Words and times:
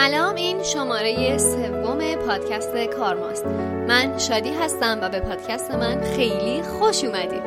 سلام 0.00 0.34
این 0.34 0.62
شماره 0.62 1.38
سوم 1.38 2.14
پادکست 2.14 2.76
کارماست. 2.76 3.46
من 3.88 4.18
شادی 4.18 4.50
هستم 4.50 4.98
و 5.02 5.08
به 5.08 5.20
پادکست 5.20 5.70
من 5.70 6.00
خیلی 6.16 6.62
خوش 6.62 7.04
اومدید. 7.04 7.42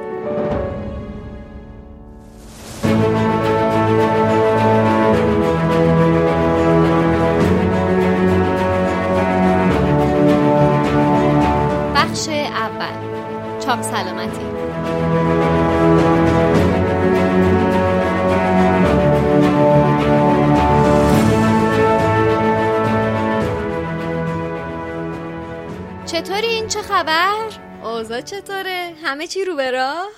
خبر؟ 27.04 27.60
اوضاع 27.84 28.21
چطوره؟ 28.21 28.96
همه 29.04 29.28
چی 29.28 29.46
رو 29.46 29.56
به 29.56 29.71
راه؟ 29.71 30.10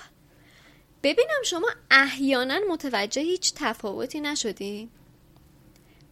ببینم 1.02 1.42
شما 1.44 1.68
احیانا 1.90 2.60
متوجه 2.70 3.22
هیچ 3.22 3.52
تفاوتی 3.56 4.20
نشدین؟ 4.20 4.90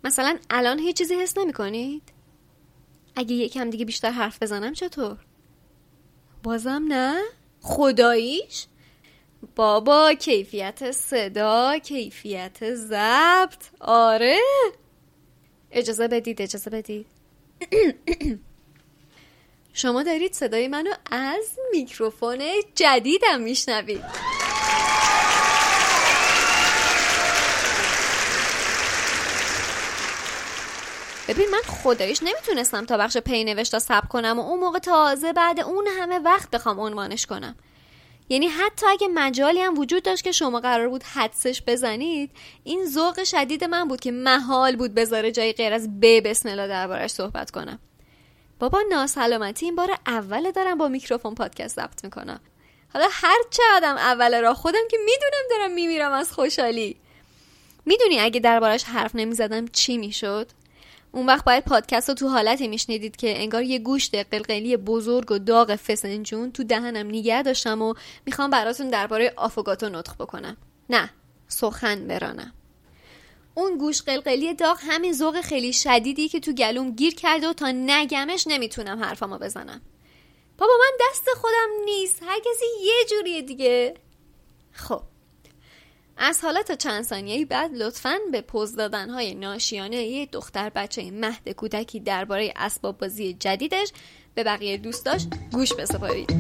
مثلا 0.05 0.39
الان 0.51 0.79
هیچ 0.79 0.97
چیزی 0.97 1.15
حس 1.15 1.39
نمی 1.39 1.53
کنید؟ 1.53 2.03
اگه 3.17 3.35
یکم 3.35 3.71
دیگه 3.71 3.85
بیشتر 3.85 4.11
حرف 4.11 4.43
بزنم 4.43 4.73
چطور؟ 4.73 5.17
بازم 6.43 6.85
نه؟ 6.89 7.23
خداییش؟ 7.61 8.67
بابا 9.57 10.15
کیفیت 10.15 10.91
صدا 10.91 11.79
کیفیت 11.79 12.75
ضبط 12.75 13.65
آره 13.81 14.41
اجازه 15.71 16.09
بدید 16.09 16.43
اجازه 16.43 16.71
بدید 16.71 17.07
شما 19.77 20.03
دارید 20.03 20.33
صدای 20.33 20.69
منو 20.69 20.91
از 21.11 21.59
میکروفون 21.73 22.39
جدیدم 22.75 23.41
میشنوید. 23.41 24.05
ببین 31.29 31.49
من 31.51 31.61
خدایش 31.67 32.23
نمی‌تونستم 32.23 32.85
تا 32.85 32.97
بخش 32.97 33.17
پی 33.17 33.45
نوشتا 33.45 33.79
سب 33.79 34.09
کنم 34.09 34.39
و 34.39 34.43
اون 34.43 34.61
موقع 34.61 34.79
تازه 34.79 35.33
بعد 35.33 35.61
اون 35.61 35.87
همه 35.99 36.19
وقت 36.19 36.51
بخوام 36.51 36.81
عنوانش 36.81 37.27
کنم. 37.27 37.57
یعنی 38.29 38.47
حتی 38.47 38.87
اگه 38.87 39.09
مجالی 39.09 39.61
هم 39.61 39.79
وجود 39.79 40.03
داشت 40.03 40.25
که 40.25 40.33
شما 40.33 40.61
قرار 40.61 40.89
بود 40.89 41.03
حدسش 41.03 41.63
بزنید 41.67 42.31
این 42.65 42.87
ذوق 42.87 43.25
شدید 43.25 43.65
من 43.65 43.89
بود 43.89 44.01
که 44.01 44.11
محال 44.13 44.77
بود 44.77 44.95
بذاره 44.95 45.33
جای 45.33 45.53
غیر 45.53 45.73
از 45.73 46.01
ب 46.01 46.29
بسم 46.29 46.49
الله 46.49 46.69
دربارش 46.69 47.11
صحبت 47.11 47.51
کنم. 47.51 47.79
بابا 48.59 48.83
ناسلامتی 48.91 49.67
این 49.67 49.77
بار 49.77 49.99
اول 50.07 50.51
دارم 50.51 50.79
با 50.79 50.89
میکروفون 50.89 51.35
پادکست 51.35 51.77
ضبط 51.77 52.05
می‌کنم. 52.05 52.41
حالا 52.95 53.09
هر 53.11 53.39
چه 53.51 53.63
آدم 53.77 53.97
اول 53.97 54.41
را 54.41 54.55
خودم 54.55 54.89
که 54.91 54.97
می‌دونم 54.99 55.43
دارم 55.51 55.73
میمیرم 55.73 56.13
از 56.13 56.33
خوشحالی. 56.33 56.97
می‌دونی 57.87 58.21
اگه 58.21 58.41
دربارش 58.41 58.85
حرف 58.85 59.15
نمی‌زدم 59.15 59.67
چی 59.67 59.99
می‌شد؟ 59.99 60.51
اون 61.13 61.27
وقت 61.27 61.45
باید 61.45 61.65
پادکست 61.65 62.09
رو 62.09 62.15
تو 62.15 62.29
حالتی 62.29 62.69
میشنیدید 62.69 63.17
که 63.17 63.41
انگار 63.43 63.63
یه 63.63 63.79
گوشت 63.79 64.15
قلقلی 64.15 64.77
بزرگ 64.77 65.33
و 65.33 65.39
داغ 65.39 65.77
فسنجون 65.77 66.53
تو 66.53 66.65
دهنم 66.65 67.07
نگه 67.07 67.43
داشتم 67.43 67.83
و 67.83 67.95
می‌خوام 68.27 68.51
براتون 68.51 68.91
درباره 68.91 69.33
آفوگاتو 69.37 69.89
نطق 69.89 70.15
بکنم. 70.15 70.57
نه 70.91 71.11
سخن 71.49 72.07
برانم. 72.07 72.53
اون 73.55 73.79
گوش 73.79 74.03
قلقلی 74.03 74.55
داغ 74.55 74.79
همین 74.81 75.13
ذوق 75.13 75.41
خیلی 75.41 75.73
شدیدی 75.73 76.29
که 76.29 76.41
تو 76.41 76.53
گلوم 76.53 76.91
گیر 76.91 77.15
کرده 77.15 77.49
و 77.49 77.53
تا 77.53 77.71
نگمش 77.71 78.47
نمی‌تونم 78.47 79.05
حرفامو 79.05 79.39
بزنم. 79.39 79.83
بابا 80.59 80.73
من 80.81 81.07
دست 81.11 81.29
خودم 81.37 81.85
نیست. 81.85 82.23
هر 82.23 82.39
کسی 82.39 82.65
یه 82.85 83.05
جوریه 83.11 83.43
دیگه. 83.43 83.95
خب. 84.73 85.03
از 86.17 86.41
حالا 86.45 86.63
تا 86.63 86.75
چند 86.75 87.05
ثانیه 87.05 87.45
بعد 87.45 87.75
لطفا 87.75 88.19
به 88.33 88.41
پوز 88.41 88.77
دادن 88.77 89.11
های 89.11 89.35
ناشیانه 89.35 89.97
یه 89.97 90.27
دختر 90.27 90.71
بچه 90.71 91.11
مهد 91.11 91.49
کودکی 91.49 92.01
درباره 92.01 92.53
اسباب 92.57 92.99
بازی 92.99 93.35
جدیدش 93.35 93.93
به 94.35 94.45
بقیه 94.45 94.77
دوستاش 94.77 95.27
گوش 95.53 95.73
بسپارید. 95.73 96.31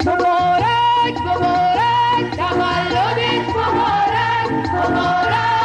مبارک 0.00 1.20
مبارک 1.20 2.36
تولدت 2.36 3.48
مبارک 3.48 4.50
مبارک. 4.74 5.57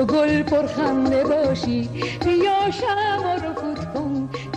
چو 0.00 0.04
گل 0.06 0.42
پرخنده 0.42 1.24
باشی 1.24 1.90
بیا 2.24 2.70
شما 2.70 3.34
رو 3.34 3.54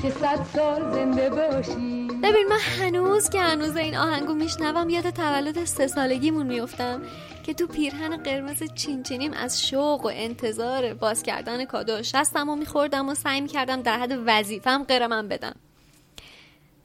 که 0.03 0.09
صد 0.09 0.45
سال 0.55 0.91
زنده 0.91 1.29
باشی. 1.29 2.07
ببین 2.23 2.47
من 2.49 2.59
هنوز 2.59 3.29
که 3.29 3.41
هنوز 3.41 3.77
این 3.77 3.97
آهنگو 3.97 4.33
میشنوم 4.33 4.89
یاد 4.89 5.09
تولد 5.09 5.65
سه 5.65 5.87
سالگیمون 5.87 6.47
میفتم 6.47 7.01
که 7.43 7.53
تو 7.53 7.67
پیرهن 7.67 8.17
قرمز 8.17 8.63
چینچینیم 8.75 9.33
از 9.33 9.67
شوق 9.67 10.05
و 10.05 10.11
انتظار 10.13 10.93
باز 10.93 11.23
کردن 11.23 11.65
کادو 11.65 12.03
شستم 12.03 12.49
و 12.49 12.55
میخوردم 12.55 13.09
و 13.09 13.15
سعی 13.15 13.41
می‌کردم 13.41 13.81
در 13.81 13.99
حد 13.99 14.19
وظیفم 14.25 14.83
قرمم 14.83 15.27
بدم. 15.27 15.55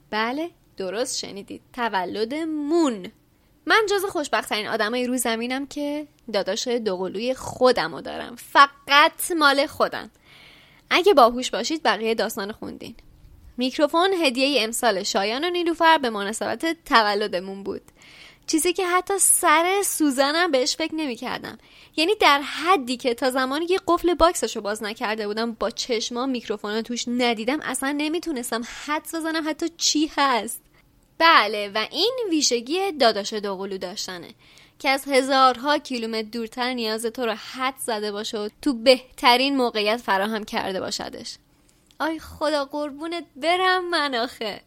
بله 0.09 0.49
درست 0.77 1.17
شنیدید. 1.17 1.61
تولد 1.73 2.33
مون. 2.33 3.11
من 3.65 3.85
جز 3.89 4.05
خوشبختترین 4.05 4.67
آدمای 4.67 5.07
رو 5.07 5.17
زمینم 5.17 5.67
که 5.67 6.07
داداش 6.33 6.67
دوقلوی 6.67 7.33
خودم 7.33 7.95
رو 7.95 8.01
دارم. 8.01 8.35
فقط 8.35 9.31
مال 9.37 9.65
خودم. 9.65 10.09
اگه 10.89 11.13
باهوش 11.13 11.51
باشید 11.51 11.83
بقیه 11.83 12.15
داستان 12.15 12.51
خوندین. 12.51 12.95
میکروفون 13.59 14.13
هدیه 14.13 14.63
امسال 14.63 15.03
شایان 15.03 15.43
و 15.43 15.49
نیلوفر 15.49 15.97
به 15.97 16.09
مناسبت 16.09 16.77
تولدمون 16.85 17.63
بود. 17.63 17.81
چیزی 18.47 18.73
که 18.73 18.87
حتی 18.87 19.13
سر 19.19 19.81
سوزنم 19.85 20.51
بهش 20.51 20.75
فکر 20.75 20.95
نمی 20.95 21.15
کردم 21.15 21.57
یعنی 21.95 22.15
در 22.15 22.41
حدی 22.41 22.97
که 22.97 23.13
تا 23.13 23.31
زمانی 23.31 23.67
که 23.67 23.79
قفل 23.87 24.13
box 24.13 24.38
ش 24.38 24.55
رو 24.55 24.61
باز 24.61 24.83
نکرده 24.83 25.27
بودم 25.27 25.51
با 25.51 25.69
چشمام 25.69 26.25
میکروفون 26.25 26.81
توش 26.81 27.05
ندیدم 27.07 27.59
اصلا 27.61 27.95
نمی‌تونستم 27.97 28.61
حدس 28.85 29.01
بزنم 29.13 29.49
حتی 29.49 29.69
چی 29.77 30.11
هست. 30.17 30.61
بله 31.17 31.71
و 31.75 31.87
این 31.91 32.17
ویژگی 32.29 32.91
داداش 32.91 33.33
دوقلو 33.33 33.77
داشتنه 33.77 34.29
که 34.79 34.89
از 34.89 35.07
هزارها 35.07 35.77
کیلومتر 35.77 36.29
دورتر 36.29 36.73
نیاز 36.73 37.05
تو 37.05 37.25
رو 37.25 37.33
حد 37.33 37.77
زده 37.77 38.11
باشه 38.11 38.37
و 38.37 38.49
تو 38.61 38.73
بهترین 38.73 39.57
موقعیت 39.57 39.97
فراهم 39.97 40.43
کرده 40.43 40.79
باشدش. 40.79 41.35
آی 41.99 42.19
خدا 42.19 42.65
قربونت 42.65 43.25
برم 43.35 43.89
من 43.89 44.15
آخه. 44.15 44.61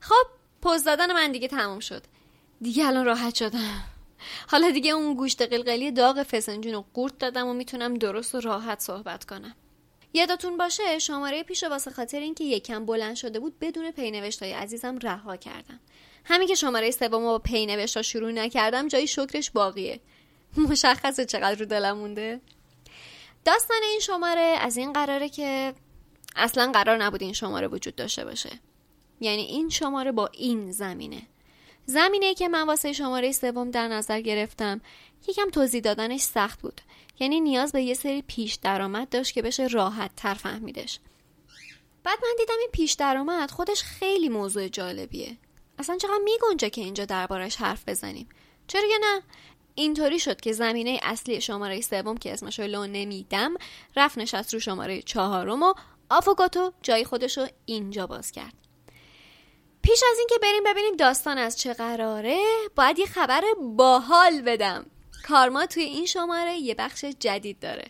خب 0.00 0.26
پوز 0.62 0.84
دادن 0.84 1.12
من 1.12 1.32
دیگه 1.32 1.48
تموم 1.48 1.80
شد. 1.80 2.02
دیگه 2.60 2.86
الان 2.86 3.04
راحت 3.04 3.34
شدم. 3.34 3.84
حالا 4.48 4.70
دیگه 4.70 4.90
اون 4.90 5.14
گوشت 5.14 5.42
قلقلی 5.42 5.90
داغ 5.90 6.22
فسنجون 6.22 6.72
رو 6.72 6.84
قورت 6.94 7.18
دادم 7.18 7.46
و 7.46 7.52
می‌تونم 7.52 7.94
درست 7.94 8.34
و 8.34 8.40
راحت 8.40 8.80
صحبت 8.80 9.24
کنم. 9.24 9.54
یادتون 10.12 10.56
باشه 10.56 10.98
شماره 10.98 11.42
پیش 11.42 11.64
واسه 11.64 11.90
خاطر 11.90 12.20
اینکه 12.20 12.44
یکم 12.44 12.86
بلند 12.86 13.16
شده 13.16 13.40
بود 13.40 13.58
بدون 13.58 13.90
پینوشتای 13.90 14.52
عزیزم 14.52 14.98
رها 14.98 15.36
کردم. 15.36 15.80
همین 16.24 16.48
که 16.48 16.54
شماره 16.54 16.90
سوم 16.90 17.22
با 17.22 17.38
پینوشتا 17.38 18.02
شروع 18.02 18.30
نکردم 18.30 18.88
جای 18.88 19.06
شکرش 19.06 19.50
باقیه. 19.50 20.00
مشخصه 20.56 21.24
چقدر 21.24 21.58
رو 21.58 21.66
دلم 21.66 21.96
مونده. 21.96 22.40
داستان 23.44 23.82
این 23.90 24.00
شماره 24.00 24.56
از 24.60 24.76
این 24.76 24.92
قراره 24.92 25.28
که 25.28 25.74
اصلا 26.36 26.72
قرار 26.72 26.96
نبود 26.96 27.22
این 27.22 27.32
شماره 27.32 27.66
وجود 27.66 27.96
داشته 27.96 28.24
باشه. 28.24 28.50
یعنی 29.20 29.42
این 29.42 29.68
شماره 29.68 30.12
با 30.12 30.26
این 30.26 30.72
زمینه. 30.72 31.22
زمینه 31.86 32.34
که 32.34 32.48
من 32.48 32.66
واسه 32.66 32.92
شماره 32.92 33.32
سوم 33.32 33.70
در 33.70 33.88
نظر 33.88 34.20
گرفتم 34.20 34.80
یکم 35.28 35.50
توضیح 35.50 35.80
دادنش 35.80 36.20
سخت 36.20 36.62
بود. 36.62 36.80
یعنی 37.20 37.40
نیاز 37.40 37.72
به 37.72 37.82
یه 37.82 37.94
سری 37.94 38.22
پیش 38.22 38.54
درآمد 38.54 39.08
داشت 39.08 39.34
که 39.34 39.42
بشه 39.42 39.66
راحت 39.66 40.10
تر 40.16 40.34
فهمیدش. 40.34 40.98
بعد 42.04 42.18
من 42.22 42.34
دیدم 42.38 42.54
این 42.60 42.70
پیش 42.72 42.92
درآمد 42.92 43.50
خودش 43.50 43.82
خیلی 43.82 44.28
موضوع 44.28 44.68
جالبیه. 44.68 45.36
اصلا 45.78 45.96
چقدر 45.96 46.20
میگنجه 46.24 46.70
که 46.70 46.80
اینجا 46.80 47.04
دربارش 47.04 47.56
حرف 47.56 47.88
بزنیم. 47.88 48.28
چرا 48.66 48.82
یا 48.90 48.98
نه؟ 49.00 49.22
اینطوری 49.74 50.18
شد 50.18 50.40
که 50.40 50.52
زمینه 50.52 51.00
اصلی 51.02 51.40
شماره 51.40 51.80
سوم 51.80 52.16
که 52.16 52.32
اسمش 52.32 52.58
رو 52.58 52.66
لو 52.66 52.86
نمیدم 52.86 53.54
رفت 53.96 54.18
نشست 54.18 54.54
رو 54.54 54.60
شماره 54.60 55.02
چهارم 55.02 55.62
و 55.62 55.74
آفوگاتو 56.10 56.72
جای 56.82 57.04
خودش 57.04 57.38
رو 57.38 57.46
اینجا 57.66 58.06
باز 58.06 58.32
کرد. 58.32 58.54
پیش 59.82 60.02
از 60.12 60.18
اینکه 60.18 60.34
بریم 60.42 60.62
ببینیم 60.66 60.96
داستان 60.96 61.38
از 61.38 61.58
چه 61.58 61.72
قراره 61.72 62.38
باید 62.76 62.98
یه 62.98 63.06
خبر 63.06 63.42
باحال 63.76 64.42
بدم. 64.42 64.86
کارما 65.28 65.66
توی 65.66 65.82
این 65.82 66.06
شماره 66.06 66.54
یه 66.54 66.74
بخش 66.74 67.04
جدید 67.04 67.60
داره. 67.60 67.84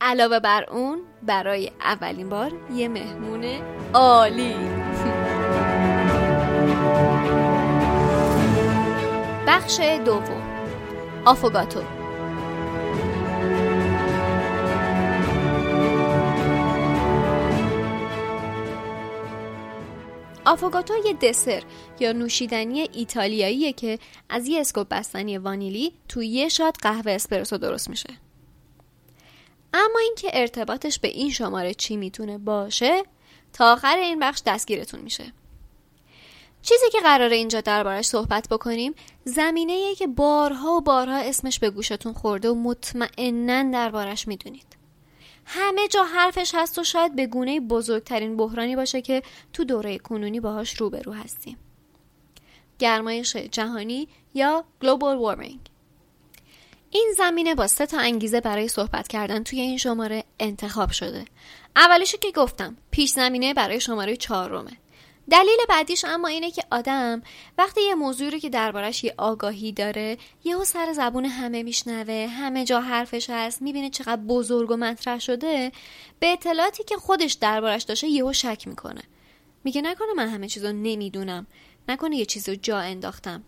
علاوه 0.00 0.40
بر 0.40 0.70
اون 0.70 1.02
برای 1.22 1.72
اولین 1.80 2.28
بار 2.28 2.52
یه 2.74 2.88
مهمون 2.88 3.44
عالی. 3.94 4.54
بخش 9.48 9.80
دوم. 9.80 10.52
آفوگاتو 11.24 12.01
آفوگاتو 20.44 20.94
یه 21.06 21.12
دسر 21.12 21.62
یا 22.00 22.12
نوشیدنی 22.12 22.80
ایتالیاییه 22.92 23.72
که 23.72 23.98
از 24.28 24.46
یه 24.46 24.60
اسکوپ 24.60 24.88
بستنی 24.88 25.38
وانیلی 25.38 25.92
توی 26.08 26.26
یه 26.26 26.48
شات 26.48 26.76
قهوه 26.82 27.12
اسپرسو 27.12 27.58
درست 27.58 27.90
میشه. 27.90 28.08
اما 29.74 29.98
اینکه 30.02 30.30
ارتباطش 30.32 30.98
به 30.98 31.08
این 31.08 31.30
شماره 31.30 31.74
چی 31.74 31.96
می‌تونه 31.96 32.38
باشه 32.38 33.02
تا 33.52 33.72
آخر 33.72 33.96
این 33.96 34.18
بخش 34.18 34.42
دستگیرتون 34.46 35.00
میشه. 35.00 35.32
چیزی 36.62 36.90
که 36.92 36.98
قراره 37.00 37.36
اینجا 37.36 37.60
دربارش 37.60 38.04
صحبت 38.04 38.48
بکنیم 38.48 38.94
زمینه 39.24 39.94
که 39.94 40.06
بارها 40.06 40.72
و 40.72 40.80
بارها 40.80 41.16
اسمش 41.16 41.58
به 41.58 41.70
گوشتون 41.70 42.12
خورده 42.12 42.50
و 42.50 42.54
مطمئنا 42.54 43.70
دربارش 43.72 44.28
می‌دونید. 44.28 44.71
همه 45.44 45.88
جا 45.88 46.04
حرفش 46.04 46.52
هست 46.54 46.78
و 46.78 46.84
شاید 46.84 47.16
به 47.16 47.26
گونه 47.26 47.60
بزرگترین 47.60 48.36
بحرانی 48.36 48.76
باشه 48.76 49.02
که 49.02 49.22
تو 49.52 49.64
دوره 49.64 49.98
کنونی 49.98 50.40
باهاش 50.40 50.80
روبرو 50.80 51.12
هستیم. 51.12 51.58
گرمایش 52.78 53.36
جهانی 53.36 54.08
یا 54.34 54.64
Global 54.84 55.36
Warming. 55.36 55.58
این 56.90 57.14
زمینه 57.16 57.54
با 57.54 57.66
سه 57.66 57.86
تا 57.86 57.98
انگیزه 57.98 58.40
برای 58.40 58.68
صحبت 58.68 59.08
کردن 59.08 59.42
توی 59.42 59.60
این 59.60 59.78
شماره 59.78 60.24
انتخاب 60.40 60.90
شده. 60.90 61.24
اولیشو 61.76 62.18
که 62.18 62.30
گفتم 62.30 62.76
پیش 62.90 63.10
زمینه 63.10 63.54
برای 63.54 63.80
شماره 63.80 64.16
چهارمه. 64.16 64.70
دلیل 65.30 65.58
بعدیش 65.68 66.04
اما 66.04 66.28
اینه 66.28 66.50
که 66.50 66.62
آدم 66.70 67.22
وقتی 67.58 67.82
یه 67.82 67.94
موضوعی 67.94 68.30
رو 68.30 68.38
که 68.38 68.50
دربارش 68.50 69.04
یه 69.04 69.14
آگاهی 69.18 69.72
داره 69.72 70.18
یهو 70.44 70.64
سر 70.64 70.92
زبون 70.92 71.24
همه 71.24 71.62
میشنوه 71.62 72.26
همه 72.26 72.64
جا 72.64 72.80
حرفش 72.80 73.30
هست 73.30 73.62
می‌بینه 73.62 73.90
چقدر 73.90 74.22
بزرگ 74.22 74.70
و 74.70 74.76
مطرح 74.76 75.18
شده 75.18 75.72
به 76.20 76.26
اطلاعاتی 76.26 76.84
که 76.84 76.96
خودش 76.96 77.32
دربارش 77.32 77.82
داشته 77.82 78.08
یهو 78.08 78.32
شک 78.32 78.68
می‌کنه. 78.68 79.02
میگه 79.64 79.82
نکنه 79.82 80.12
من 80.16 80.28
همه 80.28 80.48
چیزو 80.48 80.72
نمی‌دونم. 80.72 81.46
نکنه 81.88 82.16
یه 82.16 82.26
چیزو 82.26 82.54
جا 82.54 82.78
انداختم. 82.78 83.42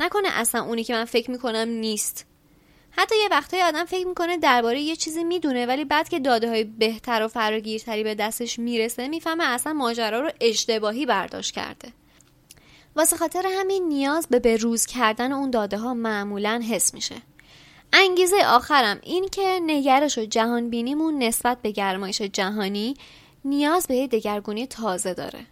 نکنه 0.00 0.28
اصلا 0.32 0.64
اونی 0.64 0.84
که 0.84 0.94
من 0.94 1.04
فکر 1.04 1.30
می‌کنم 1.30 1.68
نیست. 1.68 2.26
حتی 2.96 3.14
یه 3.22 3.28
وقتای 3.30 3.62
آدم 3.62 3.84
فکر 3.84 4.06
می‌کنه 4.06 4.36
درباره 4.36 4.80
یه 4.80 4.96
چیزی 4.96 5.24
می‌دونه 5.24 5.66
ولی 5.66 5.84
بعد 5.84 6.08
که 6.08 6.18
داده 6.20 6.48
های 6.48 6.64
بهتر 6.64 7.22
و 7.22 7.28
فراگیرتری 7.28 8.04
به 8.04 8.14
دستش 8.14 8.58
می‌رسه 8.58 9.08
می‌فهمه 9.08 9.44
اصلا 9.44 9.72
ماجرا 9.72 10.20
رو 10.20 10.30
اشتباهی 10.40 11.06
برداشت 11.06 11.54
کرده. 11.54 11.92
واسه 12.96 13.16
خاطر 13.16 13.46
همین 13.58 13.88
نیاز 13.88 14.26
به 14.30 14.38
بروز 14.38 14.86
کردن 14.86 15.32
اون 15.32 15.50
داده 15.50 15.78
ها 15.78 15.94
معمولا 15.94 16.62
حس 16.70 16.94
میشه. 16.94 17.14
انگیزه 17.92 18.36
آخرم 18.46 19.00
این 19.02 19.28
که 19.28 19.60
نگرش 19.66 20.18
و 20.18 20.24
جهان 20.24 20.70
بینیمون 20.70 21.22
نسبت 21.22 21.62
به 21.62 21.70
گرمایش 21.70 22.22
جهانی 22.22 22.94
نیاز 23.44 23.86
به 23.86 24.06
دگرگونی 24.06 24.66
تازه 24.66 25.14
داره. 25.14 25.46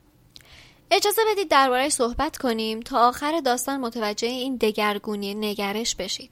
اجازه 0.91 1.23
بدید 1.33 1.49
دربارهش 1.49 1.93
صحبت 1.93 2.37
کنیم 2.37 2.81
تا 2.81 3.09
آخر 3.09 3.41
داستان 3.41 3.81
متوجه 3.81 4.29
این 4.29 4.57
دگرگونی 4.57 5.35
نگرش 5.35 5.95
بشید. 5.95 6.31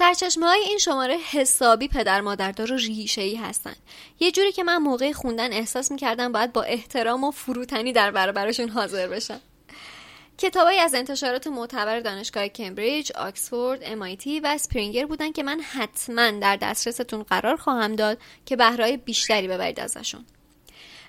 سرچشمه 0.00 0.46
های 0.46 0.60
این 0.60 0.78
شماره 0.78 1.16
حسابی 1.30 1.88
پدر 1.88 2.20
مادردار 2.20 2.72
و 2.72 2.76
ریشه 2.76 3.22
ای 3.22 3.36
هستن. 3.36 3.74
یه 4.20 4.32
جوری 4.32 4.52
که 4.52 4.62
من 4.62 4.76
موقع 4.76 5.12
خوندن 5.12 5.52
احساس 5.52 5.90
می‌کردم 5.90 6.32
باید 6.32 6.52
با 6.52 6.62
احترام 6.62 7.24
و 7.24 7.30
فروتنی 7.30 7.92
در 7.92 8.10
برابرشون 8.10 8.68
حاضر 8.68 9.08
بشم. 9.08 9.40
کتابایی 10.38 10.78
از 10.78 10.94
انتشارات 10.94 11.46
معتبر 11.46 12.00
دانشگاه 12.00 12.48
کمبریج، 12.48 13.12
آکسفورد، 13.12 13.84
MIT 13.84 14.26
و 14.26 14.46
اسپرینگر 14.46 15.06
بودن 15.06 15.32
که 15.32 15.42
من 15.42 15.60
حتما 15.60 16.30
در 16.30 16.56
دسترستون 16.56 17.22
قرار 17.22 17.56
خواهم 17.56 17.96
داد 17.96 18.18
که 18.46 18.56
بهره‌های 18.56 18.96
بیشتری 18.96 19.48
ببرید 19.48 19.80
ازشون. 19.80 20.24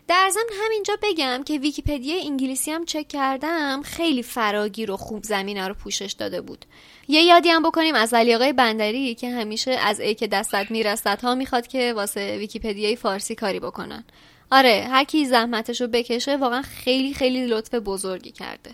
در 0.07 0.29
ضمن 0.29 0.65
همینجا 0.65 0.97
بگم 1.01 1.43
که 1.43 1.59
ویکیپدیا 1.59 2.21
انگلیسی 2.23 2.71
هم 2.71 2.85
چک 2.85 3.07
کردم 3.07 3.81
خیلی 3.81 4.23
فراگیر 4.23 4.91
و 4.91 4.97
خوب 4.97 5.23
زمینه 5.23 5.67
رو 5.67 5.73
پوشش 5.73 6.11
داده 6.11 6.41
بود. 6.41 6.65
یه 7.11 7.21
یادی 7.23 7.49
هم 7.49 7.63
بکنیم 7.63 7.95
از 7.95 8.13
علی 8.13 8.35
آقای 8.35 8.53
بندری 8.53 9.15
که 9.15 9.29
همیشه 9.29 9.71
از 9.71 9.99
ای 9.99 10.15
که 10.15 10.27
دستت 10.27 10.67
می‌رسد 10.69 11.21
ها 11.21 11.35
می‌خواد 11.35 11.67
که 11.67 11.93
واسه 11.93 12.37
ویکیپدیای 12.37 12.95
فارسی 12.95 13.35
کاری 13.35 13.59
بکنن. 13.59 14.03
آره 14.51 14.87
هر 14.89 15.03
کی 15.03 15.25
زحمتش 15.25 15.81
رو 15.81 15.87
بکشه 15.87 16.37
واقعا 16.37 16.61
خیلی 16.61 17.13
خیلی 17.13 17.45
لطف 17.45 17.73
بزرگی 17.73 18.31
کرده. 18.31 18.71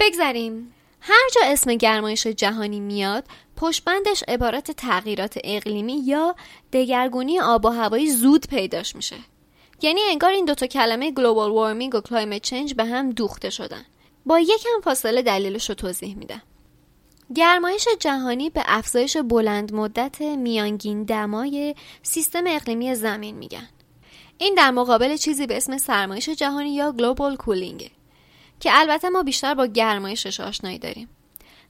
بگذریم. 0.00 0.74
هر 1.00 1.28
جا 1.34 1.40
اسم 1.44 1.74
گرمایش 1.74 2.26
جهانی 2.26 2.80
میاد 2.80 3.24
پشت‌بندش 3.56 4.24
عبارت 4.28 4.70
تغییرات 4.70 5.38
اقلیمی 5.44 6.02
یا 6.04 6.34
دگرگونی 6.72 7.40
آب 7.40 7.64
و 7.64 7.68
هوایی 7.68 8.10
زود 8.10 8.46
پیداش 8.46 8.96
میشه. 8.96 9.16
یعنی 9.82 10.00
انگار 10.10 10.30
این 10.30 10.44
دوتا 10.44 10.66
کلمه 10.66 11.10
global 11.10 11.50
warming 11.50 11.94
و 11.94 12.00
climate 12.00 12.42
change 12.42 12.74
به 12.74 12.84
هم 12.84 13.10
دوخته 13.10 13.50
شدن. 13.50 13.84
با 14.26 14.40
یکم 14.40 14.80
فاصله 14.84 15.22
دلیلش 15.22 15.68
رو 15.68 15.74
توضیح 15.74 16.16
میدم. 16.16 16.42
گرمایش 17.34 17.88
جهانی 18.00 18.50
به 18.50 18.62
افزایش 18.66 19.16
بلند 19.16 19.74
مدت 19.74 20.20
میانگین 20.20 21.02
دمای 21.02 21.74
سیستم 22.02 22.44
اقلیمی 22.46 22.94
زمین 22.94 23.36
میگن. 23.36 23.68
این 24.38 24.54
در 24.54 24.70
مقابل 24.70 25.16
چیزی 25.16 25.46
به 25.46 25.56
اسم 25.56 25.78
سرمایش 25.78 26.28
جهانی 26.28 26.74
یا 26.74 26.92
global 26.92 27.36
cooling 27.36 27.83
ه 27.83 27.90
که 28.60 28.70
البته 28.72 29.08
ما 29.08 29.22
بیشتر 29.22 29.54
با 29.54 29.66
گرمایشش 29.66 30.40
آشنایی 30.40 30.78
داریم. 30.78 31.08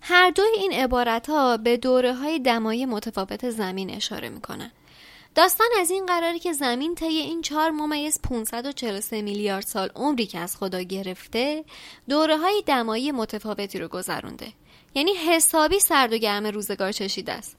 هر 0.01 0.31
دوی 0.31 0.49
این 0.59 0.73
عبارت 0.73 1.29
ها 1.29 1.57
به 1.57 1.77
دوره 1.77 2.15
های 2.15 2.39
دمایی 2.39 2.87
متفاوت 2.87 3.51
زمین 3.51 3.91
اشاره 3.91 4.29
می‌کنن. 4.29 4.73
داستان 5.35 5.67
از 5.81 5.91
این 5.91 6.07
قراره 6.07 6.39
که 6.39 6.53
زمین 6.53 6.95
طی 6.95 7.07
این 7.07 7.43
چهار 7.43 7.71
ممیز 7.71 8.21
543 8.23 9.23
میلیارد 9.23 9.65
سال 9.67 9.91
عمری 9.95 10.27
که 10.27 10.39
از 10.39 10.57
خدا 10.57 10.81
گرفته 10.81 11.65
دوره 12.09 12.37
های 12.37 12.63
دمایی 12.67 13.13
متفاوتی 13.13 13.79
رو 13.79 13.89
گذرونده. 13.89 14.47
یعنی 14.97 15.13
حسابی 15.13 15.81
سرد 15.81 16.13
و 16.13 16.17
گرم 16.17 16.47
روزگار 16.47 16.93
چشیده 16.93 17.33
است. 17.33 17.57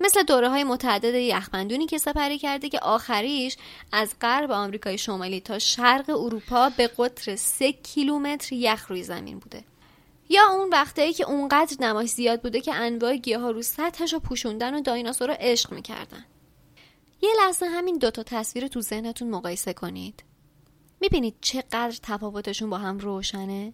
مثل 0.00 0.22
دوره 0.22 0.48
های 0.48 0.64
متعدد 0.64 1.14
یخبندونی 1.14 1.86
که 1.86 1.98
سپری 1.98 2.38
کرده 2.38 2.68
که 2.68 2.78
آخریش 2.78 3.56
از 3.92 4.14
غرب 4.20 4.50
آمریکای 4.50 4.98
شمالی 4.98 5.40
تا 5.40 5.58
شرق 5.58 6.10
اروپا 6.10 6.70
به 6.76 6.86
قطر 6.98 7.36
3 7.36 7.72
کیلومتر 7.72 8.54
یخ 8.54 8.86
روی 8.90 9.02
زمین 9.02 9.38
بوده. 9.38 9.64
یا 10.28 10.48
اون 10.50 10.68
وقتایی 10.68 11.12
که 11.12 11.24
اونقدر 11.24 11.76
نماش 11.80 12.08
زیاد 12.08 12.42
بوده 12.42 12.60
که 12.60 12.74
انواع 12.74 13.16
گیاه 13.16 13.52
رو 13.52 13.62
سطحش 13.62 14.12
رو 14.12 14.20
پوشوندن 14.20 14.74
و 14.74 14.80
دایناسور 14.80 15.28
رو 15.28 15.36
عشق 15.40 15.72
می‌کردن. 15.72 16.24
یه 17.22 17.30
لحظه 17.38 17.66
همین 17.66 17.98
دوتا 17.98 18.22
تصویر 18.22 18.68
تو 18.68 18.80
ذهنتون 18.80 19.30
مقایسه 19.30 19.72
کنید. 19.72 20.24
می‌بینید 21.00 21.34
چقدر 21.40 21.98
تفاوتشون 22.02 22.70
با 22.70 22.78
هم 22.78 22.98
روشنه؟ 22.98 23.72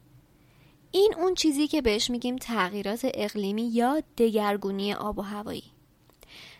این 0.90 1.14
اون 1.18 1.34
چیزی 1.34 1.66
که 1.66 1.82
بهش 1.82 2.10
میگیم 2.10 2.36
تغییرات 2.36 3.06
اقلیمی 3.14 3.68
یا 3.68 4.02
دگرگونی 4.18 4.94
آب 4.94 5.18
و 5.18 5.22
هوایی. 5.22 5.62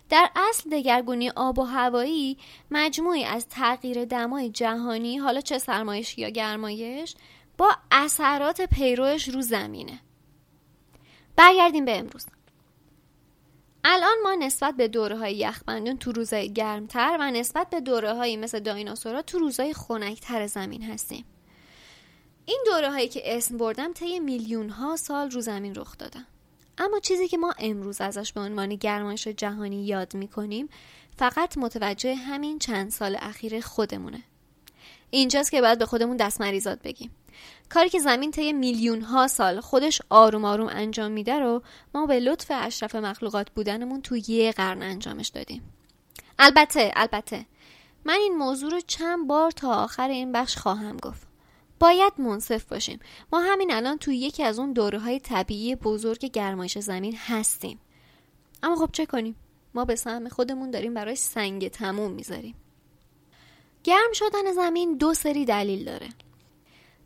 در 0.09 0.29
اصل 0.35 0.69
دگرگونی 0.69 1.29
آب 1.29 1.59
و 1.59 1.63
هوایی 1.63 2.37
مجموعی 2.71 3.23
از 3.23 3.47
تغییر 3.49 4.05
دمای 4.05 4.49
جهانی 4.49 5.17
حالا 5.17 5.41
چه 5.41 5.57
سرمایش 5.57 6.17
یا 6.17 6.29
گرمایش 6.29 7.15
با 7.57 7.75
اثرات 7.91 8.61
پیروش 8.61 9.29
رو 9.29 9.41
زمینه. 9.41 9.99
برگردیم 11.35 11.85
به 11.85 11.97
امروز. 11.97 12.25
الان 13.83 14.15
ما 14.23 14.35
نسبت 14.35 14.75
به 14.75 14.87
دوره 14.87 15.17
های 15.17 15.35
یخبندون 15.35 15.97
تو 15.97 16.11
روزهای 16.11 16.53
گرمتر 16.53 17.17
و 17.19 17.31
نسبت 17.31 17.69
به 17.69 17.81
دوره 17.81 18.35
مثل 18.37 18.59
دایناسورا 18.59 19.21
تو 19.21 19.39
روزهای 19.39 19.73
خنکتر 19.73 20.47
زمین 20.47 20.83
هستیم. 20.83 21.25
این 22.49 22.63
دوره 22.65 22.91
هایی 22.91 23.07
که 23.07 23.37
اسم 23.37 23.57
بردم 23.57 23.93
طی 23.93 24.19
میلیون 24.19 24.69
ها 24.69 24.95
سال 24.95 25.31
رو 25.31 25.41
زمین 25.41 25.75
رخ 25.75 25.97
دادن. 25.97 26.25
اما 26.77 26.99
چیزی 26.99 27.27
که 27.27 27.37
ما 27.37 27.53
امروز 27.59 28.01
ازش 28.01 28.33
به 28.33 28.41
عنوان 28.41 28.75
گرمایش 28.75 29.27
جهانی 29.27 29.85
یاد 29.85 30.15
می‌کنیم 30.15 30.69
فقط 31.17 31.57
متوجه 31.57 32.15
همین 32.15 32.59
چند 32.59 32.91
سال 32.91 33.17
اخیر 33.19 33.61
خودمونه. 33.61 34.23
اینجاست 35.09 35.51
که 35.51 35.61
باید 35.61 35.79
به 35.79 35.85
خودمون 35.85 36.17
دست 36.17 36.41
مریضات 36.41 36.81
بگیم. 36.81 37.11
کاری 37.69 37.89
که 37.89 37.99
زمین 37.99 38.31
طی 38.31 38.53
میلیون 38.53 39.01
ها 39.01 39.27
سال 39.27 39.59
خودش 39.59 40.01
آروم 40.09 40.45
آروم 40.45 40.67
انجام 40.67 41.11
میده 41.11 41.39
رو 41.39 41.61
ما 41.93 42.05
به 42.05 42.19
لطف 42.19 42.51
اشرف 42.55 42.95
مخلوقات 42.95 43.49
بودنمون 43.49 44.01
تو 44.01 44.17
یه 44.17 44.51
قرن 44.51 44.81
انجامش 44.81 45.27
دادیم. 45.27 45.73
البته 46.39 46.91
البته 46.95 47.45
من 48.05 48.13
این 48.13 48.37
موضوع 48.37 48.71
رو 48.71 48.81
چند 48.87 49.27
بار 49.27 49.51
تا 49.51 49.73
آخر 49.73 50.09
این 50.09 50.31
بخش 50.31 50.57
خواهم 50.57 50.97
گفت. 50.97 51.26
باید 51.79 52.13
منصف 52.17 52.65
باشیم. 52.65 52.99
ما 53.31 53.39
همین 53.39 53.73
الان 53.73 53.97
توی 53.97 54.17
یکی 54.17 54.43
از 54.43 54.59
اون 54.59 54.73
دوره 54.73 54.99
های 54.99 55.19
طبیعی 55.19 55.75
بزرگ 55.75 56.25
گرمایش 56.25 56.77
زمین 56.77 57.15
هستیم. 57.15 57.79
اما 58.63 58.75
خب 58.75 58.89
چه 58.91 59.05
کنیم؟ 59.05 59.35
ما 59.73 59.85
به 59.85 59.95
سهم 59.95 60.29
خودمون 60.29 60.71
داریم 60.71 60.93
برای 60.93 61.15
سنگ 61.15 61.67
تموم 61.67 62.11
می‌ذاریم. 62.11 62.55
گرم 63.83 64.13
شدن 64.13 64.51
زمین 64.51 64.97
دو 64.97 65.13
سری 65.13 65.45
دلیل 65.45 65.85
داره. 65.85 66.09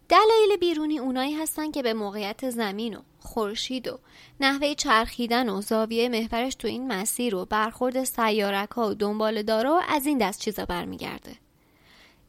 دلایل 0.09 0.57
بیرونی 0.59 0.99
اونایی 0.99 1.33
هستن 1.33 1.71
که 1.71 1.83
به 1.83 1.93
موقعیت 1.93 2.49
زمین 2.49 2.95
و 2.95 3.01
خورشید 3.19 3.87
و 3.87 3.99
نحوه 4.39 4.73
چرخیدن 4.73 5.49
و 5.49 5.61
زاویه 5.61 6.09
محورش 6.09 6.55
تو 6.55 6.67
این 6.67 6.87
مسیر 6.87 7.35
و 7.35 7.45
برخورد 7.45 8.03
سیارک 8.03 8.69
ها 8.69 8.89
و 8.89 8.93
دنبال 8.93 9.41
دارا 9.43 9.75
و 9.75 9.81
از 9.89 10.05
این 10.05 10.17
دست 10.17 10.39
چیزا 10.39 10.65
برمیگرده. 10.65 11.31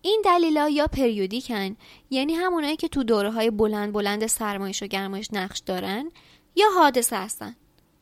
این 0.02 0.22
دلیلا 0.24 0.68
یا 0.68 0.86
پریودیکن 0.86 1.76
یعنی 2.10 2.34
همونایی 2.34 2.76
که 2.76 2.88
تو 2.88 3.02
دوره 3.02 3.30
های 3.30 3.50
بلند 3.50 3.92
بلند 3.92 4.26
سرمایش 4.26 4.82
و 4.82 4.86
گرمایش 4.86 5.28
نقش 5.32 5.58
دارن 5.58 6.10
یا 6.56 6.66
حادثه 6.76 7.16
هستن. 7.16 7.56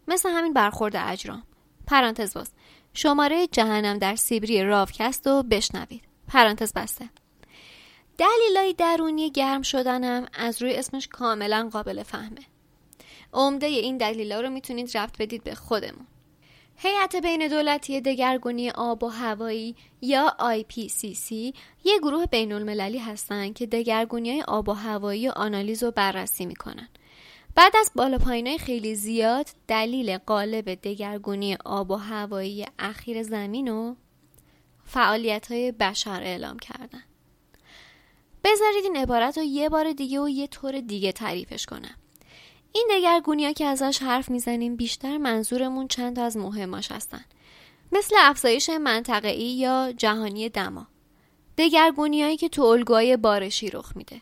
مثل 0.09 0.29
همین 0.29 0.53
برخورد 0.53 0.97
اجرام. 0.97 1.43
پرانتز 1.87 2.35
باز. 2.35 2.51
شماره 2.95 3.47
جهنم 3.47 3.99
در 3.99 4.17
سیبری 4.17 4.63
راوکست 4.63 5.27
و 5.27 5.43
بشنوید. 5.43 6.03
پرانتز 6.29 6.73
بسته. 6.73 7.11
دلیلای 8.19 8.73
درونی 8.73 9.31
گرم 9.31 9.63
شدنم 9.63 10.27
از 10.35 10.63
روی 10.63 10.75
اسمش 10.75 11.09
کاملا 11.09 11.69
قابل 11.73 12.03
فهمه. 12.03 12.41
عمده 13.33 13.67
این 13.67 13.99
دلیلا 13.99 14.41
رو 14.41 14.51
می‌تونید 14.51 14.97
رفت 14.97 15.23
بدید 15.23 15.45
به 15.45 15.55
خودمون. 15.55 16.07
هیئت 16.83 17.17
بین 17.17 17.49
دولتی 17.49 18.01
دگرگونی 18.01 18.71
آب 18.71 19.05
و 19.05 19.09
هوایی 19.09 19.77
یا 20.01 20.37
IPCC 20.41 21.33
یه 21.85 21.99
گروه 22.03 22.27
بین 22.27 22.53
المللی 22.53 22.99
هستن 22.99 23.53
که 23.53 23.67
دگرگونی 23.67 24.31
های 24.31 24.43
آب 24.43 24.69
و 24.69 24.73
هوایی 24.73 25.29
و 25.29 25.33
آنالیز 25.37 25.83
و 25.83 25.91
بررسی 25.91 26.47
می‌کنن. 26.47 26.89
بعد 27.55 27.73
از 27.77 27.91
بالا 27.95 28.19
پایینای 28.19 28.59
خیلی 28.59 28.95
زیاد 28.95 29.47
دلیل 29.69 30.19
قالب 30.19 30.75
دگرگونی 30.75 31.57
آب 31.65 31.91
و 31.91 31.97
هوایی 31.97 32.67
اخیر 32.79 33.23
زمین 33.23 33.69
و 33.69 33.95
فعالیت 34.85 35.53
های 35.53 35.73
بشر 35.73 36.23
اعلام 36.23 36.59
کردن. 36.59 37.03
بذارید 38.45 38.85
این 38.85 38.97
عبارت 38.97 39.39
رو 39.39 39.45
یه 39.45 39.69
بار 39.69 39.93
دیگه 39.93 40.21
و 40.21 40.29
یه 40.29 40.47
طور 40.47 40.81
دیگه 40.81 41.13
تعریفش 41.13 41.67
کنم. 41.67 42.00
این 42.73 42.89
دگرگونی 42.91 43.47
ها 43.47 43.53
که 43.53 43.67
ازش 43.67 44.03
حرف 44.03 44.31
می‌زنیم 44.31 44.77
بیشتر 44.77 45.19
منظورمون 45.19 45.89
چند 45.89 46.17
تا 46.17 46.25
از 46.25 46.37
مهماش 46.37 46.93
هستن. 46.93 47.25
مثل 47.93 48.17
افزایش 48.19 48.71
منطقه‌ای 48.71 49.45
یا 49.45 49.93
جهانی 49.97 50.49
دما. 50.49 50.87
دگرگونی 51.59 52.23
هایی 52.23 52.37
که 52.37 52.49
تو 52.49 52.63
الگوهای 52.63 53.17
بارشی 53.17 53.71
رخ 53.71 53.93
میده. 53.97 54.21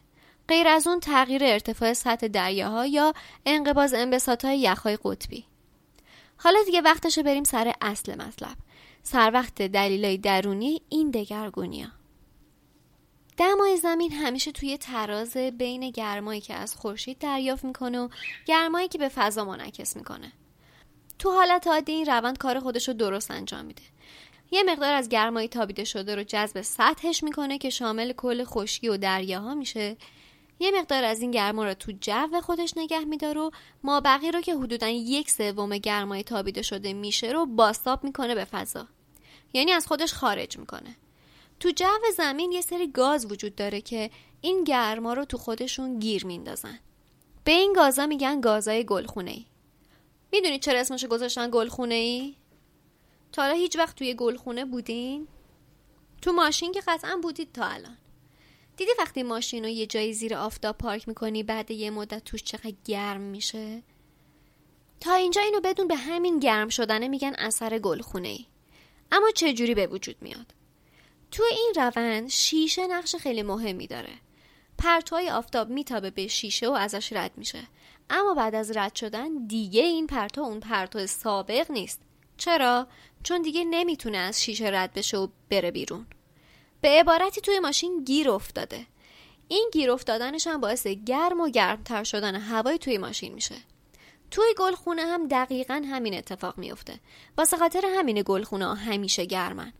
غیر 0.48 0.68
از 0.68 0.86
اون 0.86 1.00
تغییر 1.00 1.44
ارتفاع 1.44 1.92
سطح 1.92 2.28
دریاها 2.28 2.86
یا 2.86 3.12
انقباز 3.46 3.94
انبساط 3.94 4.44
های 4.44 4.60
یخهای 4.60 4.98
قطبی. 5.04 5.44
حالا 6.36 6.58
دیگه 6.66 6.80
وقتشه 6.80 7.22
بریم 7.22 7.44
سر 7.44 7.72
اصل 7.80 8.14
مطلب. 8.14 8.56
سر 9.02 9.30
وقت 9.34 9.62
دلیلای 9.62 10.18
درونی 10.18 10.82
این 10.88 11.10
دگرگونی 11.10 11.82
ها. 11.82 11.97
دمای 13.38 13.76
زمین 13.76 14.12
همیشه 14.12 14.52
توی 14.52 14.78
تراز 14.78 15.36
بین 15.36 15.90
گرمایی 15.90 16.40
که 16.40 16.54
از 16.54 16.74
خورشید 16.74 17.18
دریافت 17.18 17.64
می‌کنه 17.64 18.00
و 18.00 18.08
گرمایی 18.46 18.88
که 18.88 18.98
به 18.98 19.08
فضا 19.08 19.44
منعکس 19.44 19.96
می‌کنه. 19.96 20.32
تو 21.18 21.32
حالت 21.32 21.66
عادی 21.66 21.92
این 21.92 22.06
روند 22.06 22.38
کار 22.38 22.60
خودش 22.60 22.88
رو 22.88 22.94
درست 22.94 23.30
انجام 23.30 23.64
میده. 23.64 23.82
یه 24.50 24.62
مقدار 24.62 24.92
از 24.94 25.08
گرمایی 25.08 25.48
تابیده 25.48 25.84
شده 25.84 26.14
رو 26.14 26.22
جذب 26.22 26.62
سطحش 26.62 27.22
می‌کنه 27.22 27.58
که 27.58 27.70
شامل 27.70 28.12
کل 28.12 28.44
خشکی 28.44 28.88
و 28.88 28.96
دریاها 28.96 29.54
میشه. 29.54 29.96
یه 30.60 30.70
مقدار 30.70 31.04
از 31.04 31.20
این 31.20 31.30
گرما 31.30 31.64
رو 31.64 31.74
تو 31.74 31.92
جو 32.00 32.40
خودش 32.42 32.72
نگه 32.76 33.04
میداره 33.04 33.40
و 33.40 33.50
ما 33.82 34.00
بقیه 34.00 34.30
رو 34.30 34.40
که 34.40 34.56
حدودا 34.56 34.88
یک 34.88 35.30
سوم 35.30 35.78
گرمای 35.78 36.22
تابیده 36.22 36.62
شده 36.62 36.92
میشه 36.92 37.30
رو 37.30 37.46
باستاب 37.46 38.04
می‌کنه 38.04 38.34
به 38.34 38.44
فضا. 38.44 38.86
یعنی 39.52 39.72
از 39.72 39.86
خودش 39.86 40.12
خارج 40.12 40.58
می‌کنه. 40.58 40.96
تو 41.60 41.70
جو 41.70 42.12
زمین 42.16 42.52
یه 42.52 42.60
سری 42.60 42.86
گاز 42.86 43.32
وجود 43.32 43.54
داره 43.54 43.80
که 43.80 44.10
این 44.40 44.64
گرما 44.64 45.14
رو 45.14 45.24
تو 45.24 45.38
خودشون 45.38 45.98
گیر 45.98 46.26
میندازن 46.26 46.78
به 47.44 47.52
این 47.52 47.72
گازا 47.72 48.06
میگن 48.06 48.40
گازای 48.40 48.84
گلخونه 48.84 49.30
ای 49.30 49.46
می‌دونید 50.32 50.62
چرا 50.62 50.80
اسمشو 50.80 51.08
گذاشتن 51.08 51.50
گلخونه 51.52 51.94
ای؟ 51.94 52.34
تا 53.32 53.42
حالا 53.42 53.54
هیچ 53.54 53.76
وقت 53.76 53.96
توی 53.96 54.14
گلخونه 54.14 54.64
بودین؟ 54.64 55.28
تو 56.22 56.32
ماشین 56.32 56.72
که 56.72 56.80
قطعا 56.86 57.18
بودید 57.22 57.52
تا 57.52 57.64
الان 57.64 57.98
دیدی 58.76 58.90
وقتی 58.98 59.22
ماشین 59.22 59.64
رو 59.64 59.70
یه 59.70 59.86
جایی 59.86 60.12
زیر 60.12 60.34
آفتاب 60.34 60.78
پارک 60.78 61.08
می‌کنی 61.08 61.42
بعد 61.42 61.70
یه 61.70 61.90
مدت 61.90 62.24
توش 62.24 62.42
چقدر 62.42 62.72
گرم 62.84 63.20
میشه؟ 63.20 63.82
تا 65.00 65.14
اینجا 65.14 65.40
اینو 65.42 65.60
بدون 65.60 65.88
به 65.88 65.96
همین 65.96 66.38
گرم 66.38 66.68
شدنه 66.68 67.08
میگن 67.08 67.34
اثر 67.38 67.78
گلخونه 67.78 68.28
ای 68.28 68.46
اما 69.12 69.30
چه 69.30 69.52
جوری 69.52 69.74
به 69.74 69.86
وجود 69.86 70.16
میاد؟ 70.20 70.54
تو 71.30 71.42
این 71.50 71.72
روند 71.76 72.28
شیشه 72.28 72.86
نقش 72.86 73.16
خیلی 73.16 73.42
مهمی 73.42 73.86
داره. 73.86 74.12
پرتوهای 74.78 75.30
آفتاب 75.30 75.70
میتابه 75.70 76.10
به 76.10 76.26
شیشه 76.26 76.68
و 76.68 76.72
ازش 76.72 77.12
رد 77.12 77.32
میشه. 77.36 77.62
اما 78.10 78.34
بعد 78.34 78.54
از 78.54 78.76
رد 78.76 78.94
شدن 78.94 79.46
دیگه 79.46 79.82
این 79.82 80.06
پرتو 80.06 80.40
اون 80.40 80.60
پرتو 80.60 81.06
سابق 81.06 81.70
نیست. 81.70 82.00
چرا؟ 82.36 82.86
چون 83.22 83.42
دیگه 83.42 83.64
نمی‌تونه 83.64 84.18
از 84.18 84.42
شیشه 84.42 84.66
رد 84.66 84.92
بشه 84.92 85.16
و 85.16 85.28
بره 85.50 85.70
بیرون. 85.70 86.06
به 86.80 86.88
عبارتی 86.88 87.40
توی 87.40 87.58
ماشین 87.58 88.04
گیر 88.04 88.30
افتاده. 88.30 88.86
این 89.48 89.70
گیر 89.72 89.90
افتادنش 89.90 90.46
هم 90.46 90.60
باعث 90.60 90.86
گرم 90.86 91.40
و 91.40 91.48
گرمتر 91.48 92.04
شدن 92.04 92.34
هوای 92.34 92.78
توی 92.78 92.98
ماشین 92.98 93.34
میشه. 93.34 93.54
توی 94.30 94.54
گلخونه 94.58 95.02
هم 95.02 95.28
دقیقا 95.28 95.82
همین 95.90 96.14
اتفاق 96.14 96.58
میفته 96.58 97.00
واسه 97.38 97.56
خاطر 97.56 97.82
همین 97.96 98.22
گلخونه 98.26 98.76
همیشه 98.76 99.24
گرمن. 99.24 99.72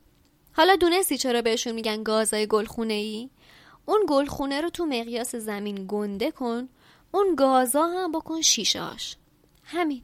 حالا 0.59 0.75
دونستی 0.75 1.17
چرا 1.17 1.41
بهشون 1.41 1.73
میگن 1.73 2.03
گازای 2.03 2.47
گلخونه 2.47 2.93
ای؟ 2.93 3.29
اون 3.85 4.05
گلخونه 4.07 4.61
رو 4.61 4.69
تو 4.69 4.85
مقیاس 4.85 5.35
زمین 5.35 5.85
گنده 5.87 6.31
کن 6.31 6.69
اون 7.11 7.35
گازا 7.35 7.83
هم 7.83 8.11
بکن 8.11 8.41
شیشه 8.41 8.81
هاش 8.81 9.15
همین. 9.63 10.01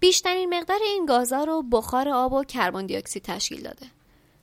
بیشترین 0.00 0.54
مقدار 0.54 0.78
این 0.82 1.06
گازا 1.06 1.44
رو 1.44 1.62
بخار 1.62 2.08
آب 2.08 2.32
و 2.32 2.44
کربن 2.44 2.86
دی 2.86 2.96
اکسید 2.96 3.22
تشکیل 3.22 3.62
داده. 3.62 3.86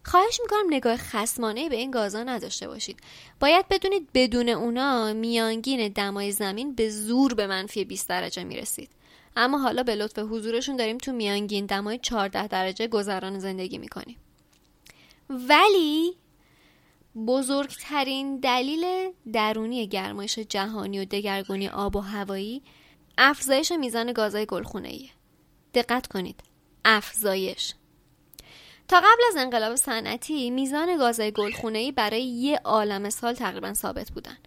خواهش 0.04 0.40
می‌کنم 0.42 0.66
نگاه 0.70 0.98
خسمانه 0.98 1.70
به 1.70 1.76
این 1.76 1.92
گازا 1.92 2.24
نداشته 2.24 2.68
باشید. 2.68 3.00
باید 3.40 3.68
بدونید 3.68 4.10
بدون 4.14 4.50
اونا 4.50 5.14
میانگین 5.14 5.88
دمای 5.88 6.32
زمین 6.32 6.76
به 6.76 6.90
زور 6.90 7.34
به 7.34 7.48
منفی 7.48 7.86
20 7.86 8.10
درجه 8.10 8.44
می‌رسید. 8.44 8.90
اما 9.36 9.58
حالا 9.58 9.84
به 9.84 9.96
لطف 9.96 10.20
حضورشون 10.20 10.76
داریم 10.76 10.98
تو 10.98 11.12
میانگین 11.12 11.66
دمای 11.66 11.98
14 11.98 12.48
درجه 12.48 12.88
گذران 12.88 13.40
زندگی 13.40 13.78
می‌کنیم. 13.78 14.18
ولی 15.30 16.18
بزرگترین 17.28 18.40
دلیل 18.40 19.12
درونی 19.34 19.88
گرمایش 19.88 20.40
جهانی 20.40 21.00
و 21.00 21.06
دگرگونی 21.06 21.68
آب 21.68 21.96
و 21.96 22.00
هوایی 22.00 22.62
افزایش 23.18 23.72
میزان 23.72 24.14
گازهای 24.14 24.46
گلخونه 24.46 25.00
دقت 25.74 26.08
کنید. 26.08 26.44
افزایش. 26.86 27.74
تا 28.88 28.98
قبل 28.98 29.22
از 29.30 29.36
انقلاب 29.38 29.76
صنعتی 29.76 30.50
میزان 30.50 30.98
گازهای 30.98 31.32
گلخونه 31.32 31.92
برای 31.92 32.24
یه 32.24 32.58
عالم 32.64 33.10
سال 33.10 33.34
تقریبا 33.34 33.74
ثابت 33.74 34.12
بودن. 34.12 34.38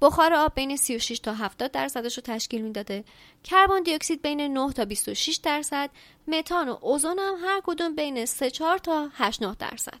بخار 0.00 0.34
آب 0.34 0.54
بین 0.54 0.76
36 0.76 1.18
تا 1.18 1.34
70 1.34 1.70
درصدش 1.70 2.16
رو 2.16 2.22
تشکیل 2.26 2.62
می‌داده. 2.62 3.04
کربن 3.44 3.82
دی 3.82 3.94
اکسید 3.94 4.22
بین 4.22 4.40
9 4.40 4.72
تا 4.72 4.84
26 4.84 5.36
درصد. 5.36 5.90
متان 6.28 6.68
و 6.68 6.78
اوزون 6.80 7.18
هم 7.18 7.34
هر 7.44 7.60
کدوم 7.64 7.94
بین 7.94 8.26
3 8.26 8.50
4 8.50 8.78
تا 8.78 9.08
8 9.14 9.42
9 9.42 9.54
درصد. 9.54 10.00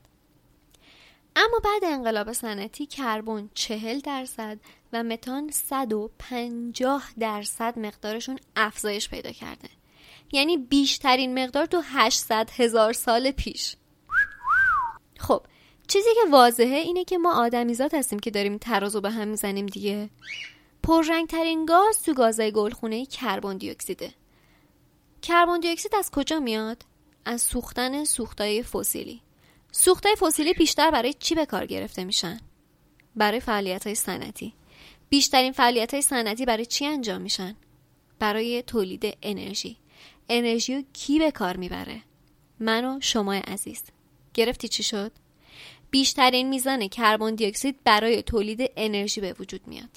اما 1.36 1.58
بعد 1.64 1.84
انقلاب 1.84 2.32
صنعتی 2.32 2.86
کربن 2.86 3.50
40 3.54 4.00
درصد 4.00 4.58
و 4.92 5.02
متان 5.02 5.50
150 5.50 7.04
درصد 7.18 7.78
مقدارشون 7.78 8.38
افزایش 8.56 9.08
پیدا 9.08 9.30
کرده. 9.30 9.68
یعنی 10.32 10.56
بیشترین 10.56 11.44
مقدار 11.44 11.66
تو 11.66 11.82
800 11.84 12.50
هزار 12.56 12.92
سال 12.92 13.30
پیش. 13.30 13.76
خب 15.18 15.42
چیزی 15.88 16.08
که 16.14 16.30
واضحه 16.30 16.76
اینه 16.76 17.04
که 17.04 17.18
ما 17.18 17.34
آدمیزاد 17.34 17.94
هستیم 17.94 18.18
که 18.18 18.30
داریم 18.30 18.58
ترازو 18.58 19.00
به 19.00 19.10
هم 19.10 19.28
می‌زنیم 19.28 19.66
دیگه. 19.66 20.10
پررنگ 20.82 21.28
ترین 21.28 21.66
گاز 21.66 22.02
تو 22.02 22.14
گازهای 22.14 22.52
گلخونه 22.52 23.06
کربن 23.06 23.56
دی 23.56 23.70
اکسیده 23.70 24.14
کربن 25.22 25.60
دی 25.60 25.68
اکسید 25.68 25.94
از 25.94 26.10
کجا 26.10 26.40
میاد؟ 26.40 26.82
از 27.24 27.42
سوختن 27.42 28.04
سوختای 28.04 28.62
فسیلی. 28.62 29.22
سوختای 29.72 30.16
فسیلی 30.16 30.52
بیشتر 30.52 30.90
برای 30.90 31.12
چی 31.12 31.34
به 31.34 31.46
کار 31.46 31.66
گرفته 31.66 32.04
میشن؟ 32.04 32.40
برای 33.16 33.40
فعالیت 33.40 33.86
های 33.86 33.94
صنعتی. 33.94 34.54
بیشترین 35.08 35.52
فعالیت 35.52 35.94
های 35.94 36.02
صنعتی 36.02 36.44
برای 36.44 36.66
چی 36.66 36.86
انجام 36.86 37.20
میشن؟ 37.20 37.56
برای 38.18 38.62
تولید 38.62 39.16
انرژی. 39.22 39.76
انرژی 40.28 40.74
رو 40.74 40.82
کی 40.92 41.18
به 41.18 41.30
کار 41.30 41.56
می‌بره؟ 41.56 42.02
من 42.60 42.84
و 42.84 43.00
شما 43.00 43.34
عزیز. 43.34 43.82
گرفتی 44.34 44.68
چی 44.68 44.82
شد؟ 44.82 45.12
بیشترین 45.90 46.48
میزان 46.48 46.88
کربن 46.88 47.34
دی 47.34 47.46
اکسید 47.46 47.78
برای 47.84 48.22
تولید 48.22 48.70
انرژی 48.76 49.20
به 49.20 49.34
وجود 49.40 49.60
میاد. 49.66 49.88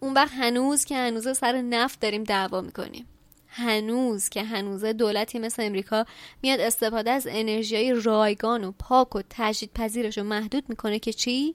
اون 0.00 0.14
وقت 0.14 0.32
هنوز 0.32 0.84
که 0.84 0.96
هنوز 0.96 1.38
سر 1.38 1.52
نفت 1.52 2.00
داریم 2.00 2.24
دعوا 2.24 2.60
می‌کنیم. 2.60 3.06
هنوز 3.46 4.28
که 4.28 4.42
هنوز 4.42 4.84
دولتی 4.84 5.38
مثل 5.38 5.62
امریکا 5.62 6.06
میاد 6.42 6.60
استفاده 6.60 7.10
از 7.10 7.26
انرژی 7.30 7.92
رایگان 7.92 8.64
و 8.64 8.72
پاک 8.78 9.16
و 9.16 9.22
تجدید 9.30 9.70
پذیرش 9.74 10.18
رو 10.18 10.24
محدود 10.24 10.68
می‌کنه 10.68 10.98
که 10.98 11.12
چی؟ 11.12 11.54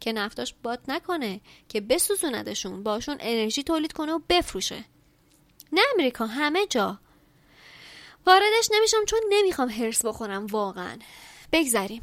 که 0.00 0.12
نفتاش 0.12 0.54
باد 0.62 0.80
نکنه 0.88 1.40
که 1.68 1.80
بسوزوندشون 1.80 2.82
باشون 2.82 3.16
انرژی 3.20 3.62
تولید 3.62 3.92
کنه 3.92 4.12
و 4.12 4.20
بفروشه. 4.28 4.84
نه 5.72 5.80
امریکا 5.94 6.26
همه 6.26 6.66
جا. 6.66 6.98
واردش 8.26 8.68
نمیشم 8.72 9.04
چون 9.06 9.20
نمی‌خوام 9.30 9.68
هرس 9.68 10.04
بخورم 10.04 10.46
واقعا. 10.46 10.98
بگذریم. 11.52 12.02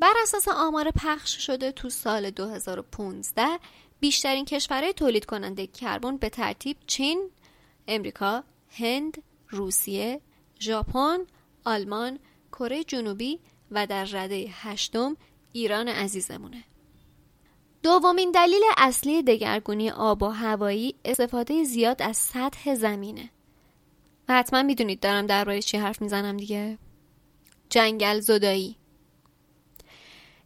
بر 0.00 0.14
اساس 0.22 0.48
آمار 0.48 0.90
پخش 0.90 1.46
شده 1.46 1.72
تو 1.72 1.90
سال 1.90 2.30
2015 2.30 3.58
بیشترین 4.00 4.44
کشورهای 4.44 4.92
تولید 4.92 5.24
کننده 5.24 5.66
کربن 5.66 6.16
به 6.16 6.28
ترتیب 6.28 6.76
چین، 6.86 7.30
امریکا، 7.88 8.44
هند، 8.70 9.22
روسیه، 9.50 10.20
ژاپن، 10.60 11.18
آلمان، 11.64 12.18
کره 12.52 12.84
جنوبی 12.84 13.40
و 13.70 13.86
در 13.86 14.04
رده 14.04 14.46
هشتم 14.50 15.16
ایران 15.52 15.88
عزیزمونه. 15.88 16.64
دومین 17.82 18.30
دلیل 18.30 18.62
اصلی 18.76 19.22
دگرگونی 19.22 19.90
آب 19.90 20.22
و 20.22 20.28
هوایی 20.28 20.94
استفاده 21.04 21.64
زیاد 21.64 22.02
از 22.02 22.16
سطح 22.16 22.74
زمینه. 22.74 23.30
و 24.28 24.34
حتما 24.34 24.62
می‌دونید 24.62 25.00
دارم 25.00 25.26
در 25.26 25.44
روی 25.44 25.62
چی 25.62 25.76
حرف 25.76 26.02
می‌زنم 26.02 26.36
دیگه. 26.36 26.78
جنگل 27.70 28.20
زدایی 28.20 28.77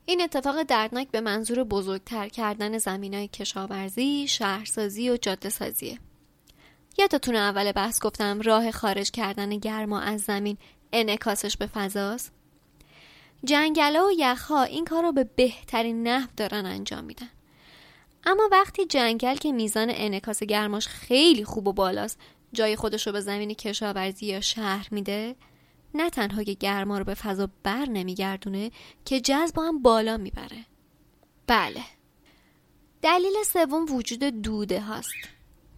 این 0.06 0.20
اتفاق 0.22 0.62
دردناک 0.62 1.08
به 1.10 1.20
منظور 1.20 1.64
بزرگتر 1.64 2.28
کردن 2.28 2.78
زمین 2.78 3.14
های 3.14 3.28
کشاورزی، 3.28 4.28
شهرسازی 4.28 5.10
و 5.10 5.16
جاده 5.16 5.48
سازیه. 5.48 5.98
یادتون 6.98 7.36
اول 7.36 7.72
بحث 7.72 8.00
گفتم 8.00 8.40
راه 8.40 8.70
خارج 8.70 9.10
کردن 9.10 9.50
گرما 9.50 10.00
از 10.00 10.20
زمین 10.20 10.58
انعکاسش 10.92 11.56
به 11.56 11.66
فضاست؟ 11.66 12.32
جنگله 13.44 14.00
و 14.00 14.10
یخها 14.18 14.62
این 14.62 14.84
کار 14.84 15.02
رو 15.02 15.12
به 15.12 15.24
بهترین 15.36 16.08
نحو 16.08 16.28
دارن 16.36 16.66
انجام 16.66 17.04
میدن. 17.04 17.28
اما 18.24 18.48
وقتی 18.52 18.86
جنگل 18.86 19.36
که 19.36 19.52
میزان 19.52 19.88
انعکاس 19.94 20.42
گرماش 20.42 20.88
خیلی 20.88 21.44
خوب 21.44 21.66
و 21.68 21.72
بالاست 21.72 22.18
جای 22.52 22.76
خودش 22.76 23.06
رو 23.06 23.12
به 23.12 23.20
زمین 23.20 23.54
کشاورزی 23.54 24.26
یا 24.26 24.40
شهر 24.40 24.88
میده 24.90 25.36
نه 25.94 26.10
تنها 26.10 26.42
که 26.42 26.54
گرما 26.54 26.98
رو 26.98 27.04
به 27.04 27.14
فضا 27.14 27.48
بر 27.62 27.86
نمیگردونه 27.86 28.70
که 29.04 29.20
جذب 29.20 29.58
هم 29.58 29.82
بالا 29.82 30.16
می‌بره. 30.16 30.66
بله. 31.46 31.82
دلیل 33.02 33.34
سوم 33.46 33.94
وجود 33.94 34.24
دوده 34.24 34.80
هاست. 34.80 35.14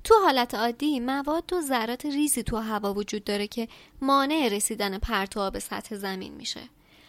تو 0.04 0.14
حالت 0.24 0.54
عادی 0.54 1.00
مواد 1.00 1.52
و 1.52 1.60
ذرات 1.60 2.06
ریزی 2.06 2.42
تو 2.42 2.56
هوا 2.56 2.94
وجود 2.94 3.24
داره 3.24 3.46
که 3.46 3.68
مانع 4.00 4.48
رسیدن 4.48 4.98
پرتوها 4.98 5.50
به 5.50 5.58
سطح 5.58 5.96
زمین 5.96 6.34
میشه. 6.34 6.60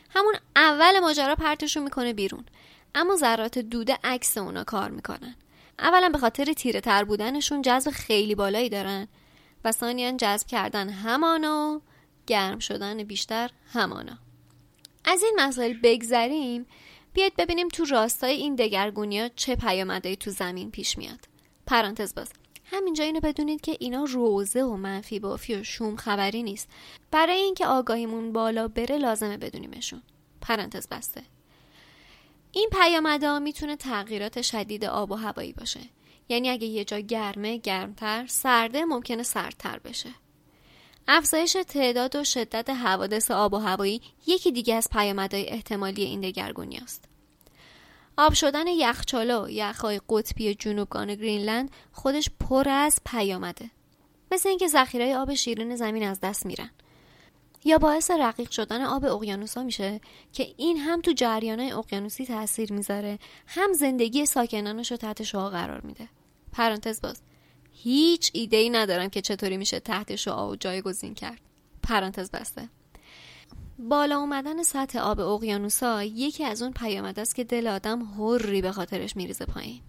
همون 0.10 0.36
اول 0.56 1.00
ماجرا 1.00 1.36
پرتشون 1.36 1.84
می‌کنه 1.84 2.14
بیرون. 2.14 2.46
اما 2.96 3.16
ذرات 3.16 3.60
دوده 3.60 3.98
عکس 4.04 4.38
اونا 4.38 4.64
کار 4.64 4.90
می‌کنن. 4.90 5.36
اولا 5.80 6.10
به 6.10 6.18
خاطر 6.18 6.54
تیره 6.54 6.82
تر 6.82 7.04
بودنشون 7.04 7.62
جذب 7.62 7.92
خیلی 7.92 8.36
بالایی 8.36 8.70
دارن 8.70 9.08
و 9.64 9.72
ثانیا 9.72 10.12
جذب 10.12 10.48
کردن 10.48 10.90
همانو 10.90 11.80
گرم 12.28 12.60
شدن 12.60 13.04
بیشتر 13.04 13.50
همانا. 13.74 14.18
از 15.06 15.24
این 15.24 15.36
مسائل 15.40 15.74
بگذریم 15.84 16.66
بیاید 17.14 17.36
ببینیم 17.36 17.68
تو 17.68 17.86
راستای 17.86 18.36
این 18.36 18.56
دگرگونی 18.56 19.20
ها 19.20 19.30
چه 19.36 19.56
پیامدهایی 19.56 20.16
تو 20.16 20.32
زمین 20.32 20.72
پیش 20.72 20.98
میاد. 20.98 21.20
پرانتز 21.68 22.16
باز 22.16 22.30
همینجا 22.66 23.04
اینو 23.04 23.20
بدونید 23.20 23.62
که 23.62 23.78
اینا 23.80 24.04
روزه 24.04 24.64
و 24.64 24.76
منفی 24.78 25.20
بافی 25.20 25.56
و 25.56 25.64
شوم 25.64 25.96
خبری 25.96 26.44
نیست. 26.44 26.70
برای 27.12 27.38
اینکه 27.38 27.66
آگاهیمون 27.66 28.34
بالا 28.34 28.68
بره 28.68 28.98
لازمه 28.98 29.38
بدونیمشون. 29.38 30.02
پرانتز 30.42 30.88
بسته. 30.88 31.22
این 32.52 32.70
پیامدها 32.72 33.40
می‌تونه 33.40 33.76
تغییرات 33.76 34.42
شدید 34.42 34.86
آب 34.86 35.12
و 35.12 35.16
هوایی 35.16 35.54
باشه. 35.54 35.80
یعنی 36.30 36.50
اگه 36.50 36.68
یه 36.68 36.86
جا 36.86 37.00
گرمه 37.00 37.58
گرمتر 37.58 38.26
سرده 38.28 38.86
ممکنه 38.86 39.24
سردتر 39.24 39.80
بشه. 39.80 40.10
افزایش 41.08 41.58
تعداد 41.68 42.16
و 42.16 42.24
شدت 42.24 42.70
حوادث 42.70 43.32
آب 43.32 43.54
و 43.54 43.58
هوایی 43.58 44.02
یکی 44.28 44.52
دیگه 44.52 44.76
از 44.76 44.90
پیامدهای 44.92 45.50
احتمالی 45.50 46.04
این 46.04 46.22
دگرگونی 46.22 46.78
است. 46.78 47.06
آب 48.18 48.34
شدن 48.34 48.68
یخچالا 48.68 49.44
و 49.44 49.50
یخهای 49.50 50.02
قطبی 50.10 50.56
جنوبگان 50.56 51.16
گرینلند 51.16 51.72
خودش 51.92 52.30
پر 52.40 52.70
از 52.70 53.00
پیامده. 53.06 53.70
مثل 54.32 54.50
اینکه 54.50 54.68
ذخیره 54.68 55.18
آب 55.18 55.34
شیرین 55.34 55.76
زمین 55.76 56.04
از 56.04 56.20
دست 56.20 56.46
میرن. 56.46 56.70
یا 57.66 57.78
باعث 57.78 58.12
رقیق 58.12 58.52
شدن 58.52 58.82
آب 58.82 59.06
اقیانوسا 59.06 59.64
میشه 59.64 60.02
که 60.34 60.54
این 60.58 60.78
هم 60.78 61.02
تو 61.02 61.12
جریانهای 61.12 61.72
اقیانوسی 61.72 62.26
تاثیر 62.26 62.74
می‌ذاره 62.74 63.20
هم 63.48 63.74
زندگی 63.74 64.26
ساکنانش 64.26 64.92
رو 64.92 64.98
تحت 64.98 65.24
شعا 65.24 65.50
قرار 65.50 65.82
میده. 65.82 66.10
پرانتز 66.52 67.02
باز 67.02 67.22
هیچ 67.86 68.32
ایده 68.34 68.58
ای 68.58 68.70
ندارم 68.70 69.10
که 69.10 69.22
چطوری 69.22 69.58
میشه 69.58 69.80
تحت 69.80 70.16
شعا 70.16 70.50
و 70.50 70.56
جایگزین 70.56 71.14
کرد. 71.14 71.42
پرانتز 71.84 72.32
بسته. 72.32 72.70
بالا 73.80 74.20
اومدن 74.20 74.64
سطح 74.64 75.00
آب 75.00 75.20
اقیانوسا 75.20 76.04
یکی 76.04 76.44
از 76.44 76.62
اون 76.62 76.72
پیامد 76.72 77.20
است 77.20 77.36
که 77.36 77.44
دل 77.44 77.68
آدم 77.68 78.02
هری 78.02 78.62
به 78.62 78.72
خاطرش 78.72 79.16
میریزه 79.16 79.46
پایین. 79.46 79.82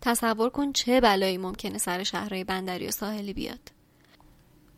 تصور 0.00 0.50
کن 0.50 0.72
چه 0.72 1.00
بلایی 1.00 1.38
ممکنه 1.38 1.78
سر 1.78 2.02
شهرهای 2.02 2.44
بندری 2.44 2.86
و 2.86 2.90
ساحلی 2.90 3.32
بیاد. 3.32 3.72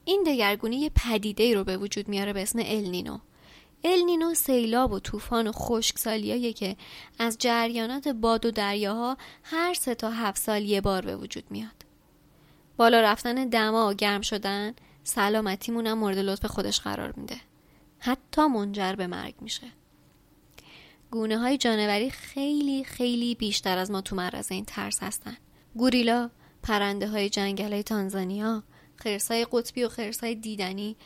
این 0.04 0.22
دگرگونی 0.26 0.76
یه 0.76 0.90
پدیده 0.94 1.54
رو 1.54 1.64
به 1.64 1.76
وجود 1.76 2.08
میاره 2.08 2.32
به 2.32 2.42
اسم 2.42 2.58
النینو 2.64 3.18
النینو 3.84 4.34
سیلاب 4.34 4.92
و 4.92 5.00
طوفان 5.00 5.46
و 5.46 5.52
خشکسالیایی 5.52 6.52
که 6.52 6.76
از 7.18 7.36
جریانات 7.38 8.08
باد 8.08 8.46
و 8.46 8.50
دریاها 8.50 9.16
هر 9.42 9.74
سه 9.74 9.94
تا 9.94 10.10
هفت 10.10 10.42
سال 10.42 10.62
یه 10.62 10.80
بار 10.80 11.02
به 11.04 11.16
وجود 11.16 11.44
میاد. 11.50 11.77
بالا 12.78 13.00
رفتن 13.00 13.48
دما 13.48 13.90
و 13.90 13.94
گرم 13.94 14.20
شدن 14.20 14.74
سلامتیمون 15.04 15.86
هم 15.86 15.98
مورد 15.98 16.18
لطف 16.18 16.46
خودش 16.46 16.80
قرار 16.80 17.12
میده. 17.16 17.36
حتی 17.98 18.46
منجر 18.46 18.92
به 18.92 19.06
مرگ 19.06 19.34
میشه. 19.40 19.66
گونه 21.10 21.38
های 21.38 21.58
جانوری 21.58 22.10
خیلی 22.10 22.84
خیلی 22.84 23.34
بیشتر 23.34 23.78
از 23.78 23.90
ما 23.90 24.00
تو 24.00 24.16
معرض 24.16 24.52
این 24.52 24.64
ترس 24.64 25.02
هستن. 25.02 25.36
گوریلا، 25.74 26.30
پرنده 26.62 27.08
های 27.08 27.28
جنگل 27.28 27.72
های 27.72 27.82
تانزانیا، 27.82 28.62
خرسای 28.96 29.46
قطبی 29.52 29.84
و 29.84 29.88
خرسای 29.88 30.34
دیدنی 30.34 30.96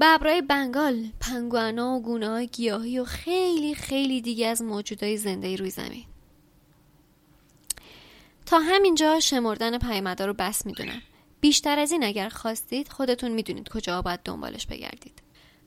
ببرای 0.00 0.42
بنگال، 0.42 1.06
پنگوانا 1.20 1.94
و 1.94 2.02
گونه 2.02 2.28
های 2.28 2.46
گیاهی 2.46 2.98
و 2.98 3.04
خیلی 3.04 3.74
خیلی 3.74 4.20
دیگه 4.20 4.46
از 4.46 4.62
موجودهای 4.62 5.16
زنده 5.16 5.56
روی 5.56 5.70
زمین 5.70 6.04
تا 8.50 8.58
همینجا 8.58 9.20
شمردن 9.20 9.78
پیامدها 9.78 10.26
رو 10.26 10.34
بس 10.34 10.66
می‌دونم. 10.66 11.02
بیشتر 11.40 11.78
از 11.78 11.92
این 11.92 12.04
اگر 12.04 12.28
خواستید 12.28 12.88
خودتون 12.88 13.32
می‌دونید 13.32 13.68
کجا 13.68 14.02
باید 14.02 14.20
دنبالش 14.24 14.66
بگردید. 14.66 15.22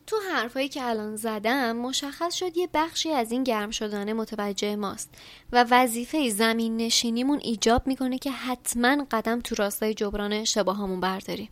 تو 0.08 0.16
حرفایی 0.32 0.70
که 0.70 0.84
الان 0.84 1.16
زدم 1.16 1.76
مشخص 1.76 2.36
شد 2.36 2.58
یه 2.58 2.70
بخشی 2.74 3.12
از 3.12 3.32
این 3.32 3.44
گرم 3.44 3.72
شدن 3.72 4.14
متوجه 4.14 4.76
ماست 4.76 5.10
و 5.52 5.66
وظیفه 5.72 6.30
زمین 6.30 6.78
نشینیمون 6.78 7.40
ایجاب 7.44 7.88
می‌کنه 7.88 8.18
که 8.18 8.32
حتما 8.32 9.06
قدم 9.12 9.42
تو 9.42 9.56
راستای 9.56 9.94
جبران 9.94 10.44
شباهامون 10.44 11.00
برداریم. 11.00 11.50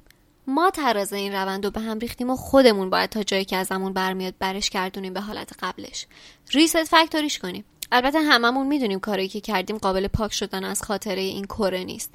ما 0.47 0.69
تراز 0.69 1.13
این 1.13 1.33
روند 1.33 1.65
رو 1.65 1.71
به 1.71 1.81
هم 1.81 1.99
ریختیم 1.99 2.29
و 2.29 2.35
خودمون 2.35 2.89
باید 2.89 3.09
تا 3.09 3.23
جایی 3.23 3.45
که 3.45 3.57
ازمون 3.57 3.93
برمیاد 3.93 4.33
برش 4.39 4.69
گردونیم 4.69 5.13
به 5.13 5.21
حالت 5.21 5.53
قبلش. 5.59 6.07
ریست 6.51 6.83
فکتوریش 6.83 7.39
کنیم. 7.39 7.65
البته 7.91 8.19
هممون 8.19 8.67
می‌دونیم 8.67 8.99
کاری 8.99 9.27
که 9.27 9.41
کردیم 9.41 9.77
قابل 9.77 10.07
پاک 10.07 10.33
شدن 10.33 10.63
از 10.63 10.83
خاطره 10.83 11.21
این 11.21 11.45
کره 11.45 11.83
نیست. 11.83 12.11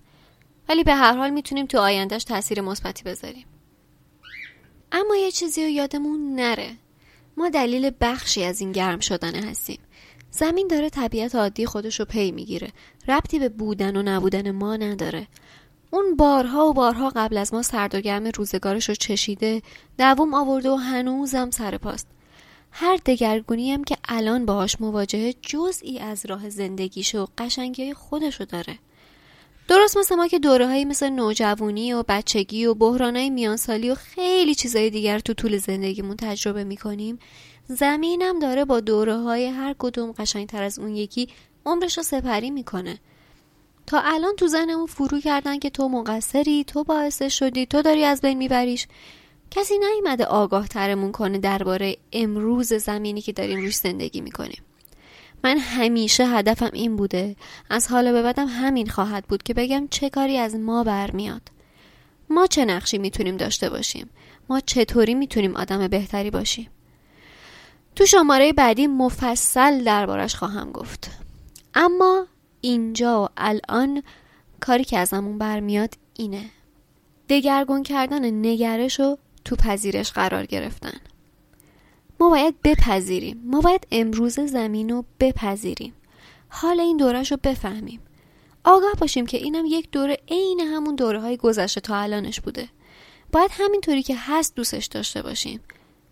ولی 0.69 0.85
به 0.85 0.95
هر 0.95 1.17
حال 1.17 1.31
می‌تونیم 1.31 1.67
تو 1.67 1.79
آیندهش 1.79 2.25
تاثیر 2.25 2.61
مثبتی 2.61 3.03
بذاریم. 3.05 3.47
اما 4.93 5.17
یه 5.17 5.31
چیزی 5.31 5.63
رو 5.63 5.69
یادمون 5.69 6.35
نره. 6.35 6.71
ما 7.37 7.49
دلیل 7.49 7.91
بخشی 8.01 8.45
از 8.45 8.61
این 8.61 8.73
گرم 8.73 9.01
شدن 9.01 9.35
هستیم. 9.35 9.79
زمین 10.31 10.69
داره 10.69 10.91
طبیعت 10.91 11.35
عادی 11.35 11.67
خودش 11.67 12.01
رو 12.01 12.07
پی 12.07 12.31
می‌گیره. 12.33 12.69
ربطی 13.09 13.39
به 13.39 13.49
بودن 13.49 13.97
و 13.97 14.03
نبودن 14.03 14.51
ما 14.51 14.77
نداره. 14.77 15.27
اون 15.91 16.17
بارها 16.17 16.67
و 16.67 16.73
بارها 16.73 17.13
قبل 17.17 17.37
از 17.37 17.55
ما 17.55 17.63
سرد 17.63 17.95
و 17.95 18.01
گرم 18.01 18.27
روزگارش 18.27 18.89
رو 18.89 18.95
چشیده 18.95 19.63
دووم 19.99 20.35
آورده 20.35 20.71
و 20.71 20.75
هنوزم 20.75 21.51
سر 21.51 21.79
پاست. 21.79 22.07
هر 22.79 22.97
دگرگونی 23.07 23.73
هم 23.73 23.85
که 23.85 23.97
الان 24.09 24.47
باهاش 24.47 24.81
مواجهه 24.81 25.35
جزئی 25.43 25.99
از 25.99 26.27
راه 26.27 26.49
زندگیشه 26.49 27.21
و 27.21 27.27
قشنگی 27.39 27.95
خودشو 27.95 28.45
داره. 28.45 28.79
درست 29.69 29.97
مثل 29.97 30.15
ما 30.15 30.27
که 30.27 30.39
دوره 30.39 30.67
هایی 30.67 30.85
مثل 30.85 31.09
نوجوانی 31.09 31.93
و 31.93 32.05
بچگی 32.09 32.67
و 32.67 32.75
بحرانهای 32.75 33.31
میانسالی 33.31 33.91
و 33.91 33.95
خیلی 33.95 34.55
چیزای 34.55 34.91
دیگر 34.91 35.19
تو 35.19 35.35
طول 35.35 35.59
زندگیمون 35.59 36.17
تجربه 36.17 36.65
می‌کنیم 36.65 37.19
زمینم 37.69 38.39
داره 38.39 38.65
با 38.65 38.81
دوره 38.81 39.17
های 39.17 39.47
هر 39.47 39.75
کدوم 39.79 40.13
قشنگتر 40.13 40.63
از 40.63 40.79
اون 40.79 40.97
یکی 40.97 41.29
عمرش 41.67 41.97
رو 41.97 42.03
سپری 42.03 42.51
می‌کنه. 42.51 42.99
تا 43.87 44.01
الان 44.01 44.37
تو 44.37 44.49
ذهنمون 44.49 44.87
فرو 44.87 45.21
کردن 45.21 45.59
که 45.59 45.71
تو 45.71 45.89
مقصری 45.89 46.65
تو 46.65 46.85
باعث 46.85 47.23
شدی 47.23 47.67
تو 47.67 47.83
داری 47.83 48.05
از 48.05 48.21
بین 48.21 48.39
میبریش. 48.39 48.87
کسی 49.57 49.75
نیومده 49.79 50.25
آگاه 50.25 50.69
ترمون 50.69 51.13
کنه 51.13 51.39
درباره 51.39 51.97
امروز 52.13 52.73
زمینی 52.73 53.21
که 53.21 53.33
داریم 53.33 53.61
روش 53.61 53.77
زندگی 53.77 54.21
می‌کنیم. 54.21 54.63
من 55.45 55.59
همیشه 55.59 56.27
هدفم 56.27 56.71
این 56.73 56.97
بوده 56.97 57.37
از 57.71 57.89
حالا 57.89 58.13
به 58.13 58.23
بعدم 58.23 58.47
همین 58.47 58.87
خواهد 58.87 59.25
بود 59.25 59.43
که 59.43 59.55
بگم 59.55 59.89
چه 59.91 60.11
کاری 60.11 60.39
از 60.39 60.55
ما 60.55 60.85
برمیاد. 60.85 61.43
ما 62.31 62.47
چه 62.47 62.65
نقشی 62.65 62.99
می‌تونیم 62.99 63.37
داشته 63.37 63.71
باشیم؟ 63.71 64.11
ما 64.49 64.61
چطوری 64.61 65.15
می‌تونیم 65.15 65.57
آدم 65.57 65.89
بهتری 65.89 66.31
باشیم؟ 66.31 66.71
تو 67.97 68.07
شماره 68.07 68.53
بعدی 68.53 68.87
مفصل 68.87 69.85
دربارش 69.85 70.35
خواهم 70.35 70.73
گفت. 70.73 71.11
اما 71.75 72.27
اینجا 72.61 73.25
و 73.25 73.29
الان 73.37 74.03
کاری 74.61 74.85
که 74.85 74.99
ازمون 74.99 75.39
برمیاد 75.39 75.95
اینه. 76.15 76.45
دگرگون 77.29 77.83
کردن 77.83 78.47
نگرش 78.47 79.01
و 79.01 79.19
تو 79.47 79.57
پذیرش 79.57 80.13
قرار 80.13 80.47
گرفتن. 80.47 81.01
ما 82.21 82.31
باید 82.31 82.55
بپذیریم. 82.65 83.43
ما 83.45 83.61
باید 83.61 83.87
امروز 83.91 84.41
زمین 84.41 84.89
رو 84.89 85.05
بپذیریم. 85.21 85.93
حال 86.49 86.81
این 86.81 86.97
دورش 86.97 87.31
رو 87.31 87.39
بفهمیم. 87.43 88.01
آگاه 88.65 88.93
باشیم 88.99 89.27
که 89.27 89.37
اینم 89.37 89.65
یک 89.67 89.91
دوره 89.91 90.19
عین 90.29 90.61
همون 90.61 90.95
دوره 90.95 91.21
های 91.21 91.37
گذشته 91.37 91.81
تا 91.81 91.97
الانش 91.97 92.41
بوده. 92.41 92.69
باید 93.33 93.51
همینطوری 93.55 94.03
که 94.03 94.17
هست 94.19 94.55
دوستش 94.55 94.87
داشته 94.87 95.23
باشیم. 95.23 95.61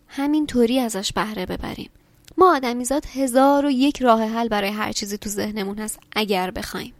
همینطوری 0.07 0.79
ازش 0.79 1.13
بهره 1.13 1.45
ببریم. 1.45 1.89
ما 2.37 2.55
آدمیزاد 2.55 3.05
هزار 3.05 3.65
و 3.65 3.71
یک 3.71 4.01
راه 4.01 4.23
حل 4.23 4.47
برای 4.47 4.69
هر 4.69 4.91
چیزی 4.91 5.17
تو 5.17 5.29
ذهنمون 5.29 5.77
هست 5.77 5.99
اگر 6.15 6.51
بخوایم. 6.51 6.93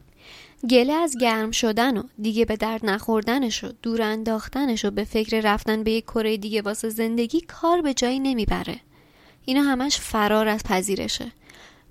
گله 0.69 0.93
از 0.93 1.17
گرم 1.17 1.51
شدن 1.51 1.97
و 1.97 2.03
دیگه 2.21 2.45
به 2.45 2.55
درد 2.55 2.85
نخوردنش 2.85 3.63
و 3.63 3.71
دور 3.81 4.01
انداختنش 4.01 4.85
و 4.85 4.91
به 4.91 5.03
فکر 5.03 5.41
رفتن 5.41 5.83
به 5.83 5.91
یک 5.91 6.03
کره 6.03 6.37
دیگه 6.37 6.61
واسه 6.61 6.89
زندگی 6.89 7.41
کار 7.41 7.81
به 7.81 7.93
جایی 7.93 8.19
نمی‌بره. 8.19 8.79
اینا 9.45 9.61
همش 9.61 9.99
فرار 9.99 10.47
از 10.47 10.63
پذیرشه. 10.63 11.31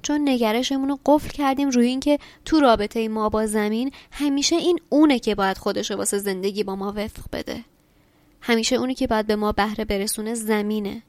چون 0.03 0.29
نگرشمون 0.29 0.89
رو 0.89 0.99
قفل 1.07 1.29
کردیم 1.29 1.71
روی 1.71 1.87
اینکه 1.87 2.19
تو 2.45 2.61
رابطه 2.61 3.09
ما 3.09 3.29
با 3.29 3.47
زمین 3.47 3.93
همیشه 4.11 4.57
این 4.57 4.79
اونه 4.89 5.19
که 5.19 5.35
باید 5.35 5.59
خودش 5.59 5.91
رو 5.91 5.97
واسه 5.97 6.19
زندگی 6.19 6.65
با 6.65 6.77
ما 6.77 6.93
وفق 6.97 7.23
بده. 7.33 7.65
همیشه 8.41 8.77
اونی 8.77 8.95
که 8.95 9.07
باید 9.07 9.27
به 9.27 9.37
ما 9.37 9.53
بهره 9.53 9.85
برسونه 9.85 10.35
زمینه. 10.35 11.03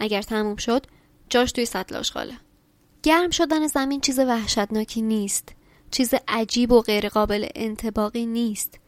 اگر 0.00 0.22
تموم 0.22 0.56
شد 0.56 0.86
جاش 1.28 1.52
توی 1.52 1.66
سطل 1.66 1.96
آشغاله. 1.96 2.34
گرم 3.02 3.30
شدن 3.30 3.66
زمین 3.66 4.00
چیز 4.00 4.18
وحشتناکی 4.18 5.02
نیست. 5.02 5.48
چیز 5.92 6.14
عجیب 6.28 6.72
و 6.72 6.80
غیرقابل 6.80 7.46
انتباقی 7.54 8.26
نیست. 8.26 8.78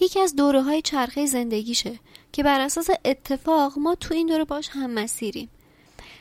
یکی 0.00 0.20
از 0.20 0.36
دوره 0.36 0.62
های 0.62 0.82
چرخه 0.82 1.26
زندگیشه 1.26 1.98
که 2.32 2.42
بر 2.42 2.60
اساس 2.60 2.88
اتفاق 3.04 3.72
ما 3.78 3.94
تو 3.94 4.14
این 4.14 4.26
دوره 4.26 4.44
باش 4.44 4.68
هم 4.68 4.90
مسیریم. 4.90 5.48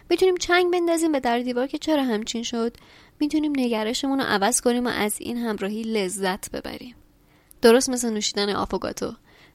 می‌تونیم 0.10 0.38
چنگ 0.38 0.72
بندازیم 0.72 1.12
به 1.12 1.20
در 1.20 1.40
دیوار 1.40 1.68
که 1.68 1.78
چرا 1.78 2.04
همچین 2.04 2.44
شد؟ 2.44 2.78
می‌تونیم 3.20 3.54
نگرشمون 3.56 4.20
رو 4.20 4.26
عوض 4.26 4.62
کنیم 4.62 4.86
و 4.86 4.90
از 4.90 5.16
این 5.20 5.38
همراهی 5.38 5.82
لذت 5.82 6.52
ببریم. 6.52 6.96
درست 7.62 7.90
مثل 7.90 8.10
نوشیدن 8.10 8.50
آفوگاتو 8.50 9.14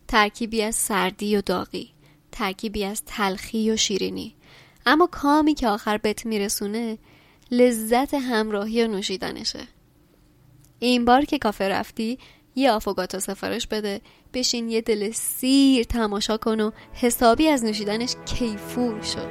ترکیبی 0.09 0.63
از 0.63 0.77
سردی 0.77 1.37
و 1.37 1.41
داغی. 1.41 1.91
ترکیبی 2.33 2.85
از 2.85 3.03
تلخی 3.07 3.71
و 3.71 3.77
شیرینی. 3.77 4.35
اما 4.87 5.07
کامی 5.07 5.55
که 5.55 5.69
آخر 5.69 5.99
بهت 5.99 6.27
میرسونه 6.27 6.99
لذت 7.51 8.15
همراهی 8.15 8.85
و 8.85 8.89
نوشیدنشه. 8.89 9.74
این 10.79 11.05
بار 11.05 11.25
که 11.25 11.39
کافه 11.39 11.69
رفتی 11.69 12.19
یه 12.57 12.71
آفوگاتو 12.71 13.21
سفارش 13.21 13.67
بده. 13.67 14.01
بشین 14.35 14.69
یه 14.69 14.81
دل 14.81 15.11
سیر 15.11 15.85
تماشا 15.85 16.37
کن 16.37 16.61
و 16.61 16.71
حسابی 16.93 17.49
از 17.49 17.65
نوشیدنش 17.65 18.17
کیفور 18.27 19.03
شد 19.03 19.29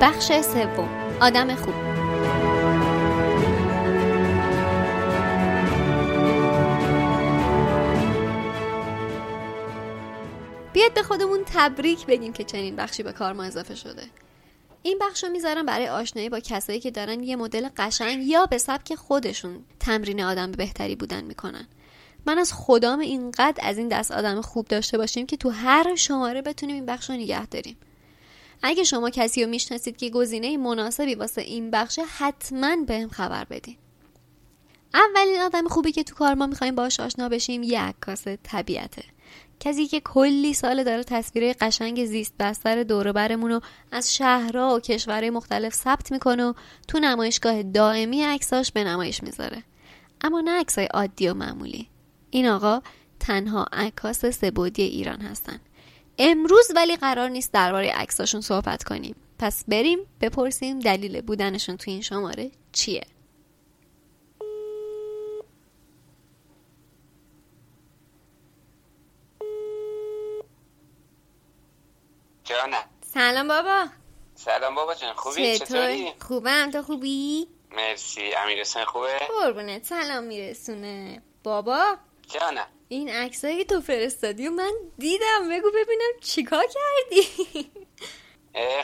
بخش 0.00 0.32
سوم. 0.40 0.88
آدم 1.20 1.54
خوب. 1.54 1.74
بیاد 10.72 10.94
به 10.94 11.02
خودمون 11.02 11.40
تبریک 11.46 12.06
بگیم 12.06 12.32
که 12.32 12.44
چنین 12.44 12.76
بخشی 12.76 13.02
به 13.02 13.12
کار 13.12 13.32
ما 13.32 13.44
اضافه 13.44 13.74
شده. 13.74 14.02
این 14.82 14.98
بخش 15.00 15.24
رو 15.24 15.30
می‌ذارم 15.30 15.66
برای 15.66 15.88
آشنایی 15.88 16.28
با 16.28 16.40
کسایی 16.40 16.80
که 16.80 16.90
دارن 16.90 17.22
یه 17.22 17.36
مدل 17.36 17.68
قشنگ 17.76 18.26
یا 18.26 18.46
به 18.46 18.58
سبک 18.58 18.94
خودشون 18.94 19.64
تمرین 19.80 20.22
آدم 20.22 20.52
بهتری 20.52 20.96
بودن 20.96 21.24
می‌کنن. 21.24 21.68
من 22.26 22.38
از 22.38 22.52
خدام 22.52 22.98
اینقدر 22.98 23.68
از 23.68 23.78
این 23.78 23.88
دست 23.88 24.10
آدم 24.10 24.40
خوب 24.40 24.68
داشته 24.68 24.98
باشیم 24.98 25.26
که 25.26 25.36
تو 25.36 25.50
هر 25.50 25.94
شماره 25.94 26.42
بتونیم 26.42 26.74
این 26.74 26.86
بخش 26.86 27.10
رو 27.10 27.16
نگه 27.16 27.46
داریم. 27.46 27.76
اگه 28.62 28.84
شما 28.84 29.10
کسی 29.10 29.44
رو 29.44 29.50
می‌شناسید 29.50 29.96
که 29.96 30.10
گزینه 30.10 30.56
مناسبی 30.56 31.14
واسه 31.14 31.40
این 31.40 31.70
بخشه 31.70 32.02
حتما 32.02 32.76
بهم 32.76 33.08
خبر 33.08 33.44
بدین. 33.44 33.76
اولین 34.94 35.40
آدم 35.40 35.68
خوبی 35.68 35.92
که 35.92 36.02
تو 36.02 36.14
کار 36.14 36.34
ما 36.34 36.46
می‌خوایم 36.46 36.74
باش 36.74 37.00
آشنا 37.00 37.28
بشیم 37.28 37.62
یه 37.62 37.80
عکاس 37.80 38.24
طبیعته. 38.42 39.02
کسی 39.64 39.86
که 39.86 40.00
کلی 40.00 40.54
سال 40.54 40.84
داره 40.84 41.04
تصویره 41.04 41.54
قشنگ 41.60 42.06
زیست 42.06 42.34
بستر 42.38 42.82
دوره 42.82 43.12
برمون 43.12 43.60
از 43.92 44.14
شهرها 44.14 44.76
و 44.76 44.80
کشورهای 44.80 45.30
مختلف 45.30 45.74
ثبت 45.74 46.12
می‌کنه 46.12 46.44
و 46.44 46.52
تو 46.88 46.98
نمایشگاه 46.98 47.62
دائمی 47.62 48.22
عکساش 48.22 48.72
به 48.72 48.84
نمایش 48.84 49.22
می‌ذاره. 49.22 49.62
اما 50.20 50.40
نه 50.40 50.60
عکسای 50.60 50.86
عادی 50.86 51.28
و 51.28 51.34
معمولی. 51.34 51.88
این 52.30 52.46
آقا 52.46 52.82
تنها 53.20 53.66
عکاس 53.72 54.26
سبودی 54.26 54.82
ایران 54.82 55.20
هستن. 55.20 55.60
امروز 56.18 56.66
ولی 56.76 56.96
قرار 56.96 57.28
نیست 57.28 57.52
درباره 57.52 57.92
عکساشون 57.92 58.40
صحبت 58.40 58.84
کنیم. 58.84 59.14
پس 59.38 59.64
بریم 59.68 59.98
بپرسیم 60.20 60.78
دلیل 60.78 61.20
بودنشون 61.20 61.76
تو 61.76 61.90
این 61.90 62.00
شماره 62.00 62.50
چیه؟ 62.72 63.02
جانم. 72.44 72.84
سلام 73.14 73.48
بابا. 73.48 73.86
سلام 74.34 74.74
بابا 74.74 74.94
جان 74.94 75.14
خوبی؟ 75.14 75.58
چطوری؟ 75.58 76.12
خوبم 76.28 76.70
تو 76.70 76.82
خوبی؟ 76.82 77.48
مرسی. 77.70 78.34
امیر 78.34 78.64
خوبه؟ 78.64 79.18
قربونت 79.18 79.84
سلام 79.84 80.24
میرسونه. 80.24 81.22
بابا؟ 81.44 81.96
جانم. 82.28 82.66
این 82.88 83.08
عکسایی 83.08 83.64
تو 83.64 83.80
فرستادی 83.80 84.48
و 84.48 84.50
من 84.50 84.72
دیدم 84.98 85.48
بگو 85.50 85.70
ببینم 85.70 86.20
چیکار 86.20 86.64
کردی؟ 86.66 87.28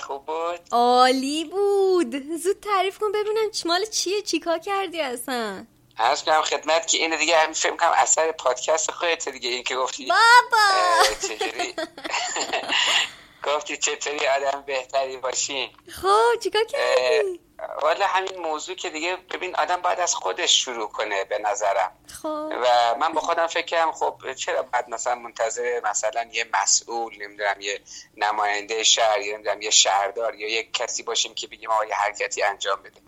خوب 0.01 0.27
بود. 0.27 0.61
عالی 0.71 1.45
بود. 1.45 2.37
زود 2.39 2.61
تعریف 2.61 2.99
کن 2.99 3.13
ببینم 3.13 3.51
مال 3.67 3.85
چیه؟ 3.85 4.23
چیکار 4.23 4.59
کردی 4.59 5.01
اصلا؟ 5.01 5.67
عرض 5.99 6.23
کنم 6.23 6.43
خدمت 6.43 6.87
که 6.89 6.99
این 6.99 7.17
دیگه 7.17 7.39
همین 7.39 7.53
فکر 7.55 7.77
کنم 7.77 7.93
اثر 7.97 8.33
پادکست 8.33 8.91
خودت 8.91 9.29
دیگه 9.29 9.51
این 9.51 9.63
که 9.63 9.77
گفتی. 9.77 10.07
بابا! 10.07 11.05
چجوری؟ 11.21 11.75
گفتی 13.57 13.77
چطوری 13.77 14.27
آدم 14.27 14.63
بهتری 14.67 15.17
باشین 15.17 15.71
خب 16.03 16.41
چیکار 16.43 16.65
کردی؟ 16.65 17.41
والا 17.83 18.07
همین 18.07 18.39
موضوع 18.39 18.77
که 18.77 18.91
دیگه 18.91 19.17
ببین 19.17 19.57
آدم 19.57 19.83
باید 19.83 20.01
از 20.01 20.15
خودش 20.15 20.65
شروع 20.65 20.89
کنه 20.89 21.25
به 21.25 21.39
نظرم. 21.39 21.93
خب. 22.23 22.53
و 22.63 22.95
من 23.01 23.13
با 23.13 23.21
خودم 23.21 23.47
فکر 23.47 23.67
کردم 23.67 23.93
خب 23.93 24.33
چرا 24.33 24.63
باید 24.63 24.89
مثلا 24.89 25.15
منتظر 25.15 25.81
مثلا 25.85 26.29
یه 26.33 26.47
مسئول 26.63 27.23
نمی‌دونم 27.23 27.61
یه 27.61 27.81
نماینده 28.17 28.83
شهر 28.83 29.21
یا 29.21 29.35
نمی‌دونم 29.35 29.63
یه 29.63 29.71
شهردار 29.71 30.35
یا 30.35 30.49
یه 30.49 30.63
کسی 30.73 31.03
باشیم 31.03 31.35
که 31.35 31.47
بگیم 31.47 31.71
آقا 31.71 31.85
یه 31.85 31.95
حرکتی 31.95 32.43
انجام 32.43 32.83
بده. 32.83 33.01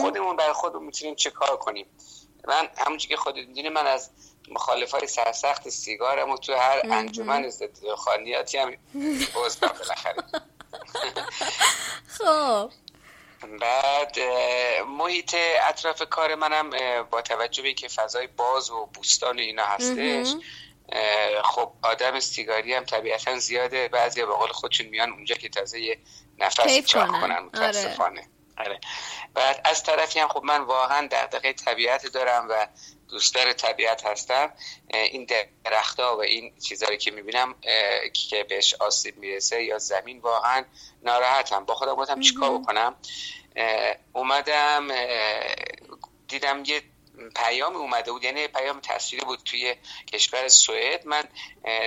خودمون 0.00 0.36
برای 0.36 0.52
خودمون 0.52 0.84
می‌تونیم 0.84 1.14
چه 1.14 1.30
کار 1.30 1.56
کنیم؟ 1.56 1.86
من 2.48 2.68
همونجوری 2.86 3.14
که 3.14 3.20
خودت 3.20 3.36
می‌دونی 3.36 3.68
من 3.68 3.86
از 3.86 4.10
مخالف 4.48 4.90
های 4.90 5.06
سرسخت 5.06 5.68
سیگارم 5.68 6.30
و 6.30 6.38
تو 6.38 6.54
هر 6.54 6.82
انجمن 6.84 7.50
ضد 7.50 7.94
خانیاتی 7.96 8.58
هم 8.58 8.76
عضو 9.34 9.60
بالاخره. 9.60 10.22
خب. 12.18 12.70
بعد 13.60 14.16
محیط 14.86 15.36
اطراف 15.68 16.02
کار 16.10 16.34
منم 16.34 16.70
با 17.10 17.22
توجه 17.22 17.62
به 17.62 17.74
که 17.74 17.88
فضای 17.88 18.26
باز 18.26 18.70
و 18.70 18.86
بوستان 18.94 19.38
اینا 19.38 19.64
هستش 19.64 20.34
خب 21.44 21.72
آدم 21.82 22.20
سیگاری 22.20 22.74
هم 22.74 22.84
طبیعتا 22.84 23.38
زیاده. 23.38 23.88
بعضی 23.88 24.24
به 24.24 24.32
قول 24.32 24.52
خودشون 24.52 24.86
میان 24.86 25.10
اونجا 25.12 25.34
که 25.34 25.48
تازه 25.48 25.80
یه 25.80 25.98
نفس 26.38 26.86
چاق 26.86 27.08
کنن. 27.08 27.38
متاسفانه 27.38 28.20
آره. 28.20 28.33
بعد 29.34 29.60
از 29.64 29.82
طرفی 29.82 30.20
هم 30.20 30.28
خب 30.28 30.44
من 30.44 30.60
واقعا 30.60 31.06
دقدقه 31.06 31.52
طبیعت 31.52 32.06
دارم 32.06 32.46
و 32.50 32.66
دوستدار 33.08 33.52
طبیعت 33.52 34.06
هستم. 34.06 34.52
این 34.90 35.28
درختها 35.64 36.16
و 36.16 36.22
این 36.22 36.58
چیزهایی 36.58 36.98
که 36.98 37.10
می‌بینم 37.10 37.54
که 38.30 38.44
بهش 38.44 38.74
آسیب 38.74 39.18
می‌رسه 39.18 39.64
یا 39.64 39.78
زمین 39.78 40.18
واقعا 40.18 40.64
ناراحتم. 41.02 41.64
با 41.64 41.74
خودم 41.74 41.94
گفتم 41.94 42.20
چیکار 42.20 42.58
بکنم؟ 42.58 42.96
اومدم 44.12 44.88
دیدم 46.28 46.62
یه 46.66 46.82
پیام 47.36 47.76
اومده 47.76 48.12
بود 48.12 48.24
یعنی 48.24 48.48
پیام 48.48 48.80
تصویری 48.80 49.24
بود 49.24 49.40
توی 49.44 49.76
کشور 50.12 50.48
سوئد. 50.48 51.06
من 51.06 51.24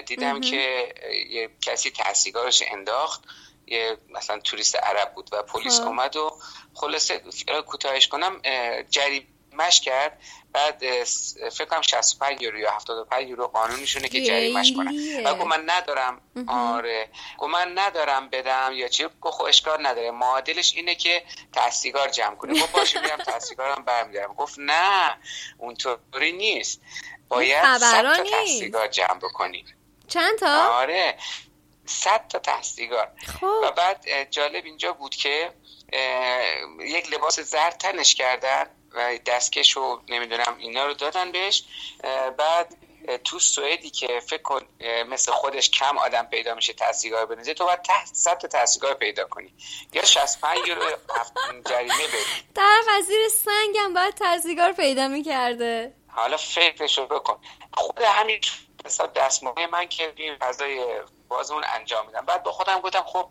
دیدم 0.05 0.41
که 0.41 0.93
یه 1.29 1.49
کسی 1.61 1.91
تحصیلگارش 1.91 2.63
انداخت. 2.71 3.23
یه 3.67 3.97
مثلا 4.09 4.39
توریست 4.39 4.75
عرب 4.75 5.13
بود 5.13 5.29
و 5.31 5.43
پلیس. 5.43 5.79
اومد 5.79 6.15
و 6.15 6.39
خلاصه 6.73 7.21
کوتاهش 7.67 8.07
کنم 8.07 8.41
جریمش 8.89 9.81
کرد. 9.81 10.19
بعد 10.53 11.03
فکر 11.49 11.65
کنم 11.65 11.81
65 11.81 12.41
یورو 12.41 12.59
یا 12.59 12.71
75 12.71 13.29
یورو 13.29 13.47
قانونیشونه 13.47 14.09
که 14.09 14.25
جریمش 14.25 14.73
کنن 14.73 15.23
و 15.25 15.35
گفت 15.35 15.47
من 15.47 15.63
ندارم. 15.69 16.21
آره. 16.47 17.09
گفت 17.37 17.53
من 17.53 17.77
ندارم 17.77 18.29
بدم 18.29 18.71
یا 18.73 18.87
چی؟ 18.87 19.07
گفت 19.21 19.35
خب 19.37 19.43
اشکال 19.43 19.87
نداره. 19.87 20.11
معادلش 20.11 20.75
اینه 20.75 20.95
که 20.95 21.23
تحصیلگار 21.53 22.09
جمع 22.09 22.35
کنه. 22.35 22.53
گفت 22.53 22.71
باشه 22.71 23.01
میرم 23.01 23.17
تحصیلگارم 23.17 23.83
برمیدارم 23.83 24.33
گفت 24.33 24.55
نه 24.57 25.17
اونطوری 25.57 26.31
نیست. 26.31 26.81
باید 27.29 27.63
100 27.63 28.15
تا 28.15 28.23
تحصیلگار 28.23 28.87
جمع 28.87 29.19
بکنی. 29.19 29.65
چند 30.07 30.39
تا؟ 30.39 30.67
آره. 30.67 31.17
100 31.87 32.27
تا 32.27 32.39
تحصیلگار. 32.39 33.11
خب. 33.41 33.59
و 33.63 33.71
بعد 33.71 34.29
جالب 34.31 34.65
اینجا 34.65 34.93
بود 34.93 35.15
که 35.15 35.51
یک 36.79 37.13
لباس 37.13 37.39
زرد 37.39 37.77
تنش 37.77 38.15
کردن 38.15 38.65
و 38.93 39.17
دستکش 39.25 39.77
و 39.77 40.01
نمی‌دونم 40.09 40.55
اینا 40.59 40.85
رو 40.85 40.93
دادن 40.93 41.31
بهش. 41.31 41.63
بعد 42.37 42.77
تو 43.23 43.39
سوئدی 43.39 43.89
که 43.89 44.19
فکر 44.29 44.41
کن 44.41 44.61
مثل 45.09 45.31
خودش 45.31 45.69
کم 45.69 45.97
آدم 45.97 46.25
پیدا 46.25 46.55
میشه 46.55 46.73
تحصیلگار 46.73 47.25
بنزه 47.25 47.53
تو 47.53 47.65
باید 47.65 47.81
تحت 47.81 48.07
صد 48.13 48.37
تا 48.37 48.93
پیدا 48.93 49.25
کنی. 49.25 49.53
یا 49.93 50.05
65 50.05 50.67
یورو 50.67 50.81
جریمه 51.69 52.07
بدی. 52.07 52.17
در 52.55 52.79
وزیر 52.87 53.27
سنگم 53.27 53.93
باید 53.93 54.13
تحصیلگار 54.13 54.71
پیدا 54.71 55.07
می‌کرده. 55.07 55.93
حالا 56.07 56.37
فکرشو 56.37 57.05
بکن. 57.05 57.41
خود 57.73 58.01
همین 58.01 58.41
دستمایه 59.15 59.67
من 59.67 59.87
که 59.87 60.13
این 60.15 60.37
فضای 60.37 60.85
بازمون 61.27 61.63
انجام 61.75 62.05
میدم. 62.05 62.25
بعد 62.25 62.43
با 62.43 62.51
خودم 62.51 62.79
گفتم 62.81 63.03
خب 63.03 63.29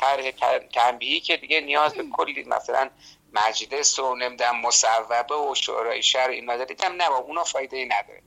طرح 0.00 0.30
تنبیهی 0.74 1.20
که 1.20 1.36
دیگه 1.36 1.60
نیاز 1.60 1.94
به 1.94 2.04
کلی 2.12 2.44
مثلا 2.44 2.90
مجلس 3.32 3.98
و 3.98 4.14
نمی‌دونم 4.14 4.60
مصوبه 4.60 5.34
و 5.34 5.54
شورای 5.54 6.02
شهر 6.02 6.28
این 6.28 6.50
نداره 6.50 6.64
دیدم 6.64 6.92
نه 6.92 7.08
با 7.08 7.16
اونا 7.16 7.44
فایده 7.44 7.76
ای 7.76 7.86
نداره. 7.86 8.22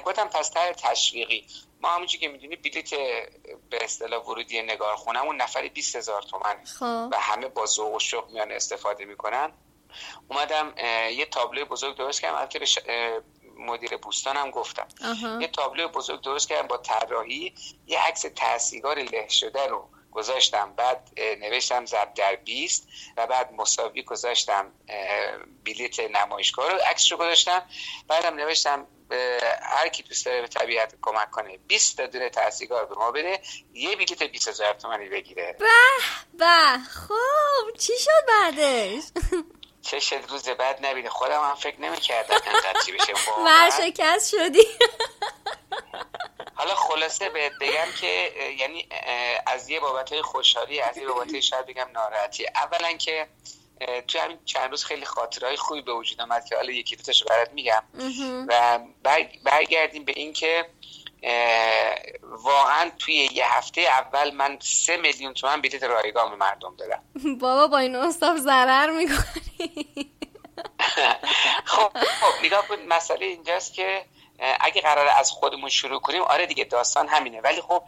گفتم 0.00 0.28
پس 0.28 0.50
تر 0.50 0.72
تشویقی. 0.72 1.46
ما 1.80 1.88
همونجور 1.88 2.20
که 2.20 2.28
می‌دونی 2.28 2.56
بلیت 2.56 2.90
به 3.70 3.84
اصطلاح 3.84 4.24
ورودی 4.24 4.62
نگار 4.62 4.96
اون 5.24 5.36
نفری 5.36 5.68
20 5.68 5.96
هزار 5.96 6.22
تومن. 6.22 6.64
خب. 6.64 7.08
و 7.12 7.20
همه 7.20 7.48
با 7.48 7.66
ذوق 7.66 7.94
و 7.94 7.98
شوق 7.98 8.30
میان 8.30 8.52
استفاده 8.52 9.04
می‌کنن. 9.04 9.52
اومدم 10.28 10.74
یه 11.10 11.26
تابلو 11.26 11.64
بزرگ 11.64 11.96
درست 11.96 12.20
کردم. 12.20 12.36
البته 12.36 12.58
مدیر 13.58 13.96
بوستانم 13.96 14.50
گفتم. 14.50 14.88
یه 15.40 15.48
تابلو 15.48 15.88
بزرگ 15.88 16.20
درست 16.20 16.48
کردم 16.48 16.68
با 16.68 16.76
طراحی. 16.76 17.54
یه 17.86 18.00
عکس 18.00 18.24
تحصیلگار 18.36 18.98
له 18.98 19.28
شده 19.28 19.66
رو 19.66 19.88
گذاشتم. 20.12 20.72
بعد 20.76 21.08
نوشتم 21.40 21.86
زب 21.86 22.14
در 22.14 22.36
20 22.36 22.88
و 23.16 23.26
بعد 23.26 23.52
مساوی 23.52 24.02
گذاشتم 24.02 24.72
بلیت 25.64 26.00
نمایشگاه 26.00 26.70
رو. 26.72 26.78
عکس 26.90 27.12
رو 27.12 27.18
گذاشتم. 27.18 27.62
بعدم 28.08 28.34
نوشتم 28.34 28.86
هر 29.62 29.88
کی 29.88 30.02
دوست 30.02 30.26
داره 30.26 30.40
به 30.40 30.48
طبیعت 30.48 30.94
کمک 31.02 31.30
کنه 31.30 31.58
20 31.68 31.96
تا 31.96 32.06
دونه 32.06 32.30
تحصیلگار 32.30 32.86
به 32.86 32.94
ما 32.94 33.10
بده 33.10 33.40
یه 33.74 33.96
بلیت 33.96 34.22
20 34.22 34.48
هزار 34.48 34.74
تومانی 34.74 35.08
بگیره. 35.08 35.56
به 35.58 35.66
به. 36.38 36.78
خب 36.90 37.78
چی 37.78 37.92
شد 37.98 38.26
بعدش؟ 38.28 39.02
چه 39.82 40.20
روز 40.28 40.48
بعد 40.48 40.86
نبینه 40.86 41.08
خودم 41.08 41.40
هم 41.40 41.54
فکر 41.54 41.80
نمی‌کردم 41.80 42.36
انقدر 42.46 42.80
چی 42.86 42.92
بشه. 42.92 43.12
ورشکست 43.46 44.36
شدی. 44.36 44.66
حالا 46.54 46.74
خلاصه 46.74 47.28
بهت 47.28 47.52
بگم 47.60 47.86
که 48.00 48.32
یعنی 48.58 48.88
از 49.46 49.68
یه 49.68 49.80
بابت 49.80 50.20
خوشحالی 50.20 50.80
از 50.80 50.96
یه 50.96 51.06
بابت 51.06 51.40
شاید 51.40 51.66
بگم 51.66 51.88
ناراحتی. 51.92 52.46
اولا 52.54 52.92
که 52.92 53.28
تو 54.08 54.18
همین 54.18 54.38
چند 54.44 54.70
روز 54.70 54.84
خیلی 54.84 55.04
خاطرهای 55.04 55.56
خوبی 55.56 55.82
به 55.82 55.92
وجود 55.92 56.20
آمد 56.20 56.44
که 56.44 56.56
حالا 56.56 56.70
یکی 56.72 56.96
دوتاشو 56.96 57.24
برات 57.24 57.52
میگم. 57.52 57.82
و 58.48 58.78
برگردیم 59.44 60.04
به 60.04 60.12
این 60.16 60.32
که 60.32 60.70
واقعا 62.22 62.90
توی 62.98 63.14
یه 63.14 63.56
هفته 63.56 63.80
اول 63.80 64.34
من 64.34 64.58
سه 64.60 64.96
میلیون 64.96 65.34
تومن 65.34 65.60
بلیت 65.60 65.82
رایگان 65.82 66.30
به 66.30 66.36
مردم 66.36 66.76
دادم. 66.76 67.02
بابا 67.40 67.66
با 67.66 67.78
این 67.78 67.96
استاف 67.96 68.38
ضرر 68.38 68.90
می‌کنی. 68.90 69.86
خب 71.64 71.90
خب 71.98 72.44
نگاه 72.44 72.68
کن 72.68 72.76
مسئله 72.88 73.26
اینجاست 73.26 73.74
که 73.74 74.04
اگه 74.60 74.80
قرار 74.80 75.08
از 75.18 75.30
خودمون 75.30 75.68
شروع 75.68 76.00
کنیم 76.00 76.22
آره 76.22 76.46
دیگه 76.46 76.64
داستان 76.64 77.08
همینه. 77.08 77.40
ولی 77.40 77.60
خب 77.60 77.82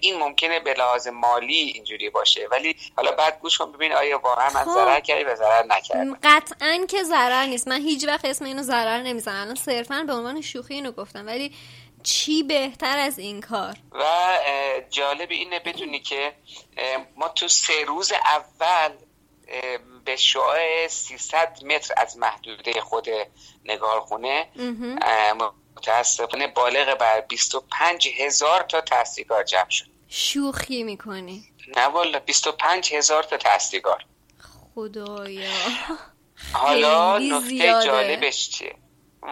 این 0.00 0.18
ممکنه 0.18 0.60
به 0.60 0.74
لحاظ 0.74 1.08
مالی 1.08 1.54
اینجوری 1.54 2.10
باشه. 2.10 2.48
ولی 2.50 2.76
حالا 2.96 3.12
بعد 3.12 3.40
گوش 3.40 3.58
کن 3.58 3.72
ببین 3.72 3.92
آیا 3.92 4.18
واقعا 4.18 4.50
من 4.54 4.64
خب. 4.64 4.70
ضرر 4.70 5.00
کردی 5.00 5.24
به 5.24 5.34
ضرر 5.34 5.66
نکردم 5.66 6.18
قطعا 6.22 6.86
که 6.88 7.02
ضرر 7.02 7.46
نیست. 7.46 7.68
من 7.68 7.80
هیچ 7.80 8.06
وقت 8.06 8.24
اسم 8.24 8.44
اینو 8.44 8.62
ضرر 8.62 9.02
نمی‌زنم 9.02 9.40
الان 9.40 9.54
صرفا 9.54 10.04
به 10.06 10.12
عنوان 10.12 10.40
شوخی 10.40 10.74
اینو 10.74 10.92
گفتم. 10.92 11.26
ولی 11.26 11.52
چی 12.06 12.42
بهتر 12.42 12.98
از 12.98 13.18
این 13.18 13.40
کار؟ 13.40 13.74
و 13.92 14.04
جالب 14.90 15.30
اینه 15.30 15.60
بدونی 15.60 16.00
که 16.00 16.32
ما 17.16 17.28
تو 17.28 17.48
سه 17.48 17.84
روز 17.86 18.12
اول 18.12 18.90
به 20.04 20.16
شعاع 20.16 20.88
300 20.88 21.64
متر 21.64 21.94
از 21.96 22.16
محدوده 22.16 22.80
خود 22.80 23.06
نگارخونه 23.64 24.48
متاسفانه 25.76 26.46
بالغ 26.46 26.98
بر 26.98 27.20
25 27.20 28.08
هزار 28.18 28.62
تا 28.62 28.80
تحصیلگار 28.80 29.44
جمع 29.44 29.70
شد. 29.70 29.86
شوخی 30.08 30.82
می‌کنی. 30.82 31.44
نه 31.76 31.86
والا 31.86 32.18
25 32.18 32.94
هزار 32.94 33.22
تا 33.22 33.36
تحصیلگار 33.36 34.04
خدایا. 34.74 35.50
حالا 36.52 37.18
نقطه 37.18 37.84
جالبش 37.84 38.50
چیه؟ 38.50 38.74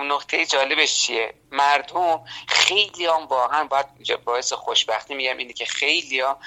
نقطه 0.03 0.47
جالبش 0.47 0.95
چیه؟ 0.95 1.35
مردم 1.51 2.25
خیلی 2.49 3.07
هم 3.07 3.27
واقعا 3.27 3.65
باید 3.65 4.25
باعث 4.25 4.53
خوشبختی 4.53 5.15
میگم 5.15 5.37
اینه 5.37 5.53
که 5.53 5.65
خیلی 5.65 6.21
ها 6.21 6.39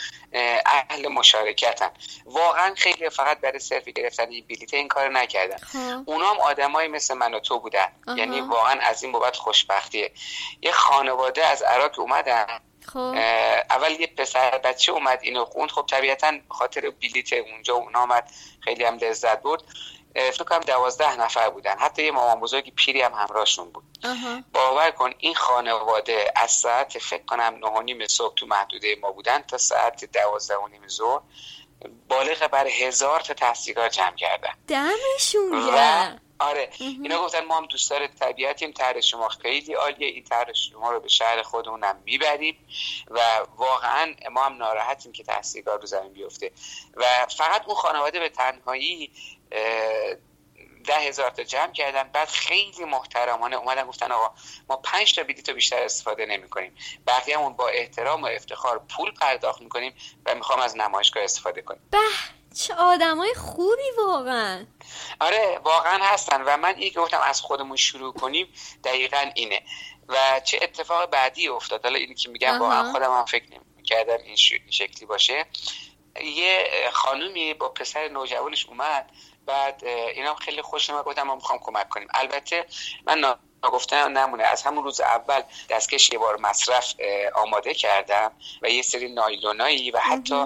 اهل 0.65 1.07
مشارکتن. 1.07 1.89
واقعا 2.25 2.75
خیلی 2.77 3.09
فقط 3.09 3.39
برای 3.39 3.59
صرف 3.59 3.87
گرفتن 3.87 4.29
این 4.29 4.45
بلیت 4.49 4.73
این 4.73 4.87
کار 4.87 5.09
نکردن. 5.09 5.57
خب. 5.57 6.03
اونا 6.05 6.29
هم 6.29 6.39
آدمایی 6.39 6.87
مثل 6.87 7.13
من 7.13 7.33
و 7.33 7.39
تو 7.39 7.59
بودن. 7.59 7.91
یعنی 8.17 8.41
واقعا 8.41 8.79
از 8.81 9.03
این 9.03 9.11
بابت 9.11 9.35
خوشبختیه. 9.35 10.11
یه 10.61 10.71
خانواده 10.71 11.45
از 11.45 11.61
عراق 11.61 11.99
اومدن. 11.99 12.45
خب. 12.85 13.15
اول 13.69 13.91
یه 13.91 14.07
پسر 14.07 14.57
بچه 14.57 14.91
اومد 14.91 15.19
اینو 15.21 15.45
خوند. 15.45 15.71
خب 15.71 15.85
طبیعتا 15.89 16.33
خاطر 16.49 16.89
بلیت 16.89 17.33
اونجا 17.33 17.73
اونا 17.73 17.99
آمد 17.99 18.31
خیلی 18.59 18.83
هم 18.83 18.97
لذت 18.97 19.41
برد. 19.41 19.63
فکر 20.17 20.43
کنم 20.43 20.59
دوازده 20.59 21.15
نفر 21.15 21.49
بودن. 21.49 21.77
حتی 21.79 22.03
یه 22.03 22.11
مامان 22.11 22.39
بزرگی 22.39 22.71
پیری 22.71 23.01
هم 23.01 23.13
همراهشون 23.13 23.71
بود. 23.71 23.83
باور 24.53 24.91
کن 24.91 25.13
این 25.17 25.35
خانواده 25.35 26.31
از 26.35 26.51
ساعت 26.51 26.97
فکر 26.97 27.25
کنم 27.25 27.59
نه 27.63 27.79
نیم 27.83 28.07
صبح 28.07 28.35
تو 28.35 28.45
محدوده 28.45 28.95
ما 29.01 29.11
بودن 29.11 29.41
تا 29.41 29.57
ساعت 29.57 30.05
دوازده 30.05 30.57
و 30.57 30.67
نیم 30.67 30.87
ظهر 30.87 31.21
بالغ 32.09 32.47
بر 32.47 32.67
هزار 32.67 33.19
تا 33.19 33.33
تحصیلگار 33.33 33.89
جمع 33.89 34.15
کردن. 34.15 34.53
دمشون 34.67 36.19
آره. 36.39 36.69
اینا 36.79 37.21
گفتن 37.21 37.45
ما 37.45 37.57
هم 37.57 37.65
دوستدار 37.65 38.07
طبیعتیم 38.07 38.71
طرح 38.71 39.01
شما 39.01 39.29
خیلی 39.29 39.73
عالیه 39.73 40.07
این 40.07 40.23
طرح 40.23 40.53
شما 40.53 40.91
رو 40.91 40.99
به 40.99 41.07
شهر 41.07 41.41
خودمونم 41.41 42.01
می‌بریم 42.05 42.67
و 43.07 43.19
واقعا 43.57 44.15
ما 44.31 44.43
هم 44.43 44.57
ناراحتیم 44.57 45.11
که 45.11 45.23
تحصیلگار 45.23 45.79
رو 45.79 45.85
زمین 45.85 46.13
بیفته. 46.13 46.51
و 46.95 47.27
فقط 47.37 47.65
اون 47.65 47.75
خانواده 47.75 48.19
به 48.19 48.29
تنهایی 48.29 49.11
ده 50.85 50.93
هزار 50.93 51.29
تا 51.29 51.43
جمع 51.43 51.71
کردن 51.71 52.03
بعد 52.03 52.27
خیلی 52.27 52.85
محترمانه 52.85 53.55
اومدن 53.55 53.87
گفتن 53.87 54.11
آقا 54.11 54.35
ما 54.69 54.77
پنج 54.77 55.15
تا 55.15 55.23
بلیط 55.23 55.49
بیشتر 55.49 55.83
استفاده 55.83 56.25
نمی 56.25 56.49
کنیم 56.49 56.75
بقیه 57.07 57.37
با 57.37 57.67
احترام 57.67 58.23
و 58.23 58.25
افتخار 58.25 58.81
پول 58.95 59.11
پرداخت 59.11 59.61
می‌کنیم 59.61 59.93
و 60.25 60.35
می‌خوام 60.35 60.59
از 60.59 60.77
نمایشگاه 60.77 61.23
استفاده 61.23 61.61
کنیم. 61.61 61.81
به 61.91 61.97
چه 62.59 62.73
آدمای 62.73 63.33
خوبی 63.33 63.91
واقعا. 64.07 64.65
آره 65.19 65.59
واقعا 65.63 66.03
هستن 66.03 66.41
و 66.41 66.57
من 66.57 66.75
این 66.75 66.91
که 66.91 66.99
گفتم 66.99 67.21
از 67.23 67.41
خودمون 67.41 67.77
شروع 67.77 68.13
کنیم 68.13 68.53
دقیقا 68.83 69.31
اینه. 69.35 69.61
و 70.07 70.41
چه 70.45 70.59
اتفاق 70.61 71.09
بعدی 71.09 71.47
افتاد؟ 71.47 71.83
حالا 71.83 71.97
اینی 71.97 72.15
که 72.15 72.29
میگم 72.29 72.59
واقعا 72.59 72.91
خودم 72.91 73.11
هم 73.11 73.25
فکر 73.25 73.45
نمی 73.51 73.83
کردم 73.83 74.17
این 74.17 74.35
شکلی 74.69 75.05
باشه. 75.05 75.45
یه 76.21 76.69
خانومی 76.93 77.53
با 77.53 77.69
پسر 77.69 78.07
نوجوانش 78.07 78.65
اومد 78.65 79.11
بعد 79.45 79.85
اینا 79.85 80.35
خیلی 80.35 80.61
خوش 80.61 80.89
من 80.89 81.01
گفتم 81.01 81.23
ما 81.23 81.35
می‌خوام 81.35 81.59
کمک 81.63 81.89
کنیم. 81.89 82.07
البته 82.13 82.65
من 83.05 83.35
گفتم 83.61 84.17
نمونه. 84.17 84.43
از 84.43 84.63
همون 84.63 84.83
روز 84.83 85.01
اول 85.01 85.41
دستکش 85.69 86.11
یه 86.13 86.19
بار 86.19 86.37
مصرف 86.39 86.93
آماده 87.35 87.73
کردم 87.73 88.31
و 88.61 88.69
یه 88.69 88.81
سری 88.81 89.13
نایلونایی 89.13 89.91
و 89.91 89.99
حتی 89.99 90.45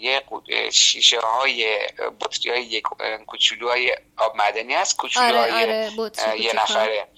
یه 0.00 0.22
شیشه 0.72 1.20
های 1.20 1.78
بطری 2.20 2.50
های 2.50 2.82
کوچولو 3.26 3.68
های 3.68 3.96
آب 4.16 4.36
مدنی 4.36 4.74
هست 4.74 4.96
کوچولو 4.96 5.26
آره، 5.26 5.54
آره، 5.54 6.40
یه 6.40 6.56
نفره. 6.56 7.08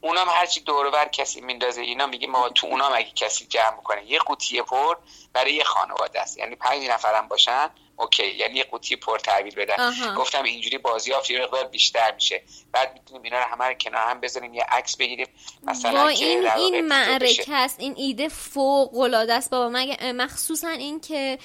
اونام 0.00 0.28
هرچی 0.28 0.60
دورور 0.60 1.04
کسی 1.04 1.40
میندازه 1.40 1.82
اینا 1.82 2.06
میگه 2.06 2.26
ما 2.26 2.48
تو 2.48 2.66
اونام 2.66 2.92
اگه 2.94 3.10
کسی 3.10 3.46
جمع 3.46 3.82
کنه 3.84 4.10
یه 4.10 4.18
قوطی 4.18 4.62
پر 4.62 4.96
برای 5.32 5.54
یه 5.54 5.64
خانواده 5.64 6.20
است. 6.20 6.38
یعنی 6.38 6.56
پنج 6.56 6.88
نفرم 6.88 7.28
باشن 7.28 7.70
اوکی 7.96 8.26
یعنی 8.26 8.58
یه 8.58 8.64
قوطی 8.64 8.96
پر 8.96 9.18
تحویل 9.18 9.54
بدن 9.54 10.14
گفتم 10.16 10.42
اینجوری 10.42 10.78
بازیافت 10.78 11.30
یه 11.30 11.42
مقدار 11.42 11.64
بیشتر 11.64 12.14
میشه. 12.14 12.42
بعد 12.72 12.92
می‌تونیم 12.94 13.22
اینا 13.22 13.38
رو 13.38 13.44
همه 13.44 13.74
کنار 13.80 14.02
هم 14.02 14.20
بذاریم 14.20 14.54
یه 14.54 14.64
عکس 14.68 14.96
بگیریم 14.96 15.26
مثلا 15.62 16.08
این 16.08 16.46
این 16.46 16.80
معرکه 16.80 17.54
است 17.54 17.80
این 17.80 17.94
ایده 17.96 18.28
فوق 18.28 18.98
العاده 18.98 19.34
است 19.34 19.50
بابا. 19.50 19.68
مگه 19.68 20.12
مخصوصا 20.12 20.68
این 20.68 21.00
که 21.00 21.38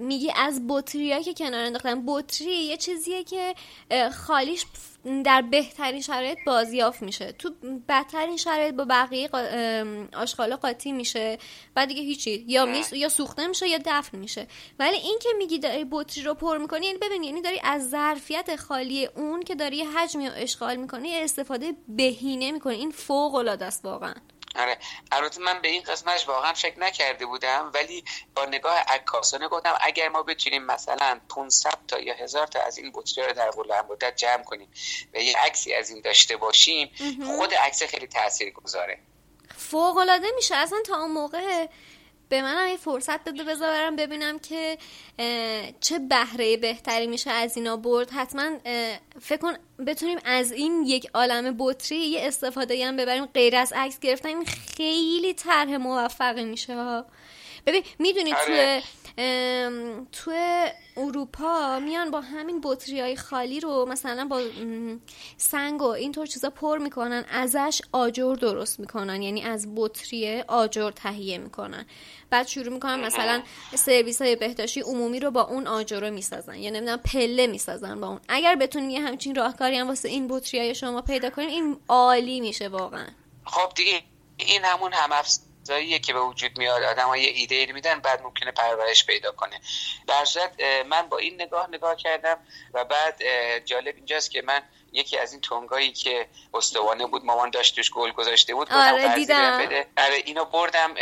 میگی 0.00 0.32
از 0.36 0.60
بطری 0.68 1.24
که 1.24 1.34
کنار 1.34 1.64
انداختن. 1.64 2.06
بطری 2.06 2.54
یه 2.54 2.76
چیزیه 2.76 3.24
که 3.24 3.54
خالیش 4.26 4.64
در 5.24 5.42
بهترین 5.42 6.00
شرایط 6.00 6.38
بازیافت 6.46 7.02
میشه. 7.02 7.32
تو 7.32 7.50
بدترین 7.88 8.36
شرایط 8.36 8.74
با 8.74 8.84
بقیه 8.84 9.30
آشغالا 10.16 10.56
قاطی 10.56 10.92
میشه 10.92 11.38
بعد 11.74 11.88
دیگه 11.88 12.02
هیچی. 12.02 12.44
یا 12.48 12.66
میس 12.66 12.92
یا 12.92 13.08
سوخته 13.08 13.46
میشه 13.46 13.68
یا 13.68 13.78
دفن 13.86 14.18
میشه. 14.18 14.46
ولی 14.78 14.96
این 14.96 15.18
که 15.22 15.28
میگی 15.38 15.58
داری 15.58 15.86
بطری 15.90 16.24
رو 16.24 16.34
پر 16.34 16.58
می‌کنی 16.58 16.86
یعنی 16.86 16.98
ببین 16.98 17.22
یعنی 17.22 17.42
داری 17.42 17.60
از 17.64 17.90
ظرفیت 17.90 18.56
خالی 18.56 19.06
اون 19.06 19.42
که 19.42 19.54
داری 19.54 19.82
حجمی 19.82 20.26
رو 20.26 20.32
اشغال 20.36 20.76
می‌کنی 20.76 21.14
استفاده 21.14 21.72
بهینه 21.88 22.52
می‌کنی. 22.52 22.74
این 22.74 22.90
فوق 22.90 23.34
العاده 23.34 23.64
است 23.64 23.84
واقعا. 23.84 24.14
آره. 24.56 24.78
البته 25.12 25.40
من 25.40 25.60
به 25.62 25.68
این 25.68 25.82
قسمتش 25.82 26.28
واقعا 26.28 26.52
فکر 26.52 26.80
نکرده 26.80 27.26
بودم 27.26 27.70
ولی 27.74 28.04
با 28.34 28.44
نگاه 28.44 28.74
عکاسانه 28.88 29.48
گفتم 29.48 29.78
اگر 29.80 30.08
ما 30.08 30.22
بتونیم 30.22 30.62
مثلا 30.62 31.20
500 31.28 31.70
تا 31.88 31.98
یا 31.98 32.14
هزار 32.14 32.46
تا 32.46 32.60
از 32.60 32.78
این 32.78 32.92
بطری 32.94 33.24
رو 33.26 33.32
در 33.32 33.50
بلند 33.50 33.84
مدت 33.90 34.16
جمع 34.16 34.42
کنیم 34.42 34.68
و 35.14 35.18
یه 35.18 35.36
عکسی 35.38 35.74
از 35.74 35.90
این 35.90 36.00
داشته 36.00 36.36
باشیم 36.36 36.90
خود 37.38 37.54
عکس 37.54 37.82
خیلی 37.82 38.06
تاثیر 38.06 38.50
گذاره 38.50 38.98
فوق 39.56 39.96
العاده 39.96 40.26
میشه. 40.36 40.56
اصلا 40.56 40.78
تا 40.86 40.96
اون 40.96 41.10
موقع 41.10 41.66
به 42.30 42.42
من 42.42 42.68
یه 42.70 42.76
فرصت 42.76 43.28
بده 43.28 43.44
بذارم 43.44 43.96
ببینم 43.96 44.38
که 44.38 44.78
چه 45.80 45.98
بهره 45.98 46.56
بهتری 46.56 47.06
میشه 47.06 47.30
از 47.30 47.56
اینا 47.56 47.76
برد. 47.76 48.10
حتما 48.10 48.50
فکر 49.20 49.40
کن 49.40 49.52
بتونیم 49.86 50.18
از 50.24 50.52
این 50.52 50.82
یک 50.86 51.10
عالم 51.14 51.56
بطری 51.58 51.98
یه 51.98 52.26
استفاده 52.26 52.86
هم 52.86 52.96
ببریم. 52.96 53.26
غیر 53.26 53.56
از 53.56 53.72
عکس 53.76 53.98
گرفتن 53.98 54.28
این 54.28 54.44
خیلی 54.44 55.34
طرح 55.34 55.76
موفقی 55.76 56.44
میشه. 56.44 56.74
ها 56.74 57.06
ببین 57.66 57.82
می‌دونی 57.98 58.32
آره. 58.32 58.82
تو 60.12 60.32
اروپا 60.96 61.78
میان 61.78 62.10
با 62.10 62.20
همین 62.20 62.60
بطری 62.64 63.00
های 63.00 63.16
خالی 63.16 63.60
رو 63.60 63.86
مثلا 63.86 64.24
با 64.24 64.42
سنگ 65.36 65.82
و 65.82 65.86
اینطور 65.86 66.26
چیزا 66.26 66.50
پر 66.50 66.78
می‌کنن 66.78 67.24
ازش 67.30 67.82
آجر 67.92 68.34
درست 68.34 68.80
می‌کنن 68.80 69.22
یعنی 69.22 69.42
از 69.42 69.74
بطری 69.76 70.40
آجر 70.40 70.90
تهیه 70.90 71.38
می‌کنن. 71.38 71.86
بعد 72.30 72.46
شروع 72.46 72.72
می‌کنن 72.72 73.00
مثلا 73.00 73.42
سرویس 73.74 74.22
های 74.22 74.36
بهداشتی 74.36 74.80
عمومی 74.80 75.20
رو 75.20 75.30
با 75.30 75.42
اون 75.42 75.66
آجر 75.66 76.00
رو 76.00 76.10
می‌سازن 76.10 76.54
یا 76.54 76.70
نمی‌دونم 76.70 76.98
پله 76.98 77.46
می‌سازن 77.46 78.00
با 78.00 78.08
اون. 78.08 78.20
اگر 78.28 78.54
بتونیم 78.54 78.90
یه 78.90 79.00
همچین 79.00 79.34
راهکاری 79.34 79.76
هم 79.76 79.88
واسه 79.88 80.08
این 80.08 80.28
بطری 80.28 80.60
های 80.60 80.74
شما 80.74 81.02
پیدا 81.02 81.30
کنیم 81.30 81.48
این 81.48 81.76
عالی 81.88 82.40
میشه 82.40 82.68
واقعا. 82.68 83.06
خب 83.44 83.74
دیگه 83.74 84.02
این 84.36 84.64
همون 84.64 84.92
هم 84.92 85.12
چیزاییه 85.70 85.98
که 85.98 86.12
به 86.12 86.20
وجود 86.20 86.58
میاد. 86.58 86.82
آدم 86.82 87.06
ها 87.06 87.16
یه 87.16 87.28
ایده 87.28 87.54
ای 87.54 87.72
میدن 87.72 88.00
بعد 88.00 88.22
ممکنه 88.22 88.50
پرورش 88.50 89.06
پیدا 89.06 89.32
کنه. 89.32 89.60
در 90.06 90.24
من 90.86 91.08
با 91.08 91.18
این 91.18 91.42
نگاه 91.42 91.68
نگاه 91.70 91.96
کردم 91.96 92.38
و 92.74 92.84
بعد 92.84 93.22
جالب 93.64 93.96
اینجاست 93.96 94.30
که 94.30 94.42
من 94.42 94.62
یکی 94.92 95.18
از 95.18 95.32
این 95.32 95.40
تونگایی 95.40 95.92
که 95.92 96.28
استوانه 96.54 97.06
بود 97.06 97.24
مامان 97.24 97.50
داشت 97.50 97.76
توش 97.76 97.90
گل 97.90 98.12
گذاشته 98.12 98.54
بود 98.54 98.72
آره 98.72 99.14
دیدم. 99.14 99.68
آره 99.96 100.22
اینو 100.24 100.44
بردم 100.44 100.94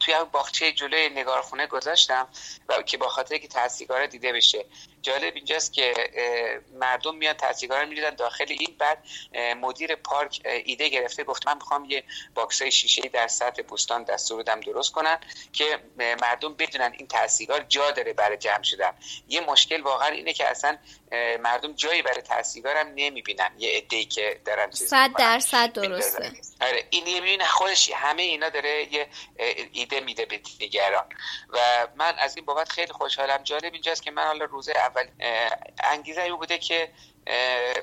توی 0.00 0.14
باغچه 0.32 0.72
جلوی 0.72 1.08
نگارخونه 1.08 1.66
گذاشتم 1.66 2.28
و 2.68 2.82
که 2.82 2.96
با 2.98 3.08
خاطر 3.08 3.38
که 3.38 3.48
تاثیرگذار 3.48 4.06
دیده 4.06 4.32
بشه. 4.32 4.64
جالب 5.06 5.32
اینجاست 5.34 5.72
که 5.72 5.94
مردم 6.72 7.14
میاد 7.14 7.36
تاثیرگذار 7.36 7.84
میریدن 7.84 8.14
داخل 8.14 8.44
این 8.48 8.76
بعد 8.78 8.98
مدیر 9.60 9.94
پارک 9.94 10.40
ایده 10.44 10.88
گرفته 10.88 11.24
گفت 11.24 11.46
من 11.46 11.54
می‌خوام 11.54 11.84
یه 11.84 12.04
باکس 12.34 12.62
های 12.62 12.70
شیشه 12.70 13.08
در 13.08 13.28
سطح 13.28 13.62
بوستان 13.62 14.02
دستور 14.02 14.42
بدم 14.42 14.60
درست 14.60 14.92
کنن 14.92 15.18
که 15.52 15.78
مردم 16.22 16.54
بدونن 16.54 16.92
این 16.98 17.06
تاثیرگذار 17.06 17.64
جا 17.68 17.90
داره 17.90 18.12
برای 18.12 18.36
جمع 18.36 18.62
شدن. 18.62 18.92
یه 19.28 19.40
مشکل 19.40 19.80
واقعا 19.80 20.08
اینه 20.08 20.32
که 20.32 20.50
اصلا 20.50 20.78
مردم 21.40 21.72
جایی 21.72 22.02
برای 22.02 22.22
تاثیرگذار 22.22 22.76
هم 22.76 22.88
نمی‌بینن. 22.94 23.50
یه 23.58 23.76
عده‌ای 23.76 24.04
که 24.04 24.40
دارن 24.44 24.70
چیز 24.70 24.88
صد 24.88 25.10
درصد 25.18 25.72
درسته. 25.72 26.32
آره 26.60 26.86
این 26.90 27.06
یه 27.06 27.44
خودش 27.44 27.90
همه 27.94 28.22
اینا 28.22 28.48
داره 28.48 28.94
یه 28.94 29.08
ایده 29.72 30.00
میده 30.00 30.24
به 30.24 30.38
دیگران. 30.38 31.04
و 31.48 31.86
من 31.96 32.14
از 32.18 32.36
این 32.36 32.44
بابت 32.44 32.68
خیلی 32.68 32.92
خوشحالم. 32.92 33.42
جالب 33.42 33.72
اینجاست 33.72 34.02
که 34.02 34.10
من 34.10 34.26
حالا 34.26 34.44
روزه 34.44 34.72
اول 34.76 35.08
انگیزه 35.84 36.22
ای 36.22 36.32
بوده 36.32 36.58
که 36.58 36.92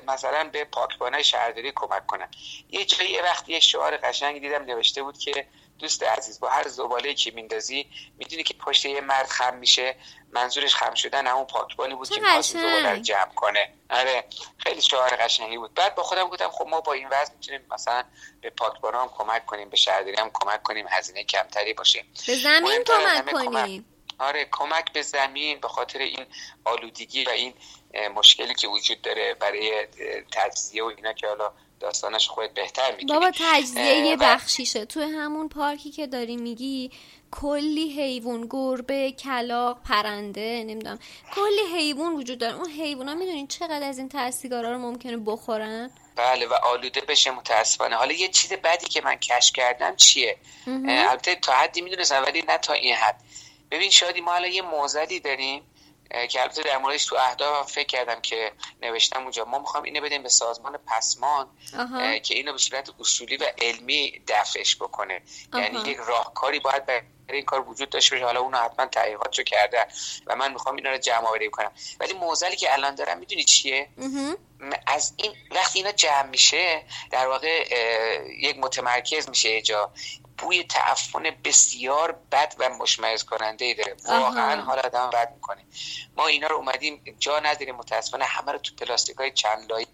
مثلا 0.06 0.44
به 0.52 0.64
پاکبانای 0.64 1.24
شهرداری 1.24 1.72
کمک 1.76 2.06
کنم. 2.06 2.30
یه 2.70 2.84
جایی 2.84 3.10
یه 3.10 3.22
وقتی 3.22 3.52
یه 3.52 3.60
شعار 3.60 3.96
قشنگ 3.96 4.40
دیدم 4.40 4.64
نوشته 4.64 5.02
بود 5.02 5.18
که 5.18 5.46
دوست 5.78 6.02
عزیز 6.02 6.40
با 6.40 6.48
هر 6.48 6.68
زباله 6.68 7.14
که 7.14 7.30
میندازی 7.30 7.90
می‌دونی 8.18 8.42
که 8.42 8.54
پشت 8.54 8.84
یه 8.84 9.00
مرد 9.00 9.26
خم 9.26 9.56
میشه. 9.56 9.96
منظورش 10.34 10.74
خم 10.74 10.94
شدن 10.94 11.26
همون 11.26 11.44
پاکبانی 11.44 11.94
بود 11.94 12.08
که 12.08 12.20
می‌خواست 12.20 12.52
زباله 12.52 12.90
رو 12.90 12.98
جمع 12.98 13.34
کنه. 13.34 13.72
آره 13.90 14.24
خیلی 14.58 14.80
شعار 14.80 15.16
قشنگی 15.16 15.58
بود. 15.58 15.74
بعد 15.74 15.94
با 15.94 16.02
خودم 16.02 16.28
گفتم 16.28 16.50
خب 16.50 16.66
ما 16.66 16.80
با 16.80 16.92
این 16.92 17.08
وضع 17.10 17.32
می‌تونیم 17.32 17.66
مثلا 17.70 18.04
به 18.40 18.50
پاکبانا 18.50 19.02
هم 19.02 19.08
کمک 19.08 19.46
کنیم 19.46 19.68
به 19.68 19.76
شهرداری 19.76 20.16
هم 20.16 20.30
کمک 20.34 20.62
کنیم 20.62 20.86
هزینه 20.90 21.24
کمتری 21.24 21.74
باشه. 21.74 22.04
به 22.26 22.34
زمین 22.34 22.84
کمک 22.84 23.32
کنیم. 23.32 23.86
آره 24.18 24.48
کمک 24.52 24.92
به 24.92 25.02
زمین 25.02 25.60
به 25.60 25.68
خاطر 25.68 25.98
این 25.98 26.26
آلودگی 26.64 27.24
و 27.24 27.30
این 27.30 27.54
مشکلی 28.14 28.54
که 28.54 28.68
وجود 28.68 29.02
داره 29.02 29.34
برای 29.34 29.86
تجزیه 30.32 30.84
و 30.84 30.86
اینا 30.86 31.12
که 31.12 31.26
حالا 31.26 31.52
داستانش 31.80 32.28
خودت 32.28 32.54
بهتر 32.54 32.90
می‌دونی. 32.90 33.20
بابا 33.20 33.30
تجزیه 33.38 33.96
یه 33.96 34.16
بخشیشه. 34.16 34.84
تو 34.84 35.00
همون 35.00 35.48
پارکی 35.48 35.90
که 35.90 36.06
داری 36.06 36.36
میگی 36.36 36.90
کلی 37.30 38.02
حیوان 38.02 38.46
گربه 38.50 39.12
کلاق 39.12 39.82
پرنده 39.82 40.64
نمی‌دونم. 40.66 40.98
کلی 41.34 41.76
حیوان 41.76 42.12
وجود 42.12 42.38
داره. 42.38 42.56
اون 42.56 42.70
حیوونا 42.70 43.14
می‌دونین 43.14 43.46
چقدر 43.46 43.88
از 43.88 43.98
این 43.98 44.08
تاثیرگذارا 44.08 44.72
رو 44.72 44.78
ممکنه 44.78 45.16
بخورن؟ 45.16 45.90
بله 46.16 46.46
و 46.46 46.52
آلوده 46.52 47.00
بشه 47.00 47.30
متاسفانه. 47.30 47.96
حالا 47.96 48.12
یه 48.12 48.28
چیز 48.28 48.52
بدی 48.52 48.86
که 48.86 49.00
من 49.00 49.16
کش 49.16 49.52
کردم 49.52 49.96
چیه؟ 49.96 50.36
البته 50.88 51.34
تا 51.34 51.52
حدی 51.52 51.80
می‌دونستم 51.80 52.22
ولی 52.22 52.42
نه 52.48 52.58
تا 52.58 52.72
این 52.72 52.94
حد. 52.94 53.20
ببین 53.70 53.90
شادی 53.90 54.20
ما 54.20 54.34
الان 54.34 54.52
یه 54.52 54.62
موزلی 54.62 55.20
داریم. 55.20 55.62
که 56.28 56.42
البته 56.42 56.62
در 56.62 56.78
موردش 56.78 57.04
تو 57.04 57.16
اهداف 57.16 57.72
فکر 57.72 57.86
کردم 57.86 58.20
که 58.20 58.52
نوشتم 58.82 59.22
اونجا. 59.22 59.44
ما 59.44 59.58
می‌خوام 59.58 59.82
اینو 59.82 60.00
بدیم 60.00 60.22
به 60.22 60.28
سازمان 60.28 60.78
پسمان 60.86 61.48
که 62.22 62.34
اینو 62.34 62.52
به 62.52 62.58
صورت 62.58 62.90
اصولی 63.00 63.36
و 63.36 63.44
علمی 63.58 64.22
دفعش 64.28 64.76
بکنه. 64.76 65.22
یعنی 65.54 65.90
یک 65.90 65.98
راهکاری 66.06 66.60
باید 66.60 66.86
برای 66.86 67.02
این 67.28 67.44
کار 67.44 67.68
وجود 67.68 67.90
داشته 67.90 68.14
باشه. 68.14 68.26
حالا 68.26 68.40
اونو 68.40 68.58
حتما 68.58 68.86
تحقیقاتشو 68.86 69.42
کرده 69.42 69.86
و 70.26 70.36
من 70.36 70.52
می‌خوام 70.52 70.76
اینا 70.76 70.90
رو 70.90 70.98
جمع 70.98 71.26
آوری 71.28 71.50
کنم. 71.50 71.72
ولی 72.00 72.12
موزلی 72.12 72.56
که 72.56 72.72
الان 72.72 72.94
دارم 72.94 73.18
می‌دونی 73.18 73.44
چیه؟ 73.44 73.88
از 74.86 75.12
این 75.16 75.32
وقتی 75.50 75.78
اینا 75.78 75.92
جمع 75.92 76.26
میشه 76.26 76.84
در 77.10 77.26
واقع 77.26 77.68
یک 78.38 78.58
متمرکز 78.58 79.28
میشه 79.28 79.62
جا. 79.62 79.92
بوی 80.38 80.64
تعفن 80.64 81.22
بسیار 81.44 82.12
بد 82.32 82.54
و 82.58 82.68
مشمئز 82.68 83.24
کننده 83.24 83.64
ای 83.64 83.74
داره 83.74 83.96
واقعا 84.08 84.62
حال 84.62 84.78
آدم 84.78 85.10
بد 85.10 85.32
می‌کنه 85.34 85.64
ما 86.16 86.26
اینا 86.26 86.46
رو 86.46 86.56
اومدیم 86.56 87.16
جا 87.18 87.40
نداریم 87.40 87.74
متاسفانه 87.74 88.24
همه 88.24 88.52
رو 88.52 88.58
تو 88.58 88.74
پلاستیک 88.74 89.16
های 89.16 89.32
چند 89.32 89.72
لایه 89.72 89.86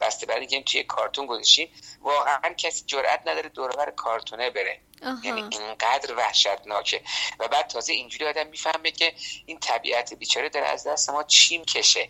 بسته 0.00 0.26
برای 0.26 0.62
توی 0.62 0.84
کارتون 0.84 1.26
گذاشتیم 1.26 1.68
واقعا 2.00 2.54
کسی 2.56 2.84
جرئت 2.86 3.20
نداره 3.26 3.48
دوربر 3.48 3.90
کارتونه 3.90 4.50
بره. 4.50 4.80
یعنی 5.22 5.42
اینقدر 5.50 6.14
وحشتناکه. 6.14 7.02
و 7.38 7.48
بعد 7.48 7.66
تازه 7.66 7.92
اینجوری 7.92 8.26
آدم 8.26 8.46
می‌فهمه 8.46 8.90
که 8.90 9.14
این 9.46 9.58
طبیعت 9.58 10.14
بیچاره 10.14 10.48
داره 10.48 10.66
از 10.66 10.86
دست 10.86 11.10
ما 11.10 11.22
چیم 11.22 11.64
کشه. 11.64 12.08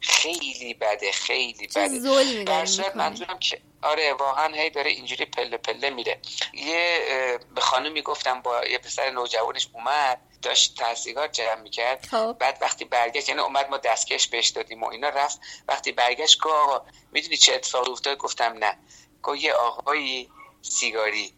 خیلی 0.00 0.74
بده 0.74 1.12
خیلی 1.12 1.66
بده. 1.66 2.44
در 2.44 2.66
منظورم 2.94 3.38
که 3.38 3.60
آره 3.82 4.12
واقعا 4.12 4.54
هی 4.54 4.70
داره 4.70 4.90
اینجوری 4.90 5.24
پله 5.24 5.56
پله 5.56 5.90
میره 5.90 6.20
یه 6.54 7.38
به 7.54 7.60
خانمی 7.60 8.02
گفتم 8.02 8.42
با 8.42 8.64
یه 8.64 8.78
پسر 8.78 9.10
نوجوانش 9.10 9.68
اومد 9.72 10.20
داشت 10.42 10.76
تحصیلات 10.76 11.32
جمع 11.32 11.60
می‌کرد. 11.60 12.06
خب. 12.10 12.36
بعد 12.38 12.58
وقتی 12.60 12.84
برگشت 12.84 13.28
یعنی 13.28 13.40
اومد 13.40 13.70
ما 13.70 13.76
دستکش 13.76 14.28
بهش 14.28 14.48
دادیم 14.48 14.82
و 14.82 14.86
اینا 14.86 15.08
رفت. 15.08 15.40
وقتی 15.68 15.92
برگشت 15.92 16.42
که 16.42 16.48
آقا 16.48 16.86
می‌دونی 17.12 17.36
چه 17.36 17.54
اتفاقی 17.54 17.92
افتاد؟ 17.92 18.18
گفتم 18.18 18.52
نه. 18.58 18.78
گفت 19.22 19.40
یه 19.40 19.52
آقایی 19.52 20.30
سیگاری 20.62 21.34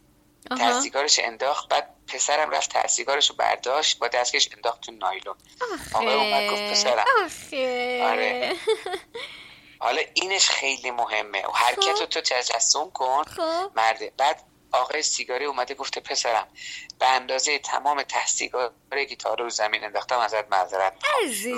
سیگارش 0.82 1.20
انداخت 1.24 1.68
بعد 1.68 1.94
پسرم 2.06 2.50
رفت 2.50 2.86
سیگارش 2.86 3.30
رو 3.30 3.36
برداشت 3.36 3.98
با 3.98 4.08
دستکش 4.08 4.48
انداخت 4.56 4.80
تو 4.80 4.92
نایلون. 4.92 5.36
آقای 5.94 6.14
اومد 6.14 6.50
گفت 6.50 6.62
پسرم. 6.70 7.04
آره. 8.02 8.52
حالا 9.78 10.02
اینش 10.14 10.48
خیلی 10.48 10.90
مهمه. 10.90 11.46
و 11.46 11.50
حرکت 11.50 12.00
رو 12.00 12.06
تو 12.06 12.20
تجسم 12.20 12.90
کن. 12.90 13.22
خب. 13.22 13.70
مرده 13.76 14.12
بعد 14.16 14.42
آقای 14.72 15.02
سیگاری 15.02 15.44
اومده 15.44 15.74
گفته 15.74 16.00
پسرم 16.00 16.48
به 16.98 17.06
اندازه 17.06 17.58
تمام 17.58 18.02
ته 18.02 19.04
گیتار 19.08 19.42
رو 19.42 19.50
زمین 19.50 19.84
انداختم 19.84 20.18
ازت 20.18 20.44
معذرت 20.50 20.92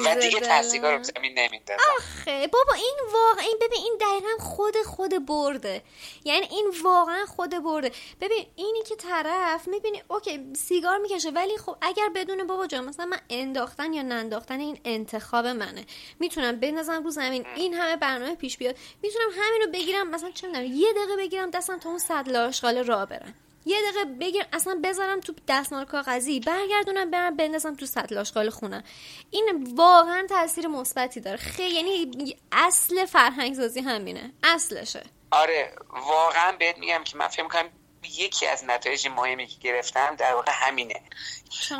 و 0.07 0.15
دیگه 0.15 0.41
ته 0.41 0.81
رو 0.81 1.03
زمین 1.03 1.39
نمیندازم 1.39 1.83
آخه 1.99 2.47
بابا 2.47 2.73
این 2.75 2.99
واقعا 3.13 3.45
این 3.45 3.59
ببین 3.61 3.79
این 3.79 3.99
دقیقا 4.01 4.45
خود 4.45 4.75
خود 4.83 5.27
برده. 5.27 5.83
یعنی 6.25 6.47
این 6.51 6.73
واقعا 6.83 7.27
خود 7.27 7.63
برده. 7.65 7.93
ببین 8.21 8.47
اینی 8.57 8.83
که 8.83 8.97
طرف 8.97 9.69
می‌بینی 9.69 10.03
اوکی 10.09 10.55
سیگار 10.57 10.99
می‌کشه 10.99 11.31
ولی 11.31 11.59
خب 11.59 11.77
اگر 11.81 12.09
بدون 12.15 12.47
بابا 12.47 12.67
جان 12.67 12.85
مثلا 12.85 13.07
من 13.07 13.21
انداختن 13.31 13.93
یا 13.93 14.03
ننداختن 14.03 14.61
این 14.61 14.81
انتخاب 14.85 15.47
منه. 15.47 15.85
می‌تونم 16.21 16.61
بندازم 16.61 17.05
رو 17.05 17.11
زمین 17.11 17.47
این 17.57 17.75
همه 17.75 17.97
برنامه 17.97 18.35
پیش 18.35 18.57
بیاد. 18.57 18.77
می‌تونم 19.03 19.31
همین 19.31 19.63
رو 19.63 19.73
بگیرم 19.73 20.11
مثلا 20.11 20.31
چه 20.31 20.49
یه 20.67 20.93
دقیقه 20.93 21.17
بگیرم 21.17 21.51
دستم 21.51 21.79
تا 21.79 21.89
اون 21.89 21.99
صد 21.99 22.29
لاشغال 22.29 22.85
را 22.85 23.04
برن 23.07 23.35
یه 23.67 23.77
دقیقه 23.83 24.05
بگیر 24.21 24.45
اصلا 24.53 24.81
بذارم 24.85 25.21
تو 25.21 25.35
دستمال 25.49 25.85
کاغذی 25.85 26.41
برگردونم 26.41 27.11
برم 27.11 27.37
بندازم 27.37 27.75
تو 27.75 27.87
سطل 27.87 28.19
آشغال 28.19 28.51
خونه. 28.51 28.85
این 29.31 29.75
واقعا 29.77 30.27
تاثیر 30.29 30.67
مثبتی 30.67 31.21
داره. 31.21 31.37
خیلی 31.37 31.75
یعنی 31.75 32.37
اصل 32.53 33.05
فرهنگ 33.05 33.55
سازی 33.55 33.81
همینه. 33.81 34.33
اصلشه. 34.45 35.03
آره 35.31 35.75
واقعا 35.91 36.53
بهت 36.59 36.79
میگم 36.79 37.05
که 37.05 37.17
من 37.17 37.29
فکر 37.29 37.49
کنم 37.49 37.69
یکی 38.05 38.47
از 38.47 38.65
نتایج 38.65 39.09
مهمی 39.09 39.47
که 39.47 39.59
گرفتم 39.61 40.17
در 40.17 40.35
واقع 40.35 40.53
همینه. 40.55 41.03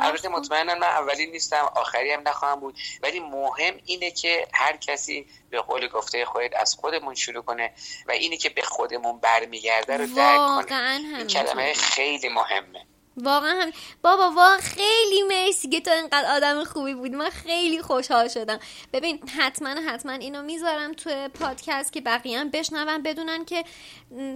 البته 0.01 0.29
مطمئنا 0.29 0.75
من 0.75 0.87
اولی 0.87 1.25
نیستم 1.25 1.71
آخری 1.75 2.11
هم 2.11 2.27
نخواهم 2.27 2.59
بود. 2.59 2.77
ولی 3.01 3.19
مهم 3.19 3.73
اینه 3.85 4.11
که 4.11 4.47
هر 4.53 4.77
کسی 4.77 5.27
به 5.49 5.61
قول 5.61 5.87
گفته 5.87 6.25
خودت 6.25 6.55
از 6.55 6.75
خودمون 6.75 7.15
شروع 7.15 7.43
کنه 7.43 7.73
و 8.07 8.11
اینه 8.11 8.37
که 8.37 8.49
به 8.49 8.61
خودمون 8.61 9.19
برمیگرده 9.19 9.97
رو 9.97 10.05
درک 10.05 10.67
کنه. 10.67 10.75
این 11.17 11.27
کلمه 11.27 11.73
خیلی 11.73 12.29
مهمه. 12.29 12.85
واقعا 13.17 13.61
هم... 13.61 13.71
بابا 14.01 14.29
واقعا 14.29 14.57
خیلی 14.57 15.23
مرسی 15.23 15.69
که 15.69 15.81
تو 15.81 15.91
اینقدر 15.91 16.35
آدم 16.35 16.63
خوبی 16.63 16.93
بود 16.93 17.11
من 17.11 17.29
خیلی 17.29 17.81
خوشحال 17.81 18.27
شدم. 18.27 18.59
ببین 18.93 19.29
حتما 19.39 19.69
حتما 19.69 20.11
اینو 20.11 20.41
می‌ذارم 20.41 20.93
تو 20.93 21.27
پادکست 21.27 21.93
که 21.93 22.01
بقیه 22.01 22.39
هم 22.39 22.49
بشنون 22.49 23.03
بدونن 23.03 23.45
که 23.45 23.63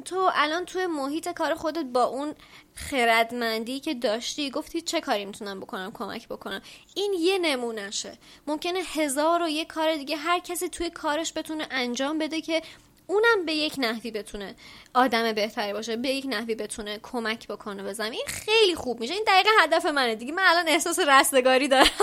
تو 0.05 0.31
الان 0.33 0.65
تو 0.65 0.79
محیط 0.87 1.29
کار 1.29 1.55
خودت 1.55 1.85
با 1.85 2.03
اون 2.03 2.35
خردمندی 2.75 3.79
که 3.79 3.93
داشتی 3.93 4.49
گفتی 4.49 4.81
چه 4.81 5.01
کاری 5.01 5.25
می‌تونم 5.25 5.59
بکنم 5.59 5.91
کمک 5.91 6.27
بکنم؟ 6.27 6.61
این 6.95 7.13
یه 7.19 7.37
نمونهشه. 7.37 8.17
ممکنه 8.47 8.79
هزار 8.79 9.43
و 9.43 9.49
یه 9.49 9.65
کار 9.65 9.95
دیگه 9.95 10.15
هر 10.15 10.39
کسی 10.39 10.69
توی 10.69 10.89
کارش 10.89 11.33
بتونه 11.35 11.67
انجام 11.71 12.17
بده 12.17 12.41
که 12.41 12.61
اونم 13.09 13.45
به 13.45 13.53
یک 13.53 13.73
نحوی 13.77 14.11
بتونه 14.11 14.55
آدم 14.93 15.33
بهتری 15.33 15.73
باشه 15.73 15.95
به 15.95 16.09
یک 16.09 16.25
نحوی 16.27 16.55
بتونه 16.55 16.99
کمک 17.03 17.47
بکنه 17.47 17.83
به 17.83 17.93
زمین. 17.93 18.23
خیلی 18.27 18.75
خوب 18.75 18.99
میشه. 18.99 19.13
این 19.13 19.23
دقیقا 19.27 19.49
هدف 19.59 19.85
منه 19.85 20.15
دیگه. 20.15 20.31
من 20.31 20.43
الان 20.45 20.67
احساس 20.67 20.99
رستگاری 20.99 21.67
دارم. 21.67 21.89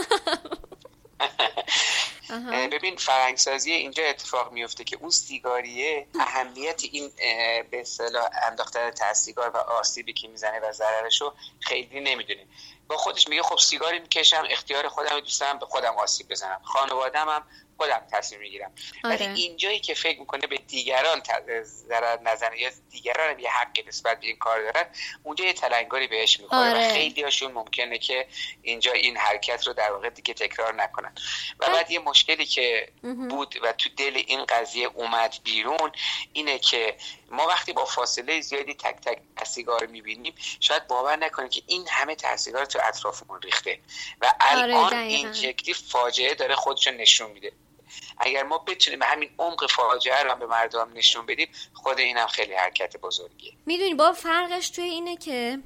ببین 2.72 2.96
فرنگسازی 2.96 3.72
اینجا 3.72 4.04
اتفاق 4.04 4.52
میفته 4.52 4.84
که 4.84 4.96
اون 4.96 5.10
سیگاریه 5.10 6.06
اهمیت 6.20 6.82
این 6.92 7.10
به 7.70 7.80
اصطلاح 7.80 8.28
انداختن 8.42 9.12
سیگار 9.12 9.50
و 9.50 9.56
آسیبی 9.56 10.12
که 10.12 10.28
می‌زنه 10.28 10.60
و 10.60 10.72
ضررش 10.72 11.20
رو 11.20 11.34
خیلی 11.60 12.00
نمی‌دونه. 12.00 12.46
با 12.88 12.96
خودش 12.96 13.28
میگه 13.28 13.42
خب 13.42 13.58
سیگاری 13.58 13.98
می‌کشم 13.98 14.44
اختیار 14.50 14.88
خودم 14.88 15.20
دوستم 15.20 15.58
به 15.58 15.66
خودم 15.66 15.94
آسیب 15.98 16.28
بزنم. 16.28 16.60
خانوادم 16.64 17.28
هم 17.28 17.42
خودم 17.76 18.02
تصمیم 18.12 18.40
می‌گیرم. 18.40 18.72
ولی 19.04 19.24
آره. 19.24 19.34
اینجایی 19.34 19.80
که 19.80 19.94
فکر 19.94 20.20
می‌کنه 20.20 20.46
به 20.46 20.56
دیگران 20.56 21.22
ضرر 21.62 22.20
نزنه 22.22 22.60
یا 22.60 22.70
دیگران 22.90 23.30
هم 23.30 23.38
یه 23.38 23.50
حقی 23.50 23.82
نسبت 23.88 24.20
به 24.20 24.26
این 24.26 24.36
کار 24.36 24.62
دارن 24.62 24.86
اونجا 25.22 25.44
یه 25.44 25.52
تلنگاری 25.52 26.06
بهش 26.06 26.40
می‌کنه 26.40 26.60
و 26.60 26.74
آره. 26.74 26.92
خیلی 26.92 27.22
هاشون 27.22 27.52
ممکنه 27.52 27.98
که 27.98 28.26
اینجا 28.62 28.92
این 28.92 29.16
حرکت 29.16 29.66
رو 29.66 29.72
در 29.72 29.92
واقع 29.92 30.10
دیگه 30.10 30.34
تکرار 30.34 30.74
نکنن. 30.74 31.12
و 31.60 31.66
بعد 31.66 31.90
یه 31.90 31.98
مشکلی 31.98 32.46
که 32.46 32.88
بود 33.02 33.54
و 33.62 33.72
تو 33.72 33.88
دل 33.96 34.22
این 34.26 34.44
قضیه 34.44 34.86
اومد 34.86 35.34
بیرون 35.44 35.92
اینه 36.32 36.58
که 36.58 36.96
ما 37.30 37.46
وقتی 37.46 37.72
با 37.72 37.84
فاصله 37.84 38.40
زیادی 38.40 38.74
تک 38.74 38.96
تک 39.00 39.18
سیگار 39.46 39.86
می‌بینیم 39.86 40.34
شاید 40.60 40.86
باور 40.86 41.16
نکنیم 41.16 41.48
که 41.48 41.62
این 41.66 41.88
همه 41.90 42.14
تاثیرات 42.14 42.72
تو 42.72 42.78
اطرافمون 42.82 43.42
ریخته 43.42 43.78
و 44.20 44.32
آره، 44.40 44.62
الان 44.62 44.92
این 44.92 45.32
شکلی 45.32 45.74
فاجعه 45.74 46.34
داره 46.34 46.54
خودشون 46.54 46.94
نشون 46.94 47.30
میده. 47.30 47.52
اگر 48.18 48.42
ما 48.42 48.58
بتونیم 48.58 49.02
همین 49.02 49.30
عمق 49.38 49.70
فاجعه 49.70 50.22
رو 50.22 50.36
به 50.36 50.46
مردم 50.46 50.88
نشون 50.94 51.26
بدیم 51.26 51.48
خود 51.74 51.98
اینم 51.98 52.26
خیلی 52.26 52.54
حرکت 52.54 52.96
بزرگیه. 52.96 53.52
می‌دونی 53.66 53.94
با 53.94 54.12
فرقش 54.12 54.70
توی 54.70 54.84
اینه 54.84 55.16
که 55.16 55.58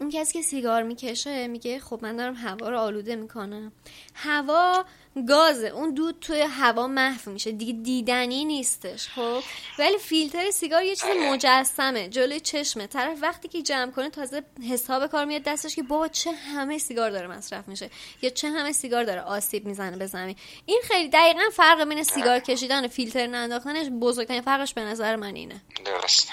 اون 0.00 0.10
کسی 0.10 0.32
که 0.32 0.42
سیگار 0.42 0.82
می‌کشه 0.82 1.48
میگه 1.48 1.80
خب 1.80 1.98
من 2.02 2.16
دارم 2.16 2.34
هوا 2.34 2.68
رو 2.68 2.78
آلوده 2.78 3.16
می‌کنم. 3.16 3.72
هوا 4.14 4.84
گازه. 5.22 5.66
اون 5.66 5.94
دود 5.94 6.20
توی 6.20 6.40
هوا 6.40 6.86
محو 6.86 7.30
میشه. 7.30 7.52
دیگه 7.52 7.72
دیدنی 7.72 8.44
نیستش 8.44 9.08
خب؟ 9.08 9.42
ولی 9.78 9.98
فیلتر 9.98 10.50
سیگار 10.50 10.82
یه 10.82 10.96
چیز 10.96 11.10
مجسمه. 11.30 12.08
جلوی 12.08 12.40
چشمه. 12.40 12.86
طرف 12.86 13.18
وقتی 13.22 13.48
که 13.48 13.62
جمع 13.62 13.90
کنه 13.90 14.10
تازه 14.10 14.42
حساب 14.70 15.06
کار 15.06 15.24
میاد 15.24 15.42
دستش 15.42 15.76
که 15.76 15.82
بابا 15.82 16.08
چه 16.08 16.32
همه 16.32 16.78
سیگار 16.78 17.10
داره 17.10 17.26
مصرف 17.26 17.68
میشه. 17.68 17.90
یا 18.22 18.30
چه 18.30 18.48
همه 18.48 18.72
سیگار 18.72 19.04
داره 19.04 19.20
آسیب 19.20 19.66
می‌زنه 19.66 19.96
به 19.96 20.06
زمین. 20.06 20.36
این 20.66 20.80
خیلی 20.84 21.08
دقیقا 21.08 21.50
فرق 21.52 21.84
بین 21.84 22.02
سیگار 22.02 22.38
کشیدن 22.38 22.84
و 22.84 22.88
فیلتر 22.88 23.26
ننداختنش 23.26 23.86
بزرگترین 24.00 24.42
فرقش 24.42 24.74
به 24.74 24.80
نظر 24.80 25.16
من 25.16 25.34
اینه. 25.34 25.62
درست 25.84 26.28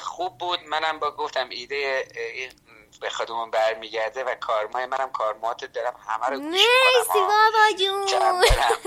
خوب 0.00 0.38
بود. 0.38 0.58
منم 0.68 0.98
با 0.98 1.10
گفتم 1.10 1.48
ایده 1.48 2.04
به 3.02 3.10
خودمون 3.10 3.50
برمیگرده 3.50 4.24
و 4.24 4.34
کارمای 4.34 4.86
منم 4.86 5.10
کارمات 5.12 5.64
دارم 5.64 5.94
همه 6.08 6.26
رو 6.26 6.40
گوش 6.40 6.60
بابا 7.14 7.76
جون. 7.78 8.02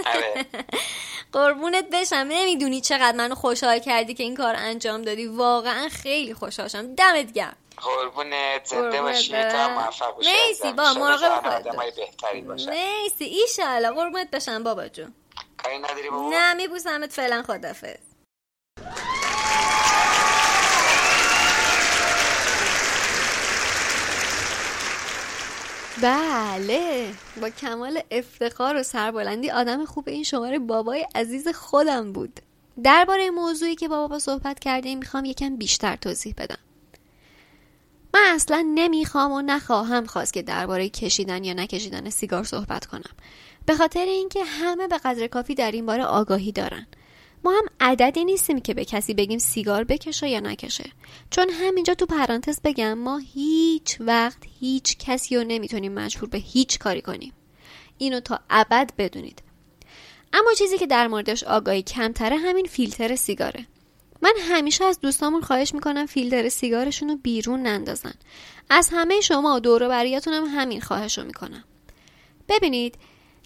آره. 0.05 0.45
قربونت 1.33 1.85
بشم. 1.93 2.15
نمی‌دونی 2.15 2.81
چقدر 2.81 3.17
منو 3.17 3.35
خوشحال 3.35 3.79
کردی 3.79 4.13
که 4.13 4.23
این 4.23 4.35
کار 4.37 4.55
انجام 4.57 5.01
دادی. 5.01 5.27
واقعا 5.27 5.89
خیلی 5.89 6.33
خوشحال 6.33 6.67
شدم 6.67 6.95
دمت 6.95 7.31
گرم. 7.33 7.55
قربونت. 7.77 8.65
زنده 8.65 9.01
باشی. 9.01 9.31
تا 9.31 9.67
موفق 9.67 10.15
باشی 10.15 10.29
مرسی 10.47 10.73
با 10.73 10.93
مراقب 10.93 11.41
خودت 11.41 11.95
بهتری 11.95 12.41
باشه 12.41 12.69
مرسی 12.69 13.25
ایشالله 13.25 13.91
قربونت 13.91 14.31
بشم 14.31 14.63
بابا 14.63 14.87
جون. 14.87 15.13
کاری 15.63 15.77
نداری 15.79 16.09
بابا؟ 16.09 16.29
نه 16.29 16.53
میبوسمت 16.53 17.11
فعلا 17.11 17.43
خدافظ. 17.47 18.14
بله 26.01 27.13
با 27.41 27.49
کمال 27.49 28.01
افتخار 28.11 28.75
و 28.75 28.83
سربلندی 28.83 29.51
آدم 29.51 29.85
خوب 29.85 30.09
این 30.09 30.23
شماره 30.23 30.59
بابای 30.59 31.07
عزیز 31.15 31.47
خودم 31.47 32.13
بود. 32.13 32.39
درباره 32.83 33.29
موضوعی 33.29 33.75
که 33.75 33.87
با 33.87 33.95
بابا 33.95 34.19
صحبت 34.19 34.59
کردیم 34.59 34.99
می‌خوام 34.99 35.25
یکم 35.25 35.55
بیشتر 35.55 35.95
توضیح 35.95 36.33
بدم. 36.37 36.57
من 38.13 38.21
اصلا 38.35 38.71
نمی‌خوام 38.75 39.31
و 39.31 39.41
نخواهم 39.41 40.05
خواست 40.05 40.33
که 40.33 40.41
درباره 40.41 40.89
کشیدن 40.89 41.43
یا 41.43 41.53
نکشیدن 41.53 42.09
سیگار 42.09 42.43
صحبت 42.43 42.85
کنم. 42.85 43.15
به 43.65 43.75
خاطر 43.75 44.05
اینکه 44.05 44.43
همه 44.43 44.87
به 44.87 44.97
قدر 44.97 45.27
کافی 45.27 45.55
در 45.55 45.71
این 45.71 45.85
باره 45.85 46.03
آگاهی 46.03 46.51
دارن. 46.51 46.87
ما 47.45 47.51
هم 47.51 47.65
عددی 47.79 48.25
نیستیم 48.25 48.61
که 48.61 48.73
به 48.73 48.85
کسی 48.85 49.13
بگیم 49.13 49.39
سیگار 49.39 49.83
بکشه 49.83 50.29
یا 50.29 50.39
نکشه. 50.39 50.91
چون 51.29 51.49
همینجا 51.49 51.93
تو 51.93 52.05
پرانتز 52.05 52.59
بگم 52.63 52.93
ما 52.93 53.17
هیچ 53.17 53.97
وقت 53.99 54.37
هیچ 54.59 54.97
کسی 54.97 55.35
رو 55.35 55.43
نمی‌تونیم 55.43 55.93
مجبور 55.93 56.29
به 56.29 56.37
هیچ 56.37 56.79
کاری 56.79 57.01
کنیم. 57.01 57.33
اینو 57.97 58.19
تا 58.19 58.39
ابد 58.49 58.91
بدونید. 58.97 59.43
اما 60.33 60.53
چیزی 60.57 60.77
که 60.77 60.87
در 60.87 61.07
موردش 61.07 61.43
آگاهی 61.43 61.81
کمتره 61.81 62.37
همین 62.37 62.65
فیلتر 62.65 63.15
سیگاره. 63.15 63.65
من 64.21 64.33
همیشه 64.41 64.85
از 64.85 64.99
دوستامون 64.99 65.41
خواهش 65.41 65.73
می‌کنم 65.73 66.05
فیلتر 66.05 66.49
سیگارشون 66.49 67.09
رو 67.09 67.15
بیرون 67.15 67.61
نندازن. 67.61 68.13
از 68.69 68.89
همه 68.91 69.21
شما 69.21 69.55
و 69.55 69.59
دور 69.59 69.83
هم 69.83 70.45
همین 70.45 70.81
خواهش 70.81 71.17
رو 71.17 71.23
می‌کنم. 71.23 71.63
ببینید 72.49 72.95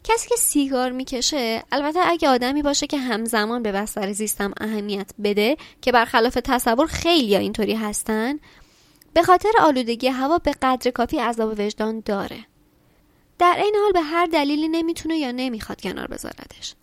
کسی 0.04 0.30
که 0.30 0.36
سیگار 0.36 0.92
می‌کشه 0.92 1.64
البته 1.72 2.00
اگه 2.04 2.30
آدمی 2.30 2.62
باشه 2.62 2.88
که 2.88 2.98
همزمان 2.98 3.64
به 3.64 3.72
بستر 3.72 4.12
زیستم 4.12 4.54
اهمیت 4.62 5.12
بده 5.24 5.58
که 5.82 5.92
برخلاف 5.92 6.38
تصور 6.44 6.88
خیلی 6.88 7.36
اینطوری 7.36 7.74
هستن 7.74 8.40
به 9.14 9.24
خاطر 9.24 9.52
آلودگی 9.62 10.08
هوا 10.08 10.38
به 10.38 10.54
قدر 10.62 10.92
کافی 10.92 11.20
عذاب 11.20 11.60
وجدان 11.60 12.04
داره. 12.06 12.46
در 13.40 13.56
این 13.64 13.76
حال 13.84 13.92
به 13.92 14.02
هر 14.02 14.26
دلیلی 14.26 14.68
نمی‌تونه 14.68 15.18
یا 15.18 15.32
نمی‌خواد 15.32 15.82
کنار 15.82 16.08
بذاردش. 16.08 16.76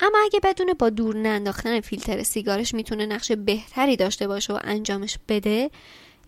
اما 0.00 0.18
اگه 0.24 0.40
بدونه 0.40 0.74
با 0.74 0.90
دور 0.90 1.16
ننداختن 1.16 1.80
فیلتر 1.80 2.22
سیگارش 2.22 2.74
می‌تونه 2.74 3.06
نقش 3.06 3.32
بهتری 3.32 3.96
داشته 3.96 4.28
باشه 4.28 4.52
و 4.52 4.58
انجامش 4.64 5.18
بده 5.28 5.70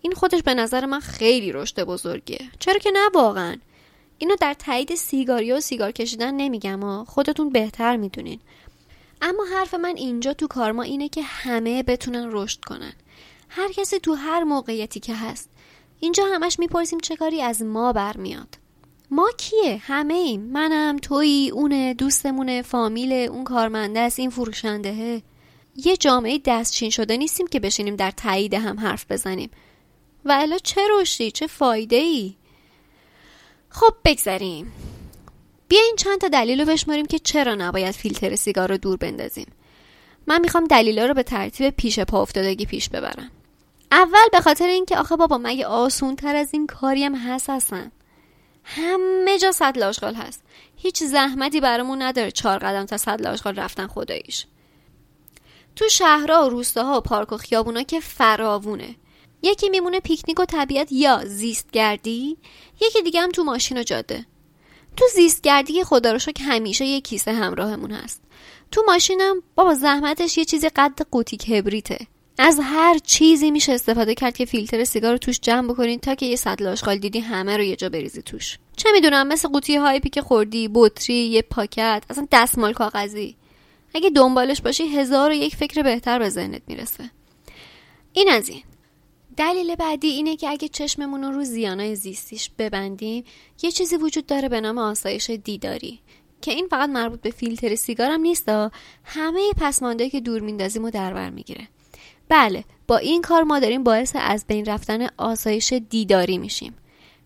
این 0.00 0.12
خودش 0.12 0.42
به 0.42 0.54
نظر 0.54 0.86
من 0.86 1.00
خیلی 1.00 1.52
رشد 1.52 1.84
بزرگیه. 1.84 2.40
چرا 2.58 2.78
که 2.78 2.90
نه 2.90 3.08
واقعا. 3.14 3.56
اینو 4.18 4.36
در 4.40 4.54
تایید 4.54 4.94
سیگاری 4.94 5.52
و 5.52 5.60
سیگار 5.60 5.92
کشیدن 5.92 6.34
نمیگم 6.34 6.84
و 6.84 7.04
خودتون 7.04 7.50
بهتر 7.50 7.96
می‌دونین. 7.96 8.40
اما 9.22 9.44
حرف 9.54 9.74
من 9.74 9.96
اینجا 9.96 10.32
تو 10.32 10.46
کارما 10.46 10.82
اینه 10.82 11.08
که 11.08 11.22
همه 11.22 11.82
بتونن 11.82 12.28
رشد 12.30 12.60
کنن. 12.60 12.92
هر 13.48 13.72
کسی 13.72 13.98
تو 13.98 14.14
هر 14.14 14.44
موقعیتی 14.44 15.00
که 15.00 15.14
هست. 15.14 15.50
اینجا 16.00 16.24
همش 16.34 16.58
می‌پرسیم 16.58 17.00
چه 17.00 17.16
کاری 17.16 17.42
از 17.42 17.62
ما 17.62 17.92
برمیاد. 17.92 18.58
ما 19.10 19.30
کیه؟ 19.38 19.76
همه 19.82 20.14
ایم 20.14 20.40
منم 20.40 20.96
تویی 20.96 21.50
اونه 21.50 21.94
دوستمونه 21.94 22.62
فامیل 22.62 23.12
اون 23.12 23.44
کارمنده 23.44 24.00
است 24.00 24.18
این 24.18 24.30
فروشندهه 24.30 25.22
یه 25.76 25.96
جامعه 25.96 26.40
دستچین 26.44 26.90
شده 26.90 27.16
نیستیم 27.16 27.46
که 27.46 27.60
بشینیم 27.60 27.96
در 27.96 28.10
تایید 28.10 28.54
هم 28.54 28.80
حرف 28.80 29.06
بزنیم. 29.10 29.50
و 30.24 30.36
الا 30.40 30.58
چه 30.58 30.80
رشدی؟ 30.90 31.30
چه 31.30 31.46
فایده 31.46 31.96
ای 31.96 32.34
خب 33.80 33.94
بگذریم. 34.04 34.72
بیاین 35.68 35.94
چند 35.98 36.20
تا 36.20 36.28
دلیل 36.28 36.60
رو 36.60 36.66
بشماریم 36.66 37.06
که 37.06 37.18
چرا 37.18 37.54
نباید 37.54 37.94
فیلتر 37.94 38.36
سیگار 38.36 38.68
رو 38.68 38.76
دور 38.76 38.96
بندازیم. 38.96 39.52
من 40.26 40.40
می‌خوام 40.40 40.64
دلیلا 40.64 41.06
رو 41.06 41.14
به 41.14 41.22
ترتیب 41.22 41.76
پیش 41.76 42.00
پا 42.00 42.22
افتادگی 42.22 42.66
پیش 42.66 42.88
ببرم. 42.88 43.30
اول 43.92 44.28
به 44.32 44.40
خاطر 44.40 44.66
اینکه 44.66 44.98
آخه 44.98 45.16
بابا 45.16 45.38
مگه 45.38 45.66
آسون 45.66 46.16
تر 46.16 46.36
از 46.36 46.50
این 46.52 46.66
کاری 46.66 47.04
هم 47.04 47.14
هست 47.14 47.50
هستن 47.50 47.92
همه 48.64 49.38
جا 49.38 49.52
صد 49.52 49.78
آشغال 49.78 50.14
هست. 50.14 50.42
هیچ 50.76 51.02
زحمتی 51.02 51.60
برامون 51.60 52.02
نداره 52.02 52.30
چهار 52.30 52.58
قدم 52.58 52.86
تا 52.86 52.96
صد 52.96 53.26
آشغال 53.26 53.56
رفتن 53.56 53.86
خداییش. 53.86 54.46
تو 55.76 55.88
شهرها 55.88 56.46
و 56.46 56.48
روستاها 56.48 56.98
و 56.98 57.00
پارک 57.00 57.32
و 57.32 57.36
خیابونا 57.36 57.82
که 57.82 58.00
فراوونه. 58.00 58.96
یکی 59.46 59.68
میمونه 59.68 60.00
پیکنیک 60.00 60.40
و 60.40 60.44
طبیعت 60.44 60.92
یا 60.92 61.24
زیستگردی 61.24 62.36
یکی 62.80 63.02
دیگه 63.02 63.20
هم 63.20 63.30
تو 63.30 63.44
ماشین 63.44 63.78
و 63.78 63.82
جاده. 63.82 64.26
تو 64.96 65.04
زیستگردی 65.14 65.84
خدا 65.84 66.12
رو 66.12 66.18
که 66.18 66.44
همیشه 66.44 66.84
یه 66.84 67.00
کیسه 67.00 67.32
همراهمون 67.32 67.90
هست. 67.90 68.22
تو 68.70 68.82
ماشینم 68.86 69.42
بابا 69.54 69.74
زحمتش 69.74 70.38
یه 70.38 70.44
چیزی 70.44 70.68
قد 70.68 71.00
قوطی 71.10 71.36
کبریته. 71.36 71.98
از 72.38 72.60
هر 72.62 72.98
چیزی 72.98 73.50
میشه 73.50 73.72
استفاده 73.72 74.14
کرد 74.14 74.36
که 74.36 74.44
فیلتر 74.44 74.84
سیگار 74.84 75.12
رو 75.12 75.18
توش 75.18 75.40
جمع 75.40 75.68
بکنین 75.68 75.98
تا 75.98 76.14
که 76.14 76.26
یه 76.26 76.36
سطل 76.36 76.66
آشغال 76.66 76.98
دیدی 76.98 77.18
همه 77.18 77.56
رو 77.56 77.62
یه 77.62 77.76
جا 77.76 77.88
بریزی 77.88 78.22
توش. 78.22 78.58
چه 78.76 78.88
می‌دونم 78.92 79.28
مثل 79.28 79.48
قوطی 79.48 79.76
هایپی 79.76 80.10
که 80.10 80.22
خوردی 80.22 80.70
بطری 80.74 81.14
یه 81.14 81.42
پاکت 81.42 82.04
اصلا 82.10 82.28
دستمال 82.32 82.72
کاغذی. 82.72 83.36
اگه 83.94 84.10
دنبالش 84.10 84.60
باشی 84.60 84.88
هزار 84.88 85.30
و 85.30 85.34
یک 85.34 85.56
فکر 85.56 85.82
بهتر 85.82 86.18
به 86.18 86.28
ذهنت 86.28 86.62
می‌رسه. 86.66 87.10
این 88.12 88.28
از 88.28 88.48
این. 88.48 88.62
دلیل 89.36 89.74
بعدی 89.74 90.08
اینه 90.08 90.36
که 90.36 90.50
اگه 90.50 90.68
چشممون 90.68 91.22
رو 91.22 91.44
زیانای 91.44 91.96
زیستیش 91.96 92.50
ببندیم 92.58 93.24
یه 93.62 93.70
چیزی 93.70 93.96
وجود 93.96 94.26
داره 94.26 94.48
به 94.48 94.60
نام 94.60 94.78
آسایش 94.78 95.30
دیداری 95.30 96.00
که 96.40 96.50
این 96.50 96.68
فقط 96.68 96.90
مربوط 96.90 97.20
به 97.20 97.30
فیلتر 97.30 97.74
سیگارم 97.74 98.20
نیست 98.20 98.48
همه 99.04 99.52
پسمانده 99.56 100.10
که 100.10 100.20
دور 100.20 100.40
میندازیم 100.40 100.84
و 100.84 100.90
در 100.90 101.14
بر 101.14 101.30
می‌گیره. 101.30 101.68
بله 102.28 102.64
با 102.88 102.96
این 102.96 103.22
کار 103.22 103.42
ما 103.42 103.58
داریم 103.58 103.84
باعث 103.84 104.16
از 104.18 104.44
بین 104.48 104.64
رفتن 104.64 105.06
آسایش 105.16 105.72
دیداری 105.72 106.38
میشیم. 106.38 106.74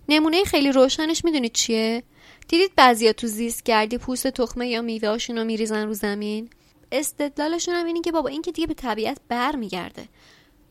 نمونه 0.09 0.45
خیلی 0.45 0.73
روشنش 0.73 1.25
می‌دونید 1.25 1.53
چیه؟ 1.53 2.03
دیدید 2.49 2.71
بعضیا 2.77 3.13
تو 3.13 3.27
زیست 3.27 3.63
گردی 3.63 3.99
پوست 3.99 4.27
تخمه 4.27 4.69
یا 4.69 4.83
میوهاشون 4.83 5.39
رو 5.39 5.45
میریزن 5.45 5.87
رو 5.87 5.95
زمین؟ 5.95 6.51
استدلالشون 6.93 7.75
هم 7.75 7.87
اینه 7.87 8.01
که 8.01 8.13
بابا 8.13 8.29
این 8.29 8.43
که 8.43 8.53
دیگه 8.53 8.67
به 8.67 8.75
طبیعت 8.75 9.19
بر 9.29 9.57
میگرده 9.57 10.09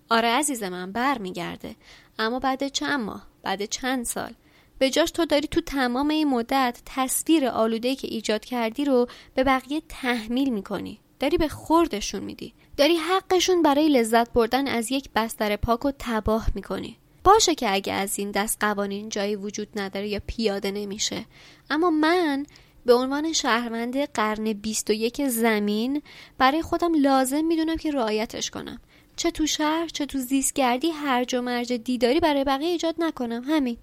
آره 0.10 0.28
عزیز 0.28 0.64
من 0.64 0.92
بر 0.92 1.18
میگرده 1.18 1.76
اما 2.20 2.40
بعد 2.40 2.68
چند 2.68 3.00
ماه؟ 3.00 3.28
بعد 3.44 3.66
چند 3.66 4.06
سال؟ 4.06 4.34
به 4.80 4.90
جاش 4.90 5.12
تو 5.12 5.26
داری 5.26 5.48
تو 5.48 5.62
تمام 5.62 6.08
این 6.08 6.28
مدت 6.28 6.82
تصویر 6.86 7.48
آلوده 7.48 7.96
که 7.96 8.08
ایجاد 8.08 8.46
کردی 8.46 8.86
رو 8.86 9.08
به 9.36 9.44
بقیه 9.44 9.82
تحمیل 9.90 10.50
می‌کنی. 10.50 11.00
داری 11.20 11.38
به 11.38 11.48
خوردشون 11.48 12.24
میدی. 12.24 12.54
داری 12.78 12.96
حقشون 12.96 13.62
برای 13.62 13.90
لذت 13.90 14.34
بردن 14.34 14.68
از 14.68 14.92
یک 14.92 15.10
بستر 15.16 15.56
پاک 15.56 15.86
و 15.86 15.92
تباه 16.00 16.48
می‌کنی. 16.56 16.98
باشه 17.24 17.56
که 17.56 17.74
اگه 17.74 17.94
از 17.94 18.20
این 18.20 18.32
دست 18.32 18.58
قوانین 18.60 19.10
جایی 19.10 19.36
وجود 19.36 19.68
نداره 19.76 20.08
یا 20.08 20.22
پیاده 20.28 20.72
نمیشه. 20.72 21.26
اما 21.70 21.90
من 21.90 22.46
به 22.86 22.94
عنوان 22.94 23.34
شهروند 23.34 23.98
قرن 23.98 24.54
21 24.54 25.28
زمین 25.28 26.02
برای 26.38 26.62
خودم 26.62 27.02
لازم 27.02 27.46
می‌دونم 27.46 27.78
که 27.78 27.92
رعایتش 27.92 28.50
کنم. 28.50 28.80
چه 29.20 29.32
تو 29.32 29.48
شهر 29.48 29.88
چه 29.88 30.06
تو 30.06 30.18
زیستگردی 30.18 30.90
هرج 30.90 31.36
و 31.36 31.42
مرج 31.42 31.74
دیداری 31.74 32.20
برای 32.20 32.44
بقیه 32.44 32.70
ایجاد 32.70 32.96
نکنم. 33.00 33.44
همین. 33.44 33.78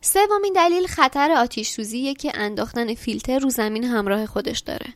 سومین 0.00 0.52
دلیل 0.52 0.86
خطر 0.86 1.32
آتیش 1.32 1.68
سوزیه 1.68 2.14
که 2.14 2.32
انداختن 2.34 2.94
فیلتر 2.94 3.38
رو 3.38 3.50
زمین 3.50 3.84
همراه 3.84 4.26
خودش 4.26 4.58
داره. 4.58 4.86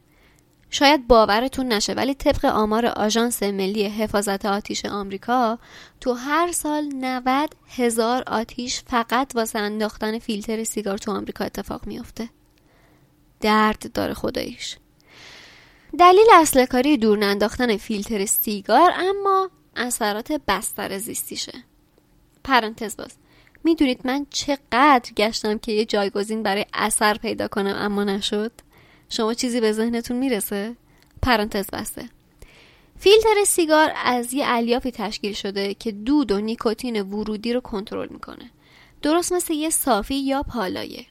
شاید 0.70 1.09
باورتون 1.09 1.72
نشه 1.72 1.93
ولی 1.93 2.14
طبق 2.14 2.45
آمار 2.45 2.87
آژانس 2.87 3.43
ملی 3.43 3.85
حفاظت 3.85 4.47
آتیش 4.47 4.85
آمریکا 4.85 5.59
تو 6.01 6.12
هر 6.12 6.53
سال 6.53 6.85
90 6.95 7.55
هزار 7.76 8.22
آتیش 8.26 8.83
فقط 8.87 9.33
واسه 9.35 9.59
انداختن 9.59 10.18
فیلتر 10.18 10.64
سیگار 10.64 10.99
تو 10.99 11.12
آمریکا 11.12 11.45
اتفاق 11.45 11.87
میافته. 11.87 12.29
درد 13.41 13.93
داره 13.93 14.14
خداییش. 14.14 14.76
دلیل 15.99 16.26
اصل 16.35 16.66
کاری 16.66 16.97
دور 16.97 17.18
ننداختن 17.18 17.76
فیلتر 17.76 18.26
سیگار 18.26 18.93
اما 18.97 19.51
اثرات 19.79 20.33
بستر 20.33 20.99
زیستیشه. 20.99 21.53
پرانتز 22.45 22.97
باز. 22.97 23.12
می‌دونید 23.64 24.07
من 24.07 24.26
چقدر 24.31 25.12
گشتم 25.16 25.59
که 25.59 25.72
یه 25.72 25.85
جایگزین 25.85 26.43
برای 26.43 26.66
اثر 26.72 27.14
پیدا 27.14 27.49
کنم 27.49 27.74
اما 27.79 28.05
نشد؟ 28.05 28.53
شما 29.09 29.35
چیزی 29.35 29.61
به 29.61 29.72
ذهنتون 29.72 30.16
می‌رسه؟ 30.16 30.76
پرانتز 31.22 31.70
بسته. 31.72 32.09
فیلتر 32.99 33.45
سیگار 33.47 33.93
از 34.05 34.33
یه 34.33 34.45
الیافی 34.47 34.91
تشکیل 34.91 35.33
شده 35.33 35.74
که 35.74 35.93
دود 35.93 36.33
و 36.33 36.41
نیکوتین 36.41 37.03
ورودی 37.03 37.53
رو 37.53 37.61
کنترل 37.61 38.09
می‌کنه. 38.11 38.51
درست 39.03 39.33
مثل 39.33 39.55
یه 39.55 39.70
صافی 39.70 40.14
یا 40.14 40.43
پالایه. 40.43 41.07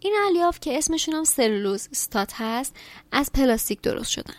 این 0.00 0.14
الیاف 0.26 0.60
که 0.60 0.78
اسمشون 0.78 1.14
هم 1.14 1.24
سلولوز 1.24 1.88
استات 1.92 2.32
هست 2.34 2.76
از 3.12 3.32
پلاستیک 3.32 3.80
درست 3.80 4.10
شدن. 4.10 4.34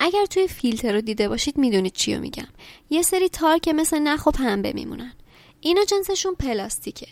اگر 0.00 0.26
توی 0.26 0.48
فیلتر 0.48 0.92
رو 0.92 1.00
دیده 1.00 1.28
باشید 1.28 1.58
می‌دونید 1.58 1.92
چی 1.92 2.14
رو 2.14 2.20
میگم. 2.20 2.48
یه 2.90 3.02
سری 3.02 3.28
تار 3.28 3.58
که 3.58 3.72
مثل 3.72 3.98
نخ 3.98 4.26
و 4.26 4.30
پنبه 4.30 4.72
میمونن. 4.72 5.12
اینا 5.60 5.84
جنسشون 5.84 6.34
پلاستیکه. 6.34 7.06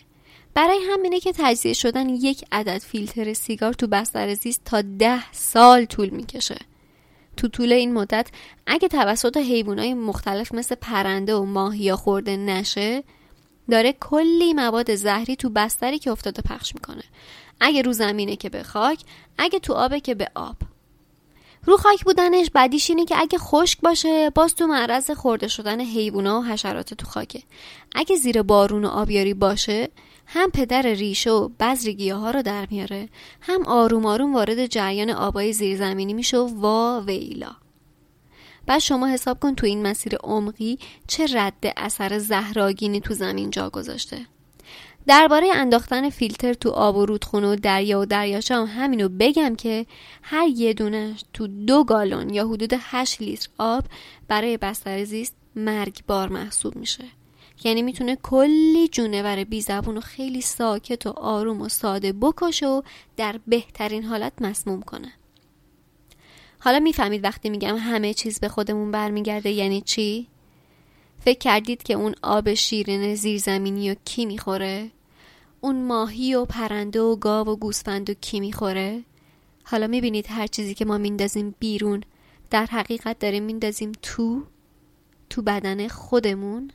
برای 0.53 0.79
همینه 0.91 1.19
که 1.19 1.33
تجزیه 1.37 1.73
شدن 1.73 2.09
یک 2.09 2.45
عدد 2.51 2.77
فیلتر 2.77 3.33
سیگار 3.33 3.73
تو 3.73 3.87
بستر 3.87 4.33
زیست 4.33 4.61
تا 4.65 4.81
ده 4.81 5.31
سال 5.31 5.85
طول 5.85 6.09
می‌کشه. 6.09 6.57
تو 7.37 7.47
طول 7.47 7.73
این 7.73 7.93
مدت 7.93 8.27
اگه 8.67 8.87
توسط 8.87 9.37
حیوانات 9.37 9.85
مختلف 9.85 10.53
مثل 10.53 10.75
پرنده 10.75 11.35
و 11.35 11.45
ماهیا 11.45 11.95
خورده 11.95 12.37
نشه 12.37 13.03
داره 13.69 13.93
کلی 13.93 14.53
مواد 14.53 14.95
زهری 14.95 15.35
تو 15.35 15.49
بستری 15.49 15.99
که 15.99 16.11
افتاده 16.11 16.41
پخش 16.41 16.75
می‌کنه. 16.75 17.03
اگه 17.59 17.81
رو 17.81 17.93
زمینه 17.93 18.35
که 18.35 18.49
به 18.49 18.63
خاک 18.63 18.99
اگه 19.37 19.59
تو 19.59 19.73
آبه 19.73 19.99
که 19.99 20.15
به 20.15 20.27
آب. 20.35 20.55
رو 21.65 21.77
خاک 21.77 22.03
بودنش 22.05 22.49
بدیش 22.55 22.89
اینه 22.89 23.05
که 23.05 23.15
اگه 23.17 23.37
خشک 23.37 23.81
باشه 23.81 24.29
باز 24.29 24.55
تو 24.55 24.67
معرض 24.67 25.11
خورده 25.11 25.47
شدن 25.47 25.81
حیوونا 25.81 26.39
و 26.39 26.43
حشرات 26.43 26.93
تو 26.93 27.05
خاکه. 27.05 27.43
اگه 27.95 28.15
زیر 28.15 28.41
بارون 28.41 28.85
و 28.85 28.87
آبیاری 28.87 29.33
باشه 29.33 29.89
هم 30.25 30.51
پدر 30.51 30.81
ریشه 30.81 31.31
و 31.31 31.49
بذر 31.59 31.91
گیاه 31.91 32.19
ها 32.19 32.31
رو 32.31 32.41
در 32.41 32.67
میاره 32.71 33.09
هم 33.41 33.65
آروم 33.65 34.05
آروم 34.05 34.33
وارد 34.33 34.65
جریان 34.65 35.09
آبای 35.09 35.53
زیرزمینی 35.53 36.13
میشه 36.13 36.37
و 36.37 36.47
وا 36.47 37.03
ویلا. 37.07 37.51
بعد 38.65 38.79
شما 38.79 39.07
حساب 39.07 39.39
کن 39.39 39.55
تو 39.55 39.65
این 39.65 39.87
مسیر 39.87 40.15
عمقی 40.15 40.79
چه 41.07 41.27
رد 41.33 41.73
اثر 41.77 42.17
زهراگینی 42.17 43.01
تو 43.01 43.13
زمین 43.13 43.49
جا 43.49 43.69
گذاشته. 43.69 44.25
درباره 45.07 45.47
انداختن 45.53 46.09
فیلتر 46.09 46.53
تو 46.53 46.69
آب 46.69 46.95
و 46.95 47.05
رودخونه 47.05 47.47
و 47.47 47.55
دریا 47.55 47.99
و 47.99 48.05
دریاچه 48.05 48.55
هم 48.55 48.65
همینو 48.65 49.09
بگم 49.09 49.55
که 49.55 49.85
هر 50.21 50.47
یه 50.47 50.73
دونه 50.73 51.15
تو 51.33 51.47
دو 51.47 51.83
گالون 51.83 52.33
یا 52.33 52.47
حدود 52.47 52.73
8 52.79 53.21
لیتر 53.21 53.49
آب 53.57 53.83
برای 54.27 54.57
بستر 54.57 55.03
زیست 55.03 55.35
مرگبار 55.55 56.29
محسوب 56.29 56.75
میشه 56.75 57.03
یعنی 57.63 57.81
می‌تونه 57.81 58.15
کلی 58.15 58.87
جونور 58.87 59.43
بی 59.43 59.61
زبون 59.61 59.97
و 59.97 60.01
خیلی 60.01 60.41
ساکت 60.41 61.07
و 61.07 61.09
آروم 61.09 61.61
و 61.61 61.69
ساده 61.69 62.13
بکشه 62.13 62.67
و 62.67 62.81
در 63.17 63.39
بهترین 63.47 64.03
حالت 64.03 64.33
مسموم 64.41 64.81
کنه 64.81 65.13
حالا 66.59 66.79
می‌فهمید 66.79 67.23
وقتی 67.23 67.49
میگم 67.49 67.77
همه 67.77 68.13
چیز 68.13 68.39
به 68.39 68.49
خودمون 68.49 68.91
برمیگرده 68.91 69.49
یعنی 69.49 69.81
چی؟ 69.81 70.27
فکر 71.19 71.39
کردید 71.39 71.83
که 71.83 71.93
اون 71.93 72.15
آب 72.21 72.53
شیرین 72.53 73.15
زیرزمینی 73.15 73.91
و 73.91 73.95
کی 74.05 74.25
می‌خوره؟ 74.25 74.91
اون 75.65 75.83
ماهی 75.83 76.35
و 76.35 76.45
پرنده 76.45 77.01
و 77.01 77.15
گاو 77.15 77.47
و 77.47 77.55
گوسفند 77.55 78.09
و 78.09 78.13
کی 78.13 78.39
می‌خوره؟ 78.39 79.03
حالا 79.63 79.87
می‌بینید 79.87 80.27
هر 80.29 80.47
چیزی 80.47 80.73
که 80.73 80.85
ما 80.85 80.97
میندازیم 80.97 81.55
بیرون 81.59 82.03
در 82.49 82.65
حقیقت 82.65 83.19
داریم 83.19 83.43
میندازیم 83.43 83.91
تو 84.01 84.43
تو 85.29 85.41
بدن 85.41 85.87
خودمون. 85.87 86.71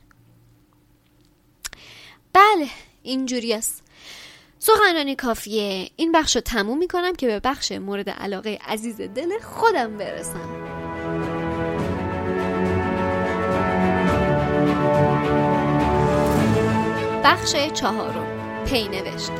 بله 2.33 2.67
اینجوری 3.03 3.53
است. 3.53 3.83
سخنرانی 4.59 5.15
کافیه. 5.15 5.89
این 5.95 6.11
بخش 6.11 6.35
رو 6.35 6.41
تموم 6.41 6.77
می‌کنم 6.77 7.15
که 7.15 7.27
به 7.27 7.39
بخش 7.39 7.71
مورد 7.71 8.09
علاقه 8.09 8.59
عزیز 8.67 9.01
دل 9.01 9.39
خودم 9.39 9.97
برسم. 9.97 10.49
بخش 17.23 17.55
چهارم. 17.73 18.20
پی 18.71 18.87
نوشت. 18.87 19.31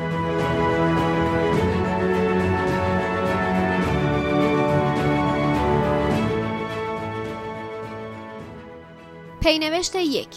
پینوشت 9.42 9.96
یک. 9.96 10.28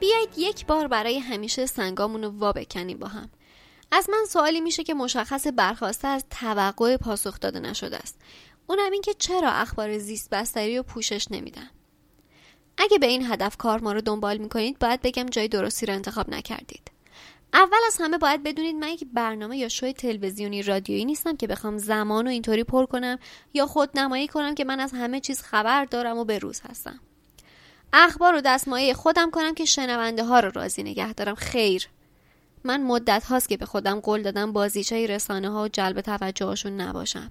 بیایید 0.00 0.28
یک 0.36 0.66
بار 0.66 0.88
برای 0.88 1.18
همیشه 1.18 1.66
سنگامون 1.66 2.24
رو 2.24 2.30
وا 2.30 2.52
بکنیم 2.52 2.98
با 2.98 3.08
هم. 3.08 3.30
از 3.92 4.10
من 4.10 4.24
سوالی 4.28 4.60
میشه 4.60 4.84
که 4.84 4.94
مشخص 4.94 5.46
برخواسته 5.56 6.08
از 6.08 6.24
توقع 6.30 6.96
پاسخ 6.96 7.40
داده 7.40 7.60
نشده 7.60 7.96
است. 7.96 8.18
اونم 8.66 8.92
این 8.92 9.02
که 9.02 9.14
چرا 9.14 9.50
اخبار 9.50 9.98
زیست 9.98 10.30
بستری 10.30 10.76
رو 10.76 10.82
پوشش 10.82 11.26
نمیدن؟ 11.30 11.70
اگه 12.78 12.98
به 12.98 13.06
این 13.06 13.32
هدف 13.32 13.56
کار 13.56 13.80
ما 13.80 13.92
رو 13.92 14.00
دنبال 14.00 14.38
می‌کنید 14.38 14.78
باید 14.78 15.02
بگم 15.02 15.26
جای 15.26 15.48
درستی 15.48 15.86
رو 15.86 15.94
انتخاب 15.94 16.30
نکردید. 16.30 16.97
اول 17.52 17.78
از 17.86 17.96
همه 18.00 18.18
باید 18.18 18.42
بدونید 18.42 18.76
من 18.76 18.88
یک 18.88 19.04
برنامه 19.12 19.58
یا 19.58 19.68
شوی 19.68 19.92
تلویزیونی 19.92 20.62
رادیویی 20.62 21.04
نیستم 21.04 21.36
که 21.36 21.46
بخوام 21.46 21.78
زمان 21.78 22.26
و 22.26 22.30
اینطوری 22.30 22.64
پر 22.64 22.86
کنم 22.86 23.18
یا 23.54 23.66
خود 23.66 23.98
نمایی 23.98 24.28
کنم 24.28 24.54
که 24.54 24.64
من 24.64 24.80
از 24.80 24.92
همه 24.92 25.20
چیز 25.20 25.42
خبر 25.42 25.84
دارم 25.84 26.18
و 26.18 26.24
به 26.24 26.38
روز 26.38 26.60
هستم. 26.70 27.00
اخبار 27.92 28.34
و 28.34 28.40
دستمایه 28.40 28.94
خودم 28.94 29.30
کنم 29.30 29.54
که 29.54 29.64
شنونده 29.64 30.24
ها 30.24 30.40
رو 30.40 30.50
راضی 30.54 30.82
نگه 30.82 31.12
دارم. 31.12 31.34
خیر. 31.34 31.88
من 32.64 32.82
مدت 32.82 33.24
هاست 33.24 33.48
که 33.48 33.56
به 33.56 33.66
خودم 33.66 34.00
قول 34.00 34.22
دادم 34.22 34.52
بازیچه 34.52 35.06
رسانه 35.06 35.50
ها 35.50 35.64
و 35.64 35.68
جلب 35.68 36.00
توجهشون 36.00 36.80
نباشم. 36.80 37.30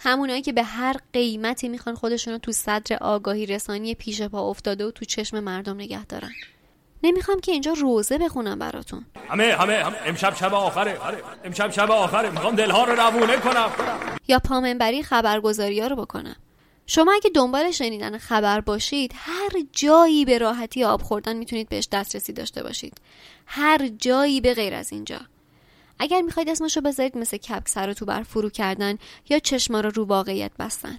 همونایی 0.00 0.42
که 0.42 0.52
به 0.52 0.62
هر 0.62 0.96
قیمتی 1.12 1.68
می‌خوان 1.68 1.94
خودشون 1.94 2.32
رو 2.32 2.38
تو 2.38 2.52
صدر 2.52 2.96
آگاهی 3.00 3.46
رسانی 3.46 3.94
پیش 3.94 4.22
پا 4.22 4.50
افتاده 4.50 4.86
و 4.86 4.90
تو 4.90 5.04
چشم 5.04 5.40
مردم 5.40 5.74
نگه 5.74 6.04
دارن. 6.04 6.30
نمی‌خوام 7.02 7.40
که 7.40 7.52
اینجا 7.52 7.72
روزه 7.72 8.18
بخونم 8.18 8.58
براتون. 8.58 9.06
همه 9.28 9.44
همه, 9.44 9.84
همه. 9.84 9.96
امشب 10.06 10.34
شب 10.34 10.54
آخره. 10.54 10.98
امشب 11.44 11.70
شب 11.70 11.90
آخره. 11.90 12.30
می‌خوام 12.30 12.54
دلها 12.54 12.84
رو 12.84 12.92
روونه 12.92 13.36
کنم. 13.36 13.70
یا 14.28 14.38
پامنبری 14.38 15.02
خبرگزاری 15.02 15.80
ها 15.80 15.86
رو 15.86 15.96
بکنم. 15.96 16.36
شما 16.86 17.12
اگه 17.12 17.30
دنبال 17.34 17.70
شنیدن 17.70 18.18
خبر 18.18 18.60
باشید 18.60 19.12
هر 19.16 19.50
جایی 19.72 20.24
به 20.24 20.38
راحتی 20.38 20.84
آب 20.84 21.02
خوردن 21.02 21.36
می‌تونید 21.36 21.68
بهش 21.68 21.88
دسترسی 21.92 22.32
داشته 22.32 22.62
باشید. 22.62 23.00
هر 23.46 23.88
جایی 23.88 24.40
به 24.40 24.54
غیر 24.54 24.74
از 24.74 24.92
اینجا. 24.92 25.20
اگر 25.98 26.20
می‌خواید 26.20 26.48
اسمشو 26.48 26.80
بذارید 26.80 27.18
مثل 27.18 27.36
کپک 27.36 27.68
سر 27.68 27.92
تو 27.92 28.04
بر 28.04 28.22
فرو 28.22 28.50
کردن 28.50 28.98
یا 29.28 29.38
چشما 29.38 29.80
رو 29.80 29.90
رو 29.90 30.04
واقعیت 30.04 30.52
بستن. 30.58 30.98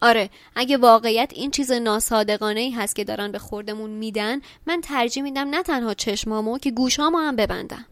آره 0.00 0.30
اگه 0.56 0.76
واقعیت 0.76 1.32
این 1.34 1.50
چیز 1.50 1.72
ناسادقانه 1.72 2.60
ای 2.60 2.70
هست 2.70 2.96
که 2.96 3.04
دارن 3.04 3.32
به 3.32 3.38
خوردمون 3.38 3.90
میدن 3.90 4.40
من 4.66 4.80
ترجیح 4.80 5.22
میدم 5.22 5.48
نه 5.48 5.62
تنها 5.62 5.94
چشمامو 5.94 6.58
که 6.58 6.70
گوشامو 6.70 7.18
هم 7.18 7.36
ببندم. 7.36 7.86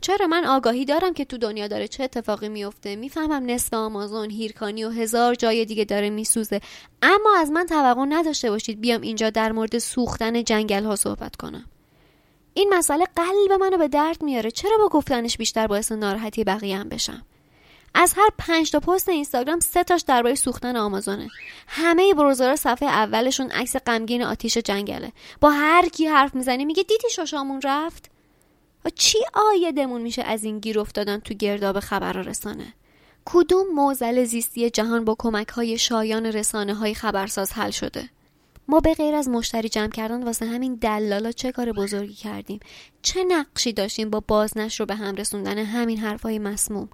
چرا 0.00 0.26
من 0.26 0.44
آگاهی 0.44 0.84
دارم 0.84 1.14
که 1.14 1.24
تو 1.24 1.38
دنیا 1.38 1.68
داره 1.68 1.88
چه 1.88 2.04
اتفاقی 2.04 2.48
میفته؟ 2.48 2.96
می‌فهمم 2.96 3.50
نصف 3.50 3.74
آمازون 3.74 4.30
هیرکانی 4.30 4.84
و 4.84 4.90
هزار 4.90 5.34
جای 5.34 5.64
دیگه 5.64 5.84
داره 5.84 6.10
میسوزه. 6.10 6.60
اما 7.02 7.36
از 7.38 7.50
من 7.50 7.66
توقع 7.66 8.04
نداشته 8.04 8.50
باشید 8.50 8.80
بیام 8.80 9.00
اینجا 9.00 9.30
در 9.30 9.52
مورد 9.52 9.78
سوختن 9.78 10.44
جنگل 10.44 10.84
ها 10.84 10.96
صحبت 10.96 11.36
کنم. 11.36 11.64
این 12.54 12.74
مسئله 12.74 13.04
قلب 13.16 13.52
منو 13.60 13.78
به 13.78 13.88
درد 13.88 14.22
میاره. 14.22 14.50
چرا 14.50 14.78
با 14.78 14.88
گفتنش 14.88 15.36
بیشتر 15.36 15.66
باعث 15.66 15.92
ناراحتی 15.92 16.44
بقیه 16.44 16.76
هم 16.78 16.88
بشم؟ 16.88 17.22
از 17.94 18.14
هر 18.16 18.28
پنج 18.38 18.70
تا 18.70 18.80
پست 18.80 19.08
اینستاگرام 19.08 19.60
سه 19.60 19.84
تاش 19.84 20.02
درباره 20.02 20.34
سوختن 20.34 20.76
آمازونه. 20.76 21.28
همه 21.66 22.14
بروزرها 22.14 22.56
صفحه 22.56 22.88
اولشون 22.88 23.50
عکس 23.50 23.76
غمگین 23.76 24.22
آتیش 24.22 24.58
جنگله. 24.58 25.12
با 25.40 25.50
هر 25.50 25.88
کی 25.88 26.06
حرف 26.06 26.34
می‌زنی 26.34 26.64
میگه 26.64 26.82
دیدی 26.82 27.10
ششامون 27.10 27.60
رفت؟ 27.64 28.10
چی 28.94 29.18
آیدمون 29.32 30.02
میشه 30.02 30.22
از 30.22 30.44
این 30.44 30.58
گیر 30.58 30.80
افتادن 30.80 31.18
تو 31.18 31.34
گرداب 31.34 31.80
خبر 31.80 32.12
رسانه؟ 32.12 32.74
کدوم 33.24 33.66
موزل 33.74 34.24
زیستی 34.24 34.70
جهان 34.70 35.04
با 35.04 35.16
کمک 35.18 35.48
های 35.48 35.78
شایان 35.78 36.26
رسانه 36.26 36.74
های 36.74 36.94
خبرساز 36.94 37.52
حل 37.52 37.70
شده؟ 37.70 38.10
ما 38.68 38.80
به 38.80 38.94
غیر 38.94 39.14
از 39.14 39.28
مشتری 39.28 39.68
جمع 39.68 39.88
کردن 39.88 40.22
واسه 40.22 40.46
همین 40.46 40.74
دلالا 40.74 41.32
چه 41.32 41.52
کار 41.52 41.72
بزرگی 41.72 42.14
کردیم؟ 42.14 42.60
چه 43.02 43.24
نقشی 43.24 43.72
داشتیم 43.72 44.10
با 44.10 44.20
بازنش 44.20 44.80
رو 44.80 44.86
به 44.86 44.94
هم 44.94 45.14
رسوندن 45.14 45.58
همین 45.58 45.98
حرفای 45.98 46.38
مسموم؟ 46.38 46.88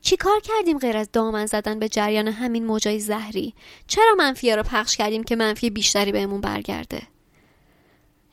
چی 0.00 0.16
کار 0.16 0.40
کردیم 0.40 0.78
غیر 0.78 0.96
از 0.96 1.08
دامن 1.12 1.46
زدن 1.46 1.78
به 1.78 1.88
جریان 1.88 2.28
همین 2.28 2.66
موجای 2.66 3.00
زهری؟ 3.00 3.54
چرا 3.86 4.14
منفیه 4.18 4.56
رو 4.56 4.62
پخش 4.62 4.96
کردیم 4.96 5.24
که 5.24 5.36
منفی 5.36 5.70
بیشتری 5.70 6.12
بهمون 6.12 6.40
برگرده؟ 6.40 7.02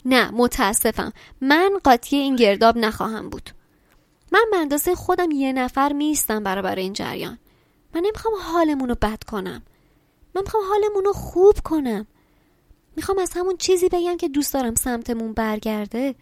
نه 0.05 0.31
متاسفم. 0.31 1.13
من 1.41 1.79
قاطی 1.83 2.15
این 2.15 2.35
گرداب 2.35 2.77
نخواهم 2.77 3.29
بود. 3.29 3.49
من 4.31 4.45
به 4.51 4.57
اندازه 4.57 4.95
خودم 4.95 5.31
یه 5.31 5.53
نفر 5.53 5.93
میستم 5.93 6.43
برابر 6.43 6.75
این 6.75 6.93
جریان. 6.93 7.37
من 7.95 8.01
نمی‌خوام 8.01 8.33
حالمون 8.41 8.89
رو 8.89 8.95
بد 9.01 9.23
کنم. 9.23 9.63
من 10.35 10.41
می‌خوام 10.41 10.63
حالمون 10.69 11.05
رو 11.05 11.13
خوب 11.13 11.55
کنم. 11.63 12.07
می‌خوام 12.95 13.19
از 13.19 13.31
همون 13.35 13.57
چیزی 13.57 13.89
بگم 13.89 14.17
که 14.17 14.29
دوست 14.29 14.53
دارم 14.53 14.75
سمتمون 14.75 15.33
برگرده. 15.33 16.15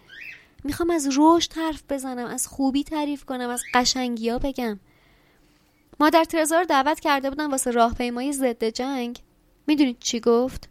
می‌خوام 0.64 0.90
از 0.90 1.10
رشد 1.18 1.54
حرف 1.54 1.84
بزنم 1.90 2.26
از 2.26 2.48
خوبی 2.48 2.84
تعریف 2.84 3.26
کنم 3.26 3.50
از 3.50 3.64
قشنگی 3.74 4.30
ها 4.30 4.40
بگم. 4.40 4.80
مادر 6.00 6.24
ترزا 6.24 6.60
رو 6.60 6.66
دعوت 6.66 7.00
کرده 7.00 7.30
بودن 7.30 7.52
واسه 7.52 7.72
راهپیمایی 7.72 8.34
ضد 8.34 8.64
جنگ. 8.64 9.20
می‌دونید 9.68 10.00
چی 10.00 10.20
گفت؟ 10.20 10.70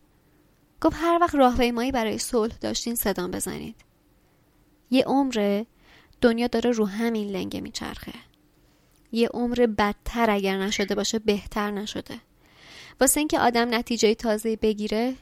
گفت 0.81 0.97
هر 0.99 1.19
وقت 1.21 1.35
راهپیمایی 1.35 1.93
برای 1.93 2.19
صلح 2.19 2.57
داشتین 2.61 2.95
صدام 2.95 3.31
بزنید. 3.31 3.77
یه 4.91 5.05
عمر 5.05 5.65
دنیا 6.21 6.47
داره 6.47 6.71
رو 6.71 6.87
همین 6.87 7.29
لنگه 7.29 7.61
میچرخه. 7.61 8.13
یه 9.13 9.29
عمر 9.29 9.67
بدتر 9.79 10.31
اگر 10.31 10.59
نشده 10.59 10.95
باشه 10.95 11.19
بهتر 11.19 11.71
نشده. 11.71 12.21
واسه 13.01 13.21
اینکه 13.21 13.41
آدم 13.41 13.75
نتیجه 13.75 14.15
تازه 14.15 14.57
بگیره 14.57 15.15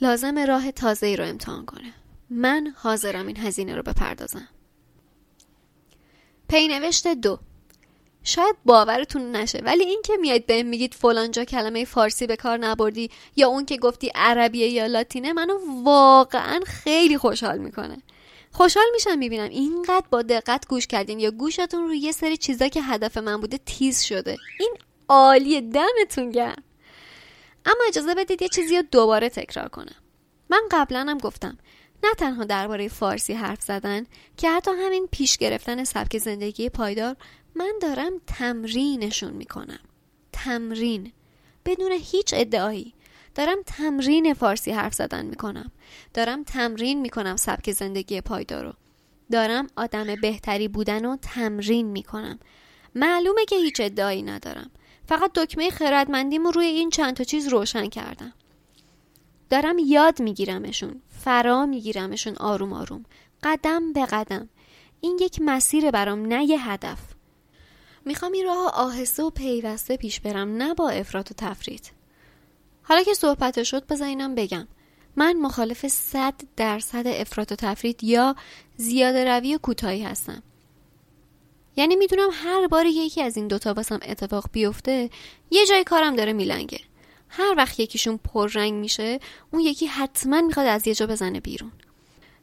لازم 0.00 0.38
راه 0.38 0.70
تازه 0.70 1.06
ای 1.06 1.16
رو 1.16 1.24
امتحان 1.24 1.66
کنه. 1.66 1.92
من 2.30 2.74
حاضرم 2.76 3.26
این 3.26 3.36
هزینه 3.36 3.76
رو 3.76 3.82
بپردازم. 3.82 4.48
پینوشت 6.48 7.08
دو. 7.08 7.38
شاید 8.24 8.56
باورتون 8.64 9.36
نشه 9.36 9.58
ولی 9.58 9.84
این 9.84 10.02
که 10.04 10.16
میاد 10.16 10.46
بهم 10.46 10.66
میگید 10.66 10.94
فلانجا 10.94 11.44
کلمه 11.44 11.84
فارسی 11.84 12.26
به 12.26 12.36
کار 12.36 12.58
نبردی 12.58 13.10
یا 13.36 13.48
اون 13.48 13.64
که 13.64 13.76
گفتی 13.76 14.12
عربیه 14.14 14.68
یا 14.68 14.86
لاتینه 14.86 15.32
منو 15.32 15.58
واقعا 15.84 16.60
خیلی 16.66 17.18
خوشحال 17.18 17.58
می‌کنه. 17.58 18.02
خوشحال 18.52 18.86
میشم 18.92 19.18
می‌بینم. 19.18 19.48
اینقدر 19.48 20.06
با 20.10 20.22
دقت 20.22 20.68
گوش 20.68 20.86
کردین 20.86 21.20
یا 21.20 21.30
گوشتون 21.30 21.88
روی 21.88 21.98
یه 21.98 22.12
سری 22.12 22.36
چیزا 22.36 22.68
که 22.68 22.82
هدف 22.82 23.16
من 23.16 23.40
بوده 23.40 23.58
تیز 23.66 24.02
شده. 24.02 24.36
این 24.60 24.76
عالیه 25.08 25.60
دمتون 25.60 26.30
گرم. 26.30 26.62
اما 27.66 27.84
اجازه 27.88 28.14
بدید 28.14 28.42
یه 28.42 28.48
چیزی 28.48 28.76
رو 28.76 28.82
دوباره 28.90 29.28
تکرار 29.28 29.68
کنم. 29.68 29.96
من 30.50 30.62
قبلا 30.70 31.00
هم 31.00 31.18
گفتم 31.18 31.58
نه 32.04 32.14
تنها 32.14 32.44
درباره 32.44 32.88
فارسی 32.88 33.32
حرف 33.32 33.62
زدن 33.62 34.06
که 34.36 34.50
حتی 34.50 34.70
همین 34.70 35.08
پیش 35.10 35.36
گرفتن 35.36 35.84
سبک 35.84 36.18
زندگی 36.18 36.68
پایدار 36.68 37.16
من 37.54 37.74
دارم 37.82 38.12
تمرینشون 38.26 39.32
می‌کنم. 39.32 39.80
تمرین. 40.32 41.12
بدون 41.64 41.92
هیچ 41.92 42.34
ادعایی. 42.36 42.94
دارم 43.34 43.58
تمرین 43.66 44.34
فارسی 44.34 44.70
حرف 44.70 44.94
زدن 44.94 45.26
می‌کنم. 45.26 45.72
دارم 46.14 46.44
تمرین 46.44 47.00
می‌کنم 47.00 47.36
سبک 47.36 47.72
زندگی 47.72 48.20
پایدارو. 48.20 48.72
دارم 49.32 49.66
آدم 49.76 50.14
بهتری 50.20 50.68
بودن 50.68 51.04
و 51.04 51.16
تمرین 51.16 51.86
می‌کنم. 51.86 52.38
معلومه 52.94 53.44
که 53.44 53.56
هیچ 53.56 53.80
ادعایی 53.80 54.22
ندارم. 54.22 54.70
فقط 55.08 55.32
دکمه 55.34 55.70
خردمندیمو 55.70 56.50
روی 56.50 56.66
این 56.66 56.90
چند 56.90 57.16
تا 57.16 57.24
چیز 57.24 57.48
روشن 57.48 57.88
کردم. 57.88 58.32
دارم 59.50 59.76
یاد 59.78 60.22
میگیرمشون. 60.22 61.02
فرا 61.24 61.66
میگیرمشون 61.66 62.36
آروم 62.36 62.72
آروم. 62.72 63.04
قدم 63.42 63.92
به 63.92 64.06
قدم. 64.06 64.48
این 65.00 65.18
یک 65.20 65.38
مسیر 65.42 65.90
برام 65.90 66.26
نه 66.26 66.44
یه 66.44 66.70
هدف. 66.70 66.98
می‌خوام 68.04 68.32
این 68.32 68.44
راه 68.46 68.72
آهسته 68.74 69.22
و 69.22 69.30
پیوسته 69.30 69.96
پیش 69.96 70.20
برم 70.20 70.56
نه 70.56 70.74
با 70.74 70.88
افراط 70.88 71.30
و 71.30 71.34
تفرید. 71.34 71.90
حالا 72.82 73.02
که 73.02 73.14
صحبت 73.14 73.62
شد 73.62 73.86
بذار 73.86 74.28
بگم. 74.28 74.68
من 75.16 75.32
مخالف 75.32 75.88
صد 75.88 76.34
درصد 76.56 77.06
افراط 77.06 77.52
و 77.52 77.56
تفرید 77.56 78.04
یا 78.04 78.36
زیاده 78.76 79.24
روی 79.24 79.54
و 79.54 79.58
کوتاهی 79.58 80.02
هستم. 80.02 80.42
یعنی 81.76 81.96
می‌دونم 81.96 82.28
هر 82.32 82.66
بار 82.66 82.86
یکی 82.86 83.22
از 83.22 83.36
این 83.36 83.48
دوتا 83.48 83.74
باسم 83.74 84.00
اتفاق 84.02 84.44
بیفته 84.52 85.10
یه 85.50 85.66
جای 85.66 85.84
کارم 85.84 86.16
داره 86.16 86.32
میلنگه. 86.32 86.80
هر 87.28 87.54
وقت 87.56 87.80
یکیشون 87.80 88.16
پررنگ 88.16 88.72
میشه 88.72 89.20
اون 89.50 89.62
یکی 89.62 89.86
حتما 89.86 90.40
می‌خواد 90.40 90.66
از 90.66 90.86
یه 90.86 90.94
جا 90.94 91.06
بزنه 91.06 91.40
بیرون. 91.40 91.72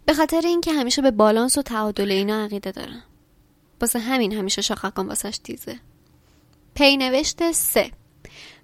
به 0.05 0.13
خاطر 0.13 0.41
اینکه 0.45 0.73
همیشه 0.73 1.01
به 1.01 1.11
بالانس 1.11 1.57
و 1.57 1.61
تعادل 1.61 2.11
اینا 2.11 2.43
عقیده 2.43 2.71
دارم. 2.71 3.03
واسه 3.81 3.99
همین 3.99 4.33
همیشه 4.33 4.61
شاخکان 4.61 5.07
واسش 5.07 5.37
تیزه. 5.43 5.79
پینوشت 6.75 7.51
سه. 7.51 7.91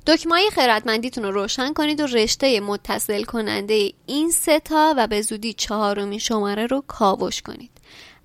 دکمای 0.08 0.50
خیرتمندیتون 0.52 1.24
رو 1.24 1.32
روشن 1.32 1.74
کنید 1.74 2.00
و 2.00 2.06
رشته 2.06 2.60
متصل 2.60 3.24
کننده 3.24 3.92
این 4.06 4.32
سه 4.32 4.60
تا 4.60 4.94
و 4.98 5.08
به 5.08 5.22
زودی 5.22 5.54
چهارمین 5.54 6.20
شماره 6.20 6.66
رو 6.66 6.84
کاوش 6.88 7.42
کنید. 7.42 7.72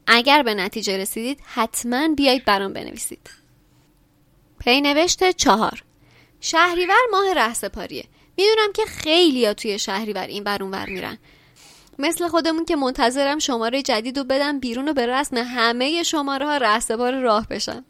اگر 0.06 0.42
به 0.42 0.54
نتیجه 0.54 0.96
رسیدید 0.96 1.38
حتما 1.44 2.08
بیایید 2.08 2.44
برام 2.44 2.72
بنویسید. 2.72 3.30
پینوشت 4.58 5.30
چهار. 5.30 5.82
شهریور 6.40 7.00
ماه 7.10 7.34
رهسپاریه. 7.34 8.04
می‌دونم 8.36 8.72
که 8.72 8.82
خیلی 8.84 9.46
ها 9.46 9.54
توی 9.54 9.78
شهریور 9.78 10.26
این 10.26 10.44
برون 10.44 10.70
ور 10.70 10.88
میرن. 10.88 11.18
مثل 12.00 12.28
خودمون 12.28 12.64
که 12.64 12.76
منتظرم 12.76 13.38
شماره 13.38 13.82
جدید 13.82 14.18
رو 14.18 14.24
بدم 14.24 14.60
بیرون 14.60 14.88
و 14.88 14.92
به 14.92 15.06
رسم 15.06 15.36
همه 15.36 16.02
شماره 16.02 16.46
ها 16.46 16.56
رهسپار 16.56 17.20
راه 17.20 17.48
بشم. 17.48 17.84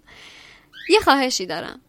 یه 0.88 1.00
خواهشی 1.00 1.46
دارم. 1.46 1.80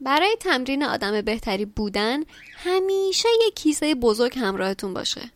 برای 0.00 0.36
تمرین 0.40 0.82
آدم 0.82 1.20
بهتری 1.20 1.64
بودن 1.64 2.24
همیشه 2.56 3.28
یه 3.44 3.50
کیسه 3.50 3.94
بزرگ 3.94 4.38
همراهتون 4.38 4.94
باشه. 4.94 5.30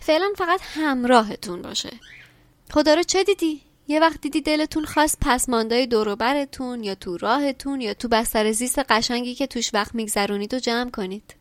فعلا 0.00 0.32
فقط 0.36 0.60
همراهتون 0.74 1.62
باشه. 1.62 1.90
خدا 2.70 2.94
رو 2.94 3.02
چه 3.02 3.24
دیدی؟ 3.24 3.60
یه 3.88 4.00
وقت 4.00 4.20
دیدی 4.20 4.40
دلتون 4.40 4.84
خواست 4.84 5.18
پسماندای 5.20 5.86
دوروبرتون 5.86 6.84
یا 6.84 6.94
تو 6.94 7.16
راهتون 7.16 7.80
یا 7.80 7.94
تو 7.94 8.08
بستر 8.08 8.52
زیست 8.52 8.78
قشنگی 8.78 9.34
که 9.34 9.46
توش 9.46 9.74
وقت 9.74 9.94
میگذرونید 9.94 10.54
و 10.54 10.58
جمع 10.58 10.90
کنید. 10.90 11.34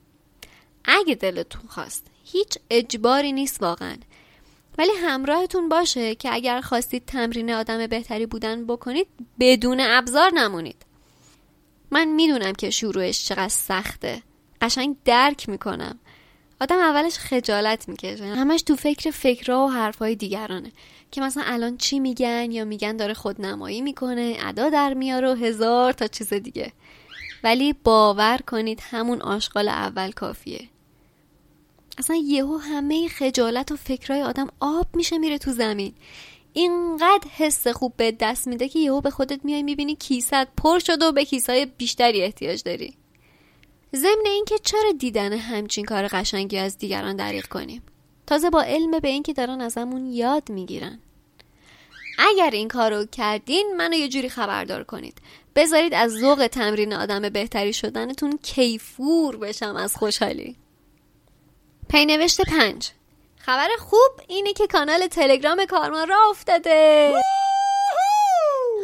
اگه 0.86 1.16
دلتون 1.16 1.62
خواست 1.68 2.08
هیچ 2.24 2.58
اجباری 2.70 3.32
نیست 3.32 3.62
واقعا. 3.62 3.96
ولی 4.78 4.92
همراهتون 4.92 5.70
باشه 5.70 6.16
که 6.16 6.34
اگر 6.34 6.62
خواستید 6.62 7.06
تمرین 7.06 7.52
آدم 7.52 7.88
بهتری 7.88 8.26
بودن 8.26 8.66
بکنید 8.66 9.08
بدون 9.40 9.80
ابزار 9.80 10.32
نمونید. 10.34 10.86
من 11.92 12.06
می‌دونم 12.06 12.54
که 12.54 12.70
شروعش 12.70 13.26
چقدر 13.26 13.48
سخته. 13.48 14.24
قشنگ 14.62 14.96
درک 15.06 15.50
می‌کنم. 15.50 16.00
آدم 16.62 16.80
اولش 16.80 17.18
خجالت 17.18 17.90
می‌کشه. 17.90 18.26
همش 18.26 18.62
تو 18.62 18.76
فکر 18.76 19.12
فکرها 19.12 19.66
و 19.66 19.72
حرفهای 19.72 20.16
دیگرانه. 20.16 20.72
که 21.12 21.22
مثلا 21.22 21.44
الان 21.46 21.78
چی 21.78 22.00
میگن 22.00 22.52
یا 22.52 22.66
میگن 22.66 22.98
داره 22.98 23.14
خودنمایی 23.14 23.82
می‌کنه 23.82 24.38
ادا 24.46 24.70
در 24.70 24.94
میاره 24.94 25.32
و 25.32 25.36
هزار 25.36 25.94
تا 25.94 26.08
چیز 26.08 26.34
دیگه. 26.34 26.72
ولی 27.44 27.74
باور 27.74 28.40
کنید 28.48 28.80
همون 28.92 29.22
آشغال 29.22 29.70
اول 29.70 30.12
کافیه. 30.12 30.70
اصلا 31.98 32.16
یهو 32.16 32.58
همه 32.58 33.08
خجالت 33.08 33.72
و 33.72 33.76
فکرهای 33.76 34.22
آدم 34.22 34.48
آب 34.60 34.88
میشه 34.94 35.18
میره 35.18 35.38
تو 35.38 35.52
زمین. 35.52 35.94
اینقدر 36.54 37.28
حس 37.38 37.68
خوب 37.68 37.94
به 37.98 38.12
دست 38.12 38.48
میده 38.48 38.70
که 38.70 38.80
یهو 38.80 39.02
به 39.02 39.10
خودت 39.10 39.46
میای 39.46 39.64
می‌بینی 39.64 39.96
کیست 39.96 40.48
پر 40.58 40.80
شده 40.80 41.06
و 41.06 41.12
به 41.12 41.26
کیسای 41.26 41.66
بیشتری 41.66 42.22
احتیاج 42.22 42.64
داری. 42.64 42.94
ضمن 43.96 44.26
اینکه 44.26 44.56
چرا 44.64 44.92
دیدن 44.92 45.34
همچین 45.34 45.86
کار 45.86 46.08
قشنگی 46.08 46.58
از 46.58 46.78
دیگران 46.78 47.16
دریغ 47.16 47.46
کنیم؟ 47.46 47.82
تازه 48.28 48.50
با 48.50 48.62
علم 48.62 49.00
به 49.00 49.08
اینکه 49.08 49.34
دارن 49.34 49.62
ازمون 49.62 50.06
یاد 50.06 50.50
می‌گیرن. 50.52 51.00
اگر 52.18 52.50
این 52.50 52.68
کارو 52.68 53.06
کردین 53.06 53.74
منو 53.78 53.94
یه 53.94 54.08
جوری 54.08 54.30
خبردار 54.30 54.84
کنید. 54.84 55.18
بذارید 55.56 55.94
از 55.94 56.12
ذوق 56.12 56.48
تمرین 56.48 56.94
آدم 56.94 57.30
بهتری 57.30 57.74
شدنتون 57.74 58.40
کیفور 58.44 59.38
بشم 59.38 59.76
از 59.76 59.96
خوشحالی. 59.96 60.56
پینوشت 61.94 62.42
پنج. 62.42 62.90
خبر 63.40 63.68
خوب 63.80 64.12
اینه 64.28 64.54
که 64.54 64.68
کانال 64.68 65.08
تلگرام 65.08 65.66
کارما 65.66 66.04
را 66.04 66.18
افتاده. 66.30 67.14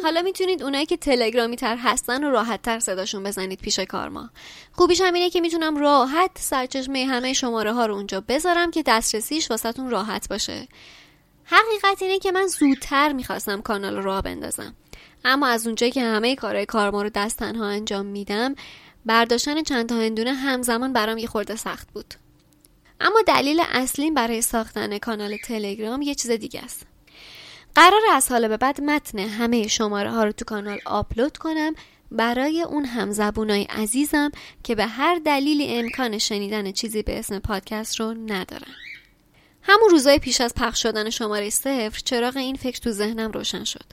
حالا 0.02 0.22
می‌تونید 0.22 0.62
اونایی 0.62 0.86
که 0.86 0.96
تلگرامی 0.96 1.56
تر 1.56 1.76
هستن 1.76 2.24
و 2.24 2.30
راحت 2.30 2.62
تر 2.62 2.78
صداشون 2.78 3.22
بزنید 3.22 3.60
پیش 3.60 3.78
کارما 3.78 4.30
خوبیش 4.72 5.00
هم 5.00 5.14
اینه 5.14 5.30
که 5.30 5.40
می‌تونم 5.40 5.76
راحت 5.76 6.30
سرچشمه 6.38 7.06
همه 7.06 7.32
شماره 7.32 7.72
ها 7.72 7.86
رو 7.86 7.94
اونجا 7.94 8.20
بذارم 8.20 8.70
که 8.70 8.82
دسترسیش 8.86 9.50
واسهتون 9.50 9.90
راحت 9.90 10.28
باشه 10.28 10.68
حقیقت 11.44 12.02
اینه 12.02 12.18
که 12.18 12.32
من 12.32 12.46
زودتر 12.46 13.12
می‌خواستم 13.12 13.62
کانال 13.62 13.96
رو 13.96 14.02
راه 14.02 14.22
بندازم 14.22 14.74
اما 15.24 15.46
از 15.46 15.66
اونجایی 15.66 15.92
که 15.92 16.02
همه 16.02 16.36
کارهای 16.36 16.66
کارما 16.66 17.02
رو 17.02 17.10
دست 17.14 17.38
تنها 17.38 17.66
انجام 17.66 18.06
میدم 18.06 18.54
برداشتن 19.06 19.62
چند 19.62 19.88
تا 19.88 19.94
هندونه 19.94 20.32
همزمان 20.32 20.92
برام 20.92 21.18
یه 21.18 21.26
خورده 21.26 21.56
سخت 21.56 21.88
بود 21.92 22.14
اما 23.00 23.22
دلیل 23.26 23.62
اصلی 23.72 24.10
برای 24.10 24.42
ساختن 24.42 24.98
کانال 24.98 25.36
تلگرام 25.36 26.02
یه 26.02 26.14
چیز 26.14 26.30
دیگه 26.30 26.60
است. 26.64 26.86
قرار 27.74 28.00
از 28.12 28.30
حالا 28.30 28.48
به 28.48 28.56
بعد 28.56 28.80
متن 28.80 29.18
همه 29.18 29.68
شماره 29.68 30.10
ها 30.10 30.24
رو 30.24 30.32
تو 30.32 30.44
کانال 30.44 30.78
آپلود 30.86 31.36
کنم. 31.36 31.74
برای 32.12 32.62
اون 32.62 32.84
هم 32.84 33.10
زبونای 33.10 33.62
عزیزم 33.62 34.30
که 34.64 34.74
به 34.74 34.86
هر 34.86 35.20
دلیلی 35.24 35.66
امکان 35.66 36.18
شنیدن 36.18 36.72
چیزی 36.72 37.02
به 37.02 37.18
اسم 37.18 37.38
پادکست 37.38 38.00
رو 38.00 38.14
ندارن. 38.14 38.74
همون 39.62 39.90
روزای 39.90 40.18
پیش 40.18 40.40
از 40.40 40.54
پخش 40.54 40.82
شدن 40.82 41.10
شماره 41.10 41.50
صفر 41.50 42.00
چراغ 42.04 42.36
این 42.36 42.56
فکر 42.56 42.80
تو 42.80 42.90
ذهنم 42.90 43.30
روشن 43.30 43.64
شد. 43.64 43.84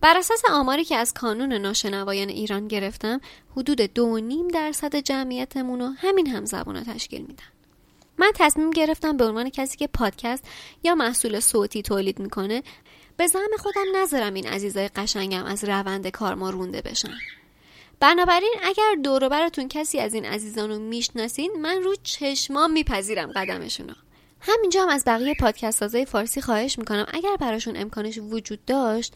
بر 0.00 0.16
اساس 0.18 0.42
آماری 0.50 0.84
که 0.84 0.96
از 0.96 1.14
کانون 1.14 1.52
ناشنوایان 1.52 2.28
ایران 2.28 2.68
گرفتم 2.68 3.20
حدود 3.56 3.80
دو 3.80 4.18
نیم 4.18 4.48
درصد 4.48 4.96
جمعیتمون 4.96 5.80
رو 5.80 5.86
همین 5.98 6.26
هم 6.26 6.44
زبونا 6.44 6.84
تشکیل 6.84 7.20
میدن 7.20 7.57
من 8.18 8.32
تصمیم 8.34 8.70
گرفتم 8.70 9.16
به 9.16 9.24
عنوان 9.24 9.50
کسی 9.50 9.76
که 9.76 9.86
پادکست 9.86 10.44
یا 10.82 10.94
محصول 10.94 11.40
صوتی 11.40 11.82
تولید 11.82 12.18
می‌کنه 12.18 12.62
به 13.16 13.26
زعم 13.26 13.50
خودم 13.58 13.84
نذارم 13.96 14.34
این 14.34 14.46
عزیزای 14.46 14.88
قشنگم 14.88 15.44
از 15.44 15.64
روند 15.64 16.08
کار 16.08 16.34
ما 16.34 16.50
رونده 16.50 16.80
بشن. 16.80 17.14
بنابراین 18.00 18.54
اگر 18.62 18.94
دور 19.04 19.28
براتون 19.28 19.68
کسی 19.68 19.98
از 19.98 20.14
این 20.14 20.24
عزیزان 20.24 20.70
رو 20.70 20.78
می‌شناسین 20.78 21.52
من 21.62 21.82
رو 21.82 21.94
چشمام 22.02 22.72
میپذیرم 22.72 23.32
قدمشونو. 23.32 23.92
همینجا 24.40 24.82
هم 24.82 24.88
از 24.88 25.04
بقیه 25.06 25.34
پادکست 25.40 25.78
سازای 25.78 26.04
فارسی 26.04 26.40
خواهش 26.40 26.78
می‌کنم 26.78 27.06
اگر 27.12 27.36
براشون 27.36 27.76
امکانش 27.76 28.18
وجود 28.18 28.64
داشت 28.64 29.14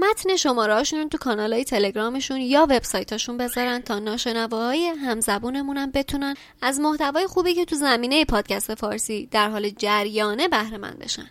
متن 0.00 0.36
شماره 0.36 0.74
هاشون 0.74 1.08
تو 1.08 1.18
کانال 1.18 1.52
های 1.52 1.64
تلگرامشون 1.64 2.40
یا 2.40 2.66
وبسایتاشون 2.70 3.36
بذارن 3.36 3.80
تا 3.80 3.98
ناشنواهای 3.98 4.86
همزبونمونم 4.86 5.90
بتونن 5.90 6.34
از 6.62 6.80
محتوای 6.80 7.26
خوبی 7.26 7.54
که 7.54 7.64
تو 7.64 7.76
زمینه 7.76 8.24
پادکست 8.24 8.74
فارسی 8.74 9.26
در 9.26 9.50
حال 9.50 9.70
جریانه 9.70 10.48
بهره 10.48 10.78
مند 10.78 10.98
بشن. 10.98 11.30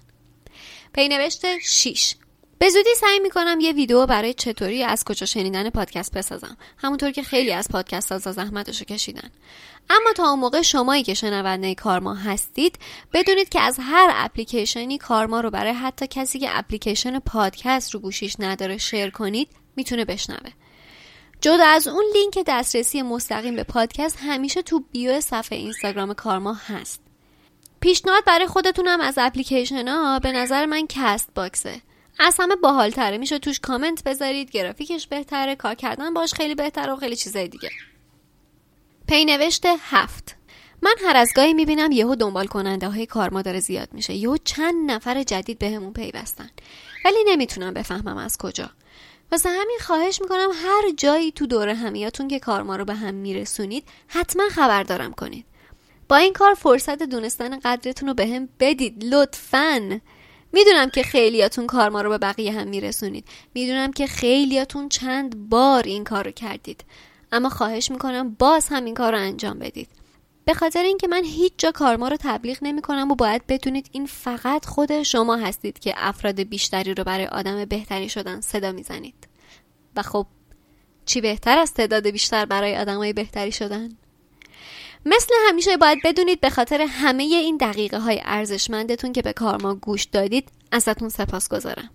پینوشت 0.94 1.60
6 1.60 2.16
به 2.60 2.70
زودی 2.70 2.96
سعی 2.96 3.20
می‌کنم 3.20 3.60
یه 3.60 3.72
ویدیو 3.72 4.06
برای 4.06 4.34
چطوری 4.34 4.84
از 4.84 5.04
کجا 5.04 5.26
شنیدن 5.26 5.70
پادکست 5.70 6.18
بسازم. 6.18 6.58
همونطور 6.78 7.12
که 7.12 7.24
خیلی 7.24 7.52
از 7.52 7.68
پادکست 7.70 8.10
سازا 8.10 8.32
زحمتشو 8.32 8.86
کشیدن. 8.86 9.30
اما 9.90 10.14
تا 10.16 10.30
اون 10.30 10.40
موقع 10.40 10.62
شمایی 10.62 11.04
که 11.04 11.14
شنونده 11.14 11.76
کارما 11.76 12.14
هستید 12.14 12.80
بدونید 13.14 13.50
که 13.50 13.60
از 13.60 13.80
هر 13.82 14.12
اپلیکیشنی 14.14 14.98
کارما 14.98 15.42
رو 15.42 15.50
برای 15.50 15.74
حتی 15.74 16.08
کسی 16.08 16.40
که 16.40 16.58
اپلیکیشن 16.58 17.20
پادکست 17.20 17.94
رو 17.94 18.00
گوشیش 18.00 18.36
نداره 18.40 18.78
شیر 18.78 19.10
کنید 19.10 19.50
می‌تونه 19.76 20.06
بشنوه. 20.06 20.52
جدا 21.42 21.66
از 21.66 21.88
اون 21.88 22.04
لینک 22.14 22.40
دسترسی 22.48 23.02
مستقیم 23.02 23.56
به 23.56 23.64
پادکست 23.64 24.18
همیشه 24.22 24.62
تو 24.62 24.84
bio 24.92 25.22
صفحه 25.22 25.58
اینستاگرام 25.58 26.14
کارما 26.14 26.54
هست. 26.54 27.02
پیشنهاد 27.80 28.26
برای 28.26 28.48
خودتونم 28.48 29.02
از 29.02 29.14
اپلیکیشن 29.18 29.88
ها 29.88 30.20
به 30.20 30.32
نظر 30.32 30.66
من 30.66 30.88
Castbox 30.90 31.30
ه 31.36 31.82
از 32.20 32.36
همه 32.40 32.56
باحالتره. 32.56 33.18
میشه 33.18 33.40
توش 33.40 33.60
کامنت 33.60 34.04
بذارید 34.04 34.52
گرافیکش 34.52 35.08
بهتره 35.08 35.56
کار 35.56 35.76
کردن 35.76 36.14
باش 36.14 36.34
خیلی 36.34 36.56
بهتره 36.56 36.94
و 36.94 36.96
خیلی 36.96 37.16
چیزای 37.16 37.48
دیگه. 37.48 37.70
پینوشت 39.10 39.66
هفت. 39.66 40.36
من 40.82 40.96
هر 41.06 41.18
از 41.18 41.30
گاهی 41.36 41.54
می‌بینم 41.54 41.92
یهو 41.92 42.16
دنبال 42.16 42.48
کننده 42.48 42.88
های 42.90 43.06
کارما 43.06 43.42
داره 43.42 43.60
زیاد 43.60 43.90
میشه. 43.94 44.14
یهو 44.14 44.38
چند 44.44 44.92
نفر 44.92 45.24
جدید 45.24 45.60
بهمون 45.60 45.94
به 45.94 46.02
پیوستن. 46.02 46.50
ولی 47.06 47.18
نمی‌تونم 47.28 47.74
بفهمم 47.74 48.18
از 48.18 48.38
کجا. 48.38 48.70
واسه 49.32 49.50
همین 49.50 49.78
خواهش 49.82 50.22
می‌کنم 50.22 50.50
هر 50.66 50.92
جایی 50.98 51.32
تو 51.32 51.46
دور 51.46 51.70
همیاتون 51.70 52.28
که 52.28 52.40
کارما 52.40 52.76
رو 52.76 52.86
به 52.86 52.94
هم 52.94 53.14
میرسونید 53.14 53.84
حتما 54.08 54.50
خبردارم 54.50 55.14
کنید. 55.14 55.46
با 56.10 56.16
این 56.16 56.34
کار 56.34 56.54
فرصت 56.54 57.04
دونستن 57.04 57.60
قدرتون 57.60 58.10
رو 58.10 58.14
به 58.14 58.28
هم 58.28 58.50
بدید 58.60 59.04
لطفاً. 59.06 60.00
می‌دونم 60.54 60.90
که 60.90 61.04
خیلیاتون 61.04 61.68
کار 61.68 61.90
ما 61.90 62.02
رو 62.02 62.10
به 62.10 62.18
بقیه 62.18 62.52
هم 62.52 62.68
میرسونید. 62.68 63.26
می‌دونم 63.54 63.94
که 63.94 64.08
خیلیاتون 64.08 64.90
چند 64.90 65.50
بار 65.50 65.84
این 65.84 66.04
کار 66.04 66.26
رو 66.26 66.32
کردید. 66.32 66.84
اما 67.32 67.50
خواهش 67.50 67.92
می‌کنم 67.92 68.36
باز 68.40 68.68
هم 68.68 68.86
این 68.86 68.94
کار 68.94 69.12
رو 69.12 69.18
انجام 69.18 69.60
بدید. 69.60 69.90
به 70.46 70.54
خاطر 70.54 70.84
اینکه 70.84 71.08
من 71.08 71.24
هیچ 71.24 71.54
جا 71.58 71.72
کارما 71.72 72.08
رو 72.08 72.18
تبلیغ 72.20 72.58
نمی 72.62 72.82
کنم 72.82 73.12
و 73.12 73.16
باید 73.16 73.48
بدونید 73.48 73.90
این 73.92 74.06
فقط 74.06 74.66
خود 74.66 75.04
شما 75.04 75.36
هستید 75.36 75.80
که 75.80 75.94
افراد 75.98 76.42
بیشتری 76.42 76.94
رو 76.94 77.04
برای 77.04 77.26
آدم 77.26 77.66
بهتری 77.66 78.10
شدن 78.10 78.42
صدا 78.42 78.72
می‌زنید. 78.72 79.28
و 79.96 80.02
خب 80.02 80.28
چی 81.06 81.22
بهتر 81.22 81.58
از 81.58 81.74
تعداد 81.74 82.08
بیشتر 82.08 82.46
برای 82.46 82.78
آدمای 82.78 83.14
بهتری 83.14 83.52
شدن؟ 83.52 83.90
مثل 85.06 85.34
همیشه 85.50 85.78
باید 85.78 86.00
بدونید 86.04 86.42
به 86.42 86.50
خاطر 86.50 86.82
همه 86.90 87.24
این 87.24 87.58
دقیقه 87.58 88.00
های 88.00 88.22
ارزشمندتون 88.24 89.14
که 89.14 89.22
به 89.22 89.34
کار 89.34 89.62
ما 89.62 89.76
گوش 89.76 90.04
دادید 90.04 90.50
ازتون 90.72 91.10
سپاس 91.10 91.50
گذارم 91.50 91.90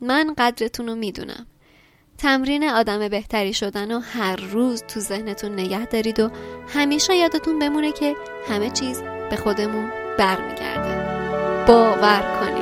من 0.00 0.34
قدرتون 0.38 0.86
رو 0.86 0.94
می‌دونم. 0.94 1.46
تمرین 2.18 2.64
آدم 2.64 3.08
بهتری 3.08 3.54
شدن 3.54 3.96
و 3.96 4.00
هر 4.00 4.36
روز 4.36 4.82
تو 4.82 5.00
ذهنتون 5.00 5.52
نگه 5.52 5.86
دارید 5.86 6.20
و 6.20 6.30
همیشه 6.68 7.16
یادتون 7.16 7.58
بمونه 7.58 7.92
که 7.92 8.16
همه 8.48 8.70
چیز 8.70 9.02
به 9.30 9.36
خودمون 9.36 9.90
برمیگرده. 10.18 11.02
باور 11.66 12.38
کنید. 12.40 12.61